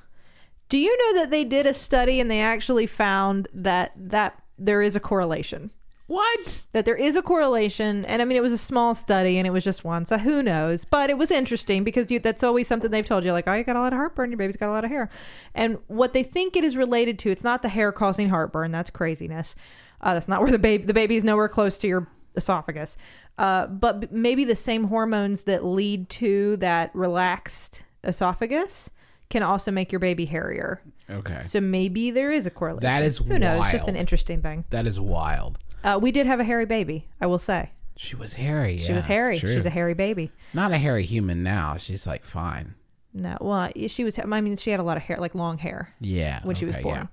Do 0.70 0.78
you 0.78 0.98
know 0.98 1.22
that 1.22 1.32
they 1.32 1.44
did 1.44 1.66
a 1.66 1.74
study 1.74 2.20
and 2.20 2.30
they 2.30 2.42
actually 2.42 2.88
found 2.88 3.48
that 3.54 3.92
that 3.96 4.42
there 4.58 4.82
is 4.82 4.96
a 4.96 5.00
correlation? 5.00 5.72
What? 6.08 6.60
That 6.74 6.86
there 6.86 6.96
is 6.96 7.16
a 7.16 7.24
correlation, 7.24 8.06
and 8.06 8.22
I 8.22 8.26
mean 8.26 8.38
it 8.38 8.44
was 8.44 8.54
a 8.54 8.60
small 8.60 8.94
study 8.94 9.40
and 9.40 9.48
it 9.48 9.50
was 9.50 9.64
just 9.64 9.84
one, 9.84 10.06
so 10.06 10.20
who 10.20 10.44
knows? 10.44 10.86
But 10.86 11.10
it 11.10 11.18
was 11.18 11.32
interesting 11.32 11.84
because 11.84 12.12
you, 12.12 12.20
that's 12.20 12.44
always 12.44 12.68
something 12.68 12.92
they've 12.92 13.06
told 13.06 13.24
you, 13.24 13.32
like, 13.32 13.48
oh, 13.48 13.54
you 13.54 13.64
got 13.64 13.76
a 13.76 13.80
lot 13.80 13.92
of 13.92 13.98
heartburn, 13.98 14.30
your 14.30 14.38
baby's 14.38 14.56
got 14.56 14.70
a 14.70 14.72
lot 14.72 14.86
of 14.86 14.92
hair, 14.92 15.10
and 15.56 15.80
what 15.88 16.14
they 16.14 16.22
think 16.22 16.56
it 16.56 16.64
is 16.64 16.78
related 16.78 17.18
to, 17.20 17.32
it's 17.32 17.44
not 17.44 17.64
the 17.64 17.70
hair 17.70 17.92
causing 17.92 18.30
heartburn, 18.30 18.72
that's 18.72 18.92
craziness. 18.92 19.56
Uh, 20.02 20.14
that's 20.14 20.28
not 20.28 20.42
where 20.42 20.52
the 20.52 20.60
baby 20.60 20.84
the 20.84 20.94
baby's 20.94 21.24
nowhere 21.24 21.48
close 21.48 21.80
to 21.80 21.88
your 21.88 22.08
esophagus, 22.36 22.98
uh, 23.40 23.66
but 23.66 24.02
b- 24.02 24.08
maybe 24.12 24.44
the 24.44 24.56
same 24.56 24.86
hormones 24.86 25.42
that 25.42 25.66
lead 25.66 26.08
to 26.10 26.58
that 26.58 26.94
relaxed 26.94 27.84
esophagus 28.04 28.92
can 29.36 29.44
also 29.44 29.70
make 29.70 29.92
your 29.92 30.00
baby 30.00 30.24
hairier. 30.24 30.82
Okay. 31.10 31.42
So 31.42 31.60
maybe 31.60 32.10
there 32.10 32.32
is 32.32 32.46
a 32.46 32.50
correlation. 32.50 32.84
That 32.84 33.04
is 33.04 33.18
who 33.18 33.38
knows? 33.38 33.64
It's 33.64 33.74
just 33.74 33.90
an 33.90 33.98
interesting 33.98 34.42
thing. 34.42 34.64
That 34.70 34.88
is 34.88 34.98
wild. 34.98 35.60
Uh, 35.84 36.00
we 36.02 36.14
did 36.14 36.26
have 36.26 36.40
a 36.40 36.46
hairy 36.46 36.66
baby. 36.66 37.06
I 37.20 37.26
will 37.26 37.38
say 37.38 37.72
She 37.98 38.16
was 38.16 38.32
hairy. 38.32 38.78
she 38.78 38.94
was 38.94 39.04
hairy. 39.08 39.38
She's 39.38 39.66
a 39.66 39.70
hairy 39.70 39.94
baby. 39.94 40.32
Not 40.54 40.72
a 40.72 40.78
hairy 40.78 41.04
human 41.04 41.44
now. 41.44 41.76
She's 41.76 42.08
like 42.08 42.24
fine. 42.24 42.76
No, 43.14 43.38
well, 43.42 43.70
she 43.88 44.06
was. 44.06 44.18
I 44.18 44.24
mean, 44.24 44.56
she 44.56 44.72
had 44.72 44.80
a 44.80 44.84
lot 44.84 44.96
of 44.96 45.04
hair, 45.04 45.18
like 45.18 45.36
long 45.36 45.58
hair. 45.58 45.94
Yeah. 46.00 46.40
When 46.44 46.56
she 46.56 46.64
was 46.64 46.76
okay, 46.76 46.84
born. 46.84 47.10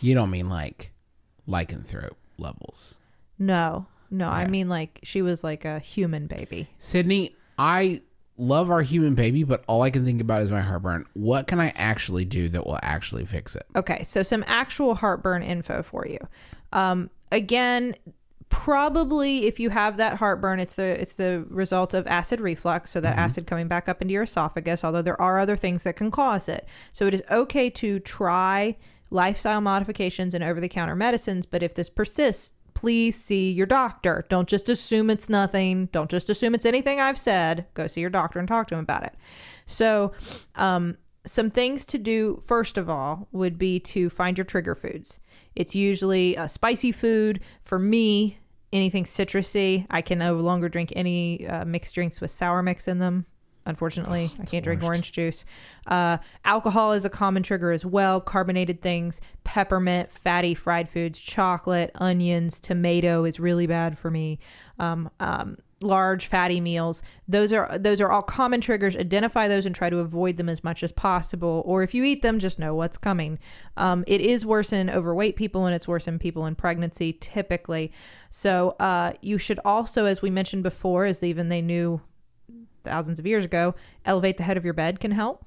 You 0.00 0.14
don't 0.14 0.30
mean 0.30 0.48
like 0.48 0.90
lycanthrope 1.48 2.16
levels. 2.36 2.96
No, 3.38 3.86
no, 4.10 4.28
I 4.28 4.48
mean 4.48 4.68
like 4.68 4.98
she 5.04 5.22
was 5.22 5.44
like 5.44 5.64
a 5.64 5.78
human 5.78 6.26
baby. 6.26 6.68
Sydnee, 6.80 7.34
I 7.56 8.02
love 8.40 8.70
our 8.70 8.82
human 8.82 9.14
baby, 9.14 9.44
but 9.44 9.64
all 9.68 9.82
I 9.82 9.90
can 9.90 10.04
think 10.04 10.20
about 10.20 10.42
is 10.42 10.50
my 10.50 10.60
heartburn. 10.60 11.06
What 11.12 11.46
can 11.46 11.60
I 11.60 11.70
actually 11.76 12.24
do 12.24 12.48
that 12.48 12.66
will 12.66 12.78
actually 12.82 13.24
fix 13.26 13.54
it? 13.54 13.66
Okay, 13.76 14.02
so 14.02 14.22
some 14.22 14.44
actual 14.46 14.94
heartburn 14.94 15.42
info 15.42 15.82
for 15.82 16.06
you. 16.06 16.18
Um, 16.72 17.10
again, 17.30 17.94
probably 18.48 19.46
if 19.46 19.60
you 19.60 19.70
have 19.70 19.96
that 19.98 20.16
heartburn, 20.16 20.60
it's 20.60 20.74
the 20.74 20.84
it's 21.00 21.12
the 21.12 21.44
result 21.48 21.94
of 21.94 22.06
acid 22.06 22.40
reflux, 22.40 22.90
so 22.90 23.00
that 23.00 23.16
acid 23.16 23.46
coming 23.46 23.68
back 23.68 23.88
up 23.88 24.02
into 24.02 24.12
your 24.12 24.24
esophagus. 24.24 24.84
Although 24.84 25.02
there 25.02 25.20
are 25.20 25.38
other 25.38 25.56
things 25.56 25.82
that 25.82 25.96
can 25.96 26.10
cause 26.10 26.48
it, 26.48 26.66
so 26.92 27.06
it 27.06 27.14
is 27.14 27.22
okay 27.30 27.70
to 27.70 28.00
try 28.00 28.76
lifestyle 29.10 29.60
modifications 29.60 30.34
and 30.34 30.44
over 30.44 30.60
the 30.60 30.68
counter 30.68 30.96
medicines. 30.96 31.46
But 31.46 31.62
if 31.62 31.74
this 31.74 31.88
persists, 31.88 32.52
please 32.80 33.14
see 33.14 33.52
your 33.52 33.66
doctor. 33.66 34.24
Don't 34.30 34.48
just 34.48 34.70
assume 34.70 35.10
it's 35.10 35.28
nothing. 35.28 35.90
Don't 35.92 36.10
just 36.10 36.30
assume 36.30 36.54
it's 36.54 36.64
anything 36.64 36.98
I've 36.98 37.18
said. 37.18 37.66
Go 37.74 37.86
see 37.86 38.00
your 38.00 38.08
doctor 38.08 38.38
and 38.38 38.48
talk 38.48 38.68
to 38.68 38.74
him 38.74 38.80
about 38.80 39.04
it. 39.04 39.14
So, 39.66 40.12
um, 40.54 40.96
some 41.26 41.50
things 41.50 41.84
to 41.84 41.98
do 41.98 42.42
first 42.46 42.78
of 42.78 42.88
all 42.88 43.28
would 43.32 43.58
be 43.58 43.78
to 43.80 44.08
find 44.08 44.38
your 44.38 44.46
trigger 44.46 44.74
foods. 44.74 45.20
It's 45.54 45.74
usually 45.74 46.36
a 46.36 46.48
spicy 46.48 46.90
food. 46.90 47.40
For 47.62 47.78
me, 47.78 48.38
anything 48.72 49.04
citrusy. 49.04 49.86
I 49.90 50.00
can 50.00 50.18
no 50.18 50.36
longer 50.36 50.70
drink 50.70 50.90
any 50.96 51.46
uh, 51.46 51.66
mixed 51.66 51.94
drinks 51.94 52.22
with 52.22 52.30
sour 52.30 52.62
mix 52.62 52.88
in 52.88 52.98
them. 52.98 53.26
Unfortunately, 53.70 54.30
I 54.38 54.44
can't 54.44 54.62
drink 54.62 54.82
orange 54.82 55.12
juice. 55.12 55.46
Uh, 55.86 56.18
alcohol 56.44 56.92
is 56.92 57.06
a 57.06 57.10
common 57.10 57.42
trigger 57.42 57.72
as 57.72 57.86
well. 57.86 58.20
Carbonated 58.20 58.82
things, 58.82 59.20
peppermint, 59.44 60.12
fatty 60.12 60.54
fried 60.54 60.90
foods, 60.90 61.18
chocolate, 61.18 61.90
onions, 61.94 62.60
tomato 62.60 63.24
is 63.24 63.40
really 63.40 63.66
bad 63.66 63.98
for 63.98 64.10
me. 64.10 64.38
Um, 64.78 65.10
um, 65.18 65.56
large 65.82 66.26
fatty 66.26 66.60
meals. 66.60 67.02
Those 67.26 67.52
are 67.52 67.78
those 67.78 68.00
are 68.00 68.10
all 68.10 68.22
common 68.22 68.60
triggers. 68.60 68.96
Identify 68.96 69.48
those 69.48 69.66
and 69.66 69.74
try 69.74 69.88
to 69.88 69.98
avoid 69.98 70.36
them 70.36 70.48
as 70.48 70.62
much 70.62 70.82
as 70.82 70.92
possible. 70.92 71.62
Or 71.64 71.82
if 71.82 71.94
you 71.94 72.04
eat 72.04 72.22
them 72.22 72.38
just 72.38 72.58
know 72.58 72.74
what's 72.74 72.98
coming. 72.98 73.38
Um, 73.76 74.04
it 74.06 74.20
is 74.20 74.44
worse 74.44 74.72
in 74.72 74.90
overweight 74.90 75.36
people 75.36 75.66
and 75.66 75.74
it's 75.74 75.88
worse 75.88 76.06
in 76.06 76.18
people 76.18 76.46
in 76.46 76.54
pregnancy 76.54 77.12
typically. 77.14 77.92
So 78.30 78.76
uh, 78.78 79.12
you 79.22 79.38
should 79.38 79.60
also 79.64 80.04
as 80.04 80.22
we 80.22 80.30
mentioned 80.30 80.62
before 80.62 81.06
as 81.06 81.22
even 81.22 81.48
they 81.48 81.62
knew 81.62 82.00
thousands 82.84 83.18
of 83.18 83.26
years 83.26 83.44
ago 83.44 83.74
elevate 84.04 84.36
the 84.36 84.42
head 84.42 84.56
of 84.56 84.64
your 84.64 84.74
bed 84.74 85.00
can 85.00 85.10
help 85.10 85.44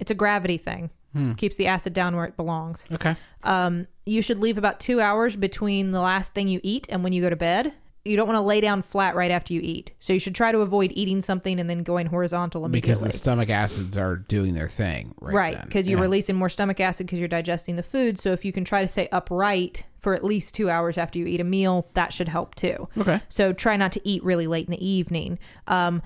it's 0.00 0.10
a 0.10 0.14
gravity 0.14 0.58
thing 0.58 0.90
keeps 1.36 1.56
the 1.56 1.66
acid 1.66 1.92
down 1.92 2.14
where 2.14 2.26
it 2.26 2.36
belongs 2.36 2.84
Okay. 2.92 3.16
um, 3.42 3.88
you 4.06 4.22
should 4.22 4.38
leave 4.38 4.56
about 4.56 4.78
two 4.78 5.00
hours 5.00 5.34
between 5.34 5.90
the 5.90 6.00
last 6.00 6.32
thing 6.32 6.46
you 6.46 6.60
eat 6.62 6.86
and 6.90 7.02
when 7.02 7.12
you 7.12 7.20
go 7.20 7.28
to 7.28 7.34
bed. 7.36 7.72
You 8.04 8.16
don't 8.16 8.26
want 8.28 8.36
to 8.38 8.42
lay 8.42 8.60
down 8.62 8.80
flat 8.82 9.14
right 9.16 9.30
after 9.30 9.52
you 9.52 9.60
eat. 9.62 9.90
So 9.98 10.12
you 10.14 10.20
should 10.20 10.34
try 10.34 10.50
to 10.52 10.60
avoid 10.60 10.92
eating 10.94 11.20
something 11.20 11.58
and 11.60 11.68
then 11.68 11.82
going 11.82 12.06
horizontal 12.06 12.64
immediately. 12.64 12.92
Because 12.94 13.12
the 13.12 13.18
stomach 13.18 13.50
acids 13.50 13.98
are 13.98 14.16
doing 14.16 14.54
their 14.54 14.68
thing. 14.68 15.12
Right. 15.20 15.34
right, 15.34 15.62
because 15.66 15.88
you're 15.88 15.98
Yeah. 15.98 16.04
releasing 16.04 16.36
more 16.36 16.48
stomach 16.48 16.78
acid 16.80 17.06
because 17.06 17.18
you're 17.18 17.28
digesting 17.28 17.76
the 17.76 17.82
food. 17.82 18.18
So 18.18 18.30
if 18.32 18.44
you 18.46 18.52
can 18.52 18.64
try 18.64 18.80
to 18.80 18.88
stay 18.88 19.08
upright 19.12 19.84
for 19.98 20.14
at 20.14 20.24
least 20.24 20.54
two 20.54 20.70
hours 20.70 20.96
after 20.96 21.18
you 21.18 21.26
eat 21.26 21.40
a 21.40 21.44
meal, 21.44 21.88
that 21.94 22.12
should 22.12 22.28
help 22.28 22.54
too. 22.54 22.88
Okay. 22.96 23.20
So 23.28 23.52
try 23.52 23.76
not 23.76 23.92
to 23.92 24.08
eat 24.08 24.22
really 24.24 24.46
late 24.46 24.66
in 24.66 24.72
the 24.72 24.86
evening. 24.86 25.38
Um, 25.66 26.02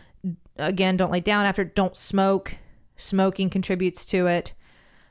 again, 0.57 0.97
don't 0.97 1.13
lay 1.13 1.21
down 1.21 1.45
after. 1.45 1.65
Don't 1.65 1.97
smoke. 1.97 2.57
Smoking 2.97 3.51
contributes 3.51 4.07
to 4.07 4.27
it. 4.27 4.53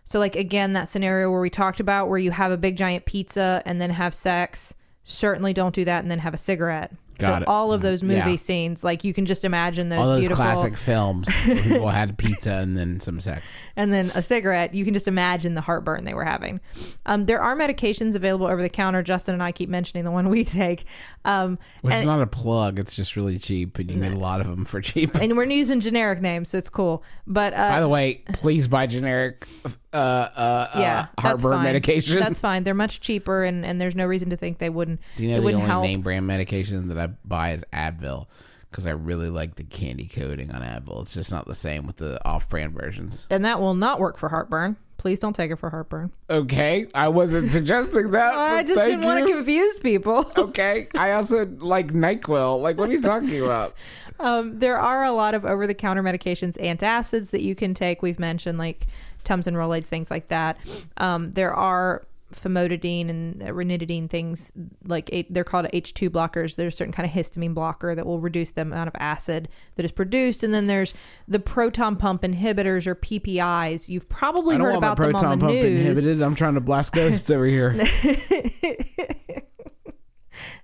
So 0.03 0.19
like 0.19 0.35
again, 0.35 0.73
that 0.73 0.89
scenario 0.89 1.31
where 1.31 1.41
we 1.41 1.49
talked 1.49 1.79
about 1.79 2.09
where 2.09 2.19
you 2.19 2.31
have 2.31 2.51
a 2.51 2.57
big 2.57 2.75
giant 2.75 3.05
pizza 3.05 3.61
and 3.65 3.79
then 3.79 3.91
have 3.91 4.13
sex. 4.13 4.73
Certainly 5.03 5.53
don't 5.53 5.75
do 5.75 5.85
that 5.85 6.01
and 6.01 6.11
then 6.11 6.19
have 6.19 6.33
a 6.33 6.37
cigarette. 6.37 6.91
Got 7.21 7.37
so 7.39 7.41
it. 7.43 7.47
all 7.47 7.71
of 7.71 7.81
those 7.81 8.03
movie 8.03 8.31
Yeah. 8.31 8.35
scenes, 8.35 8.83
like 8.83 9.03
you 9.03 9.13
can 9.13 9.25
just 9.25 9.45
imagine 9.45 9.89
those, 9.89 9.99
All 9.99 10.07
those 10.07 10.19
beautiful 10.21 10.43
classic 10.43 10.77
films 10.77 11.27
where 11.45 11.61
people 11.63 11.89
had 11.89 12.17
pizza 12.17 12.53
and 12.55 12.77
then 12.77 12.99
some 12.99 13.19
sex. 13.19 13.45
and 13.75 13.93
then 13.93 14.11
a 14.15 14.21
cigarette, 14.21 14.73
you 14.73 14.83
can 14.85 14.93
just 14.93 15.07
imagine 15.07 15.53
the 15.53 15.61
heartburn 15.61 16.03
they 16.03 16.13
were 16.13 16.25
having. 16.25 16.59
Um, 17.05 17.25
there 17.25 17.41
are 17.41 17.55
medications 17.55 18.15
available 18.15 18.47
over 18.47 18.61
the 18.61 18.69
counter. 18.69 19.01
Justin 19.03 19.33
and 19.33 19.43
I 19.43 19.51
keep 19.51 19.69
mentioning 19.69 20.03
the 20.03 20.11
one 20.11 20.29
we 20.29 20.43
take. 20.45 20.85
Um, 21.23 21.59
Which 21.81 21.93
is 21.93 22.05
not 22.05 22.21
a 22.21 22.27
plug. 22.27 22.79
It's 22.79 22.95
just 22.95 23.15
really 23.15 23.37
cheap, 23.37 23.77
and 23.79 23.89
you 23.91 23.97
get 23.99 24.11
a 24.11 24.17
lot 24.17 24.41
of 24.41 24.47
them 24.47 24.65
for 24.65 24.81
cheap. 24.81 25.15
and 25.15 25.37
we're 25.37 25.45
using 25.45 25.79
generic 25.79 26.21
names, 26.21 26.49
so 26.49 26.57
it's 26.57 26.69
cool. 26.69 27.03
But 27.27 27.53
uh, 27.53 27.69
By 27.69 27.79
the 27.79 27.87
way, 27.89 28.23
please 28.33 28.67
buy 28.67 28.87
generic 28.87 29.47
uh, 29.93 29.97
uh, 29.97 30.69
yeah, 30.77 31.07
uh, 31.17 31.21
heartburn 31.21 31.51
that's 31.51 31.63
medication. 31.63 32.19
That's 32.19 32.39
fine. 32.39 32.63
They're 32.63 32.73
much 32.73 33.01
cheaper, 33.01 33.43
and, 33.43 33.65
and 33.65 33.79
there's 33.79 33.95
no 33.95 34.05
reason 34.05 34.29
to 34.31 34.37
think 34.37 34.57
they 34.57 34.69
wouldn't. 34.69 34.99
Do 35.17 35.23
you 35.25 35.31
know 35.31 35.41
the 35.41 35.53
only 35.53 35.67
help. 35.67 35.83
name 35.83 36.01
brand 36.01 36.25
medication 36.27 36.87
that 36.87 36.97
I 36.97 37.09
buy 37.25 37.53
is 37.53 37.63
Advil 37.73 38.27
because 38.69 38.87
I 38.87 38.91
really 38.91 39.29
like 39.29 39.55
the 39.55 39.63
candy 39.63 40.07
coating 40.07 40.51
on 40.51 40.61
Advil. 40.61 41.01
It's 41.01 41.13
just 41.13 41.31
not 41.31 41.45
the 41.47 41.55
same 41.55 41.85
with 41.85 41.97
the 41.97 42.23
off-brand 42.25 42.73
versions. 42.73 43.27
and 43.29 43.43
that 43.45 43.59
will 43.59 43.73
not 43.73 43.99
work 43.99 44.17
for 44.17 44.29
heartburn. 44.29 44.77
Please 44.97 45.19
don't 45.19 45.35
take 45.35 45.49
it 45.49 45.55
for 45.55 45.71
heartburn. 45.71 46.11
Okay, 46.29 46.85
I 46.93 47.07
wasn't 47.07 47.49
suggesting 47.51 48.11
that. 48.11 48.33
I 48.37 48.61
just 48.63 48.79
didn't 48.79 49.01
want 49.01 49.25
to 49.25 49.33
confuse 49.33 49.79
people. 49.79 50.31
Okay, 50.37 50.87
I 50.95 51.13
also 51.13 51.47
like 51.57 51.87
Nyquil. 51.91 52.61
Like, 52.61 52.77
what 52.77 52.89
are 52.89 52.93
you 52.93 53.01
talking 53.01 53.41
about? 53.43 53.75
Um, 54.19 54.59
there 54.59 54.77
are 54.77 55.03
a 55.03 55.11
lot 55.11 55.33
of 55.33 55.45
over 55.45 55.65
the 55.65 55.73
counter 55.73 56.03
medications, 56.03 56.53
antacids 56.61 57.31
that 57.31 57.41
you 57.41 57.55
can 57.55 57.73
take. 57.73 58.03
We've 58.03 58.19
mentioned 58.19 58.59
like 58.59 58.85
Tums 59.23 59.47
and 59.47 59.57
Rolaids, 59.57 59.85
things 59.85 60.11
like 60.11 60.27
that. 60.27 60.57
Um, 60.97 61.33
there 61.33 61.51
are 61.55 62.03
famotidine 62.31 63.09
and 63.09 63.41
ranitidine 63.41 64.09
things 64.09 64.51
like 64.83 65.27
they're 65.29 65.43
called 65.43 65.67
H2 65.73 66.09
blockers. 66.09 66.55
There's 66.55 66.73
a 66.73 66.77
certain 66.77 66.93
kind 66.93 67.07
of 67.07 67.13
histamine 67.13 67.53
blocker 67.53 67.95
that 67.95 68.05
will 68.05 68.19
reduce 68.19 68.51
the 68.51 68.61
amount 68.61 68.87
of 68.87 68.95
acid 68.99 69.49
that 69.75 69.85
is 69.85 69.91
produced. 69.91 70.43
And 70.43 70.53
then 70.53 70.67
there's 70.67 70.93
the 71.27 71.39
proton 71.39 71.95
pump 71.95 72.21
inhibitors 72.23 72.87
or 72.87 72.95
PPIs. 72.95 73.89
You've 73.89 74.09
probably 74.09 74.57
heard 74.57 74.75
about 74.75 74.97
them 74.97 75.11
proton 75.11 75.25
on 75.31 75.39
the 75.39 75.45
pump 75.45 75.55
news. 75.55 75.79
inhibited. 75.79 76.21
I'm 76.21 76.35
trying 76.35 76.55
to 76.55 76.61
blast 76.61 76.93
ghosts 76.93 77.29
over 77.29 77.45
here. 77.45 77.73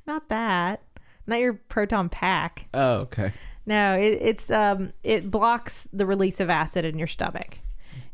Not 0.08 0.30
that. 0.30 0.82
Not 1.26 1.40
your 1.40 1.54
proton 1.54 2.10
pack. 2.10 2.68
oh, 2.74 3.00
okay. 3.00 3.34
No, 3.66 3.96
it, 3.96 4.18
it's 4.22 4.50
um, 4.50 4.94
it 5.04 5.30
blocks 5.30 5.90
the 5.92 6.06
release 6.06 6.40
of 6.40 6.50
acid 6.50 6.86
in 6.86 6.98
your 6.98 7.08
stomach, 7.08 7.60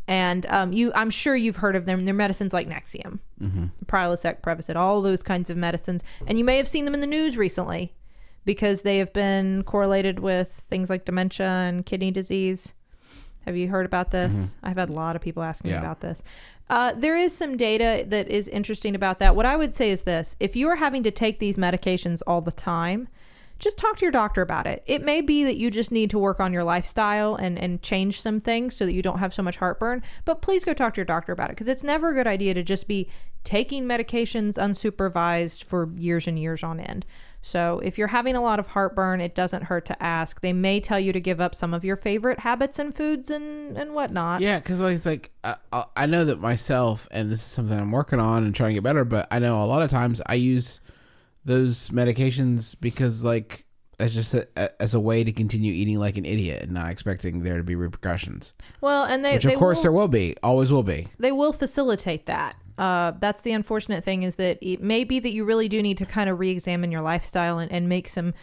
and 0.08 0.46
um, 0.48 0.74
you 0.74 0.92
I'm 0.96 1.10
sure 1.10 1.36
you've 1.36 1.58
heard 1.58 1.76
of 1.76 1.86
them. 1.86 2.06
They're 2.06 2.14
medicines 2.14 2.54
like 2.54 2.68
Nexium, 2.68 3.20
mm-hmm. 3.42 3.66
Prilosec, 3.86 4.42
Prevacid, 4.42 4.76
all 4.76 5.02
those 5.02 5.24
kinds 5.24 5.50
of 5.50 5.58
medicines, 5.58 6.04
and 6.28 6.38
you 6.38 6.44
may 6.44 6.58
have 6.58 6.68
seen 6.68 6.86
them 6.86 6.94
in 6.94 7.00
the 7.02 7.08
news 7.08 7.38
recently 7.38 7.94
because 8.46 8.82
they 8.82 8.98
have 8.98 9.14
been 9.14 9.64
correlated 9.64 10.20
with 10.20 10.64
things 10.70 10.90
like 10.90 11.06
dementia 11.06 11.48
and 11.48 11.86
kidney 11.86 12.12
disease. 12.12 12.74
Have 13.46 13.56
you 13.58 13.68
heard 13.70 13.86
about 13.86 14.12
this? 14.12 14.56
I've 14.64 14.78
had 14.78 14.90
a 14.90 14.94
lot 14.94 15.16
of 15.16 15.22
people 15.22 15.44
asking 15.44 15.72
Yeah. 15.72 15.78
me 15.78 15.86
about 15.86 16.00
this. 16.02 16.24
Uh, 16.70 16.94
there 16.96 17.16
is 17.16 17.36
some 17.36 17.58
data 17.58 18.06
that 18.08 18.30
is 18.30 18.48
interesting 18.48 18.96
about 18.96 19.20
that. 19.20 19.36
What 19.36 19.46
I 19.46 19.56
would 19.58 19.76
say 19.76 19.92
is 19.92 20.04
this 20.04 20.36
if 20.40 20.56
you 20.56 20.68
are 20.70 20.78
having 20.78 21.04
to 21.04 21.12
take 21.12 21.40
these 21.40 21.58
medications 21.58 22.22
all 22.26 22.42
the 22.42 22.52
time, 22.54 23.10
just 23.64 23.78
talk 23.78 23.96
to 23.98 24.06
your 24.06 24.12
doctor 24.12 24.42
about 24.42 24.68
it. 24.68 24.84
It 24.86 25.04
may 25.04 25.22
be 25.22 25.44
that 25.46 25.56
you 25.56 25.72
just 25.72 25.92
need 25.92 26.10
to 26.10 26.20
work 26.20 26.40
on 26.40 26.52
your 26.52 26.64
lifestyle 26.64 27.36
and, 27.36 27.58
and 27.58 27.82
change 27.82 28.22
some 28.22 28.42
things 28.42 28.76
so 28.76 28.86
that 28.86 28.94
you 28.94 29.02
don't 29.02 29.20
have 29.20 29.34
so 29.34 29.42
much 29.42 29.56
heartburn, 29.58 30.04
but 30.26 30.42
please 30.42 30.64
go 30.64 30.74
talk 30.74 30.94
to 30.96 30.98
your 31.00 31.06
doctor 31.06 31.32
about 31.32 31.50
it 31.50 31.54
because 31.54 31.68
it's 31.70 31.84
never 31.84 32.12
a 32.12 32.14
good 32.14 32.28
idea 32.28 32.54
to 32.54 32.62
just 32.64 32.88
be 32.88 33.10
taking 33.44 33.86
medications 33.86 34.54
unsupervised 34.56 35.64
for 35.64 35.90
years 35.96 36.28
and 36.28 36.38
years 36.40 36.64
on 36.64 36.80
end. 36.80 37.06
So, 37.46 37.80
if 37.84 37.98
you're 37.98 38.08
having 38.08 38.38
a 38.38 38.42
lot 38.42 38.58
of 38.60 38.68
heartburn, 38.68 39.20
it 39.20 39.36
doesn't 39.36 39.64
hurt 39.64 39.84
to 39.88 40.02
ask. 40.02 40.40
They 40.40 40.54
may 40.54 40.80
tell 40.80 40.98
you 41.00 41.12
to 41.12 41.20
give 41.20 41.42
up 41.42 41.54
some 41.54 41.74
of 41.74 41.84
your 41.84 41.98
favorite 41.98 42.40
habits 42.40 42.80
and 42.80 42.96
foods 42.96 43.30
and, 43.30 43.78
and 43.78 43.94
whatnot. 43.94 44.40
Yeah, 44.40 44.60
because 44.60 44.80
like, 44.80 45.06
like 45.06 45.32
I, 45.44 45.56
I- 45.74 45.86
I 45.98 46.06
know 46.06 46.24
that 46.24 46.40
myself, 46.40 47.06
and 47.12 47.30
this 47.30 47.42
is 47.42 47.46
something 47.46 47.78
I'm 47.78 47.92
working 47.92 48.20
on 48.20 48.46
and 48.46 48.56
trying 48.56 48.70
to 48.70 48.74
get 48.76 48.84
better. 48.84 49.04
But 49.04 49.28
I 49.30 49.40
know 49.40 49.62
a 49.62 49.66
lot 49.66 49.82
of 49.82 49.90
times 49.90 50.22
I 50.26 50.36
use 50.36 50.80
those 51.46 51.90
medications 51.90 52.76
because 52.80 53.24
like 53.24 53.66
it's 54.00 54.14
just 54.16 54.34
a, 54.34 54.82
as 54.82 54.94
a 54.94 55.00
way 55.00 55.24
to 55.24 55.32
continue 55.32 55.72
eating 55.72 56.00
like 56.00 56.18
an 56.18 56.26
idiot 56.26 56.64
and 56.64 56.72
not 56.72 56.90
expecting 56.90 57.44
there 57.44 57.58
to 57.58 57.64
be 57.64 57.76
repercussions. 57.76 58.54
Well, 58.82 59.04
and 59.04 59.24
they, 59.24 59.36
Which 59.36 59.46
of 59.46 59.52
they 59.52 59.58
course 59.58 59.78
will- 59.78 59.84
there 59.84 59.92
will 59.92 60.08
be, 60.08 60.36
always 60.42 60.72
will 60.72 60.84
be. 60.84 61.08
they 61.20 61.32
will 61.32 61.54
facilitate 61.54 62.26
that. 62.26 62.56
Uh, 62.78 63.12
that's 63.20 63.44
the 63.44 63.52
unfortunate 63.52 64.04
thing 64.04 64.24
is 64.24 64.36
that 64.36 64.58
it 64.62 64.82
may 64.82 65.04
be 65.04 65.20
that 65.20 65.32
you 65.34 65.46
really 65.46 65.70
do 65.70 65.82
need 65.82 65.98
to 66.00 66.08
kind 66.08 66.28
of 66.30 66.40
re-examine 66.40 66.92
your 66.92 67.02
lifestyle 67.02 67.60
and, 67.60 67.72
and 67.72 67.88
make 67.88 68.08
some 68.08 68.34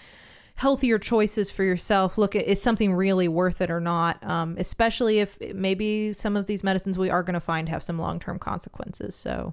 healthier 0.54 0.98
choices 1.00 1.50
for 1.50 1.64
yourself. 1.64 2.16
Look 2.16 2.36
is 2.36 2.62
something 2.62 2.94
really 2.94 3.26
worth 3.26 3.60
it 3.60 3.70
or 3.72 3.80
not. 3.80 4.22
Um, 4.22 4.54
especially 4.56 5.18
if 5.18 5.36
maybe 5.52 6.12
some 6.12 6.36
of 6.36 6.46
these 6.46 6.62
medicines 6.62 6.96
we 6.96 7.10
are 7.10 7.24
going 7.24 7.34
to 7.34 7.40
find 7.40 7.68
have 7.68 7.82
some 7.82 7.98
long-term 7.98 8.38
consequences. 8.38 9.16
So, 9.16 9.52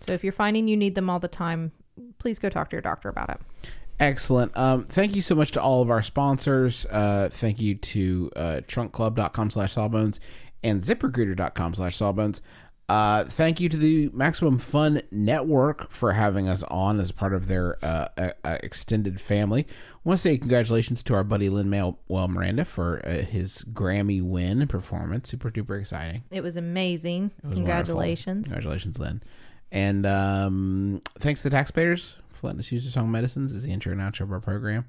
so 0.00 0.12
if 0.12 0.22
you're 0.22 0.32
finding 0.32 0.68
you 0.68 0.76
need 0.76 0.94
them 0.94 1.10
all 1.10 1.18
the 1.18 1.26
time, 1.28 1.72
please 2.18 2.38
go 2.38 2.48
talk 2.48 2.70
to 2.70 2.76
your 2.76 2.82
doctor 2.82 3.08
about 3.08 3.30
it. 3.30 3.40
Excellent. 4.00 4.56
Um, 4.56 4.84
thank 4.84 5.14
you 5.14 5.22
so 5.22 5.34
much 5.34 5.52
to 5.52 5.62
all 5.62 5.80
of 5.80 5.90
our 5.90 6.02
sponsors. 6.02 6.84
Uh, 6.90 7.28
thank 7.32 7.60
you 7.60 7.76
to 7.76 8.30
uh, 8.34 8.60
trunkclub.com 8.66 9.50
slash 9.50 9.72
sawbones 9.74 10.18
and 10.64 10.82
ziprecruiter.com 10.82 11.74
slash 11.74 11.96
sawbones. 11.96 12.40
Uh, 12.86 13.24
thank 13.24 13.60
you 13.60 13.68
to 13.70 13.78
the 13.78 14.10
Maximum 14.12 14.58
Fun 14.58 15.00
Network 15.10 15.90
for 15.90 16.12
having 16.12 16.48
us 16.48 16.62
on 16.64 17.00
as 17.00 17.12
part 17.12 17.32
of 17.32 17.48
their 17.48 17.78
uh, 17.82 18.08
uh, 18.18 18.30
uh, 18.44 18.58
extended 18.62 19.20
family. 19.20 19.66
I 19.70 19.98
want 20.04 20.18
to 20.18 20.22
say 20.22 20.36
congratulations 20.36 21.02
to 21.04 21.14
our 21.14 21.24
buddy 21.24 21.48
Lin 21.48 21.70
Manuel 21.70 22.28
Miranda 22.28 22.66
for 22.66 23.00
uh, 23.06 23.22
his 23.22 23.64
Grammy 23.72 24.20
win 24.22 24.66
performance. 24.68 25.30
Super 25.30 25.50
duper 25.50 25.80
exciting. 25.80 26.24
It 26.30 26.42
was 26.42 26.56
amazing. 26.56 27.30
It 27.42 27.46
was 27.46 27.54
Congratulations. 27.54 28.48
wonderful. 28.48 28.54
Congratulations, 28.54 28.98
Lin. 28.98 29.22
And 29.74 30.06
um, 30.06 31.02
thanks 31.18 31.42
to 31.42 31.50
the 31.50 31.56
taxpayers 31.56 32.14
for 32.32 32.46
letting 32.46 32.60
us 32.60 32.70
use 32.70 32.84
their 32.84 32.92
song 32.92 33.10
Medicines 33.10 33.52
as 33.52 33.64
the 33.64 33.70
intro 33.72 33.90
and 33.92 34.00
outro 34.00 34.20
of 34.20 34.30
our 34.32 34.38
program. 34.40 34.86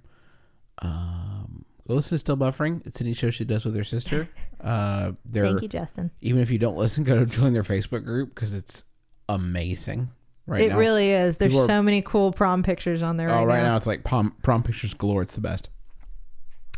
Um, 0.80 1.66
listen 1.88 2.12
to 2.16 2.20
Still 2.20 2.38
Buffering. 2.38 2.86
It's 2.86 3.02
any 3.02 3.16
show 3.16 3.32
she 3.32 3.46
does 3.46 3.66
with 3.66 3.76
her 3.76 3.84
sister. 3.84 4.28
Uh, 4.64 5.12
Thank 5.32 5.62
you, 5.62 5.68
Justin. 5.68 6.10
Even 6.22 6.42
if 6.42 6.50
you 6.50 6.58
don't 6.58 6.76
listen, 6.76 7.04
go 7.04 7.24
join 7.24 7.54
their 7.54 7.62
Facebook 7.62 8.04
group 8.04 8.34
because 8.34 8.52
it's 8.56 8.84
amazing. 9.30 10.10
Right 10.48 10.62
it 10.62 10.70
now. 10.70 10.80
really 10.80 11.12
is. 11.12 11.38
There's 11.38 11.52
people 11.52 11.66
are- 11.66 11.68
so 11.68 11.84
many 11.84 12.02
cool 12.02 12.32
prom 12.32 12.64
pictures 12.64 13.04
on 13.04 13.18
there 13.18 13.30
Oh, 13.30 13.40
right, 13.40 13.46
right 13.46 13.58
now. 13.62 13.72
now 13.72 13.78
it's 13.78 13.86
like 13.86 14.04
prom, 14.04 14.34
prom 14.42 14.64
pictures 14.64 14.96
galore. 14.96 15.22
It's 15.22 15.36
the 15.36 15.42
best. 15.42 15.70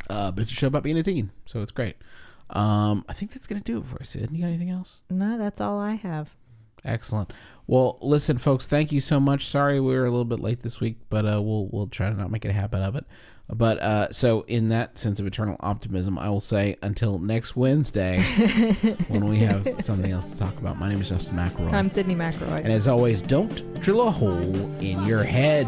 Uh, 0.10 0.32
but 0.32 0.42
it's 0.42 0.52
a 0.52 0.56
show 0.56 0.68
about 0.68 0.84
being 0.84 0.98
a 0.98 1.04
teen, 1.04 1.32
so 1.46 1.62
it's 1.62 1.72
great. 1.72 1.96
Um, 2.50 3.06
I 3.08 3.14
think 3.14 3.32
that's 3.32 3.48
gonna 3.48 3.62
do 3.62 3.78
it 3.78 3.86
for 3.86 4.02
us. 4.02 4.10
Sid, 4.10 4.30
you 4.34 4.40
got 4.42 4.48
anything 4.48 4.72
else? 4.72 5.02
No, 5.10 5.38
that's 5.38 5.62
all 5.62 5.80
I 5.80 5.94
have. 5.94 6.30
Excellent. 6.88 7.32
Well, 7.68 7.98
listen, 8.02 8.38
folks, 8.38 8.66
thank 8.66 8.92
you 8.94 9.02
so 9.02 9.20
much. 9.20 9.48
Sorry 9.48 9.80
we 9.80 9.94
were 9.94 10.06
a 10.06 10.10
little 10.10 10.26
bit 10.26 10.40
late 10.40 10.64
this 10.64 10.80
week, 10.80 10.98
but 11.10 11.26
uh, 11.26 11.42
we'll 11.42 11.68
we'll 11.72 11.88
try 11.88 12.10
to 12.10 12.16
not 12.16 12.32
make 12.32 12.46
it 12.46 12.50
a 12.50 12.54
habit 12.54 12.80
of 12.80 12.96
it. 12.96 13.06
But 13.50 13.80
uh, 13.82 14.12
so, 14.12 14.42
in 14.48 14.70
that 14.70 14.98
sense 14.98 15.20
of 15.22 15.26
eternal 15.26 15.56
optimism, 15.62 16.18
I 16.18 16.30
will 16.30 16.42
say 16.42 16.76
until 16.82 17.18
next 17.20 17.56
Wednesday 17.56 18.22
when 19.08 19.28
we 19.28 19.40
have 19.40 19.68
something 19.80 20.12
else 20.12 20.26
to 20.26 20.38
talk 20.38 20.58
about. 20.58 20.78
My 20.78 20.90
name 20.90 21.02
is 21.02 21.10
Justin 21.10 21.36
McElroy, 21.38 21.72
I'm 21.72 21.90
Sydnee 21.90 22.16
McElroy. 22.16 22.64
and 22.64 22.72
as 22.74 22.88
always, 22.88 23.22
don't 23.22 23.80
drill 23.82 24.08
a 24.08 24.12
hole 24.12 24.54
in 24.82 25.04
your 25.06 25.24
head. 25.24 25.68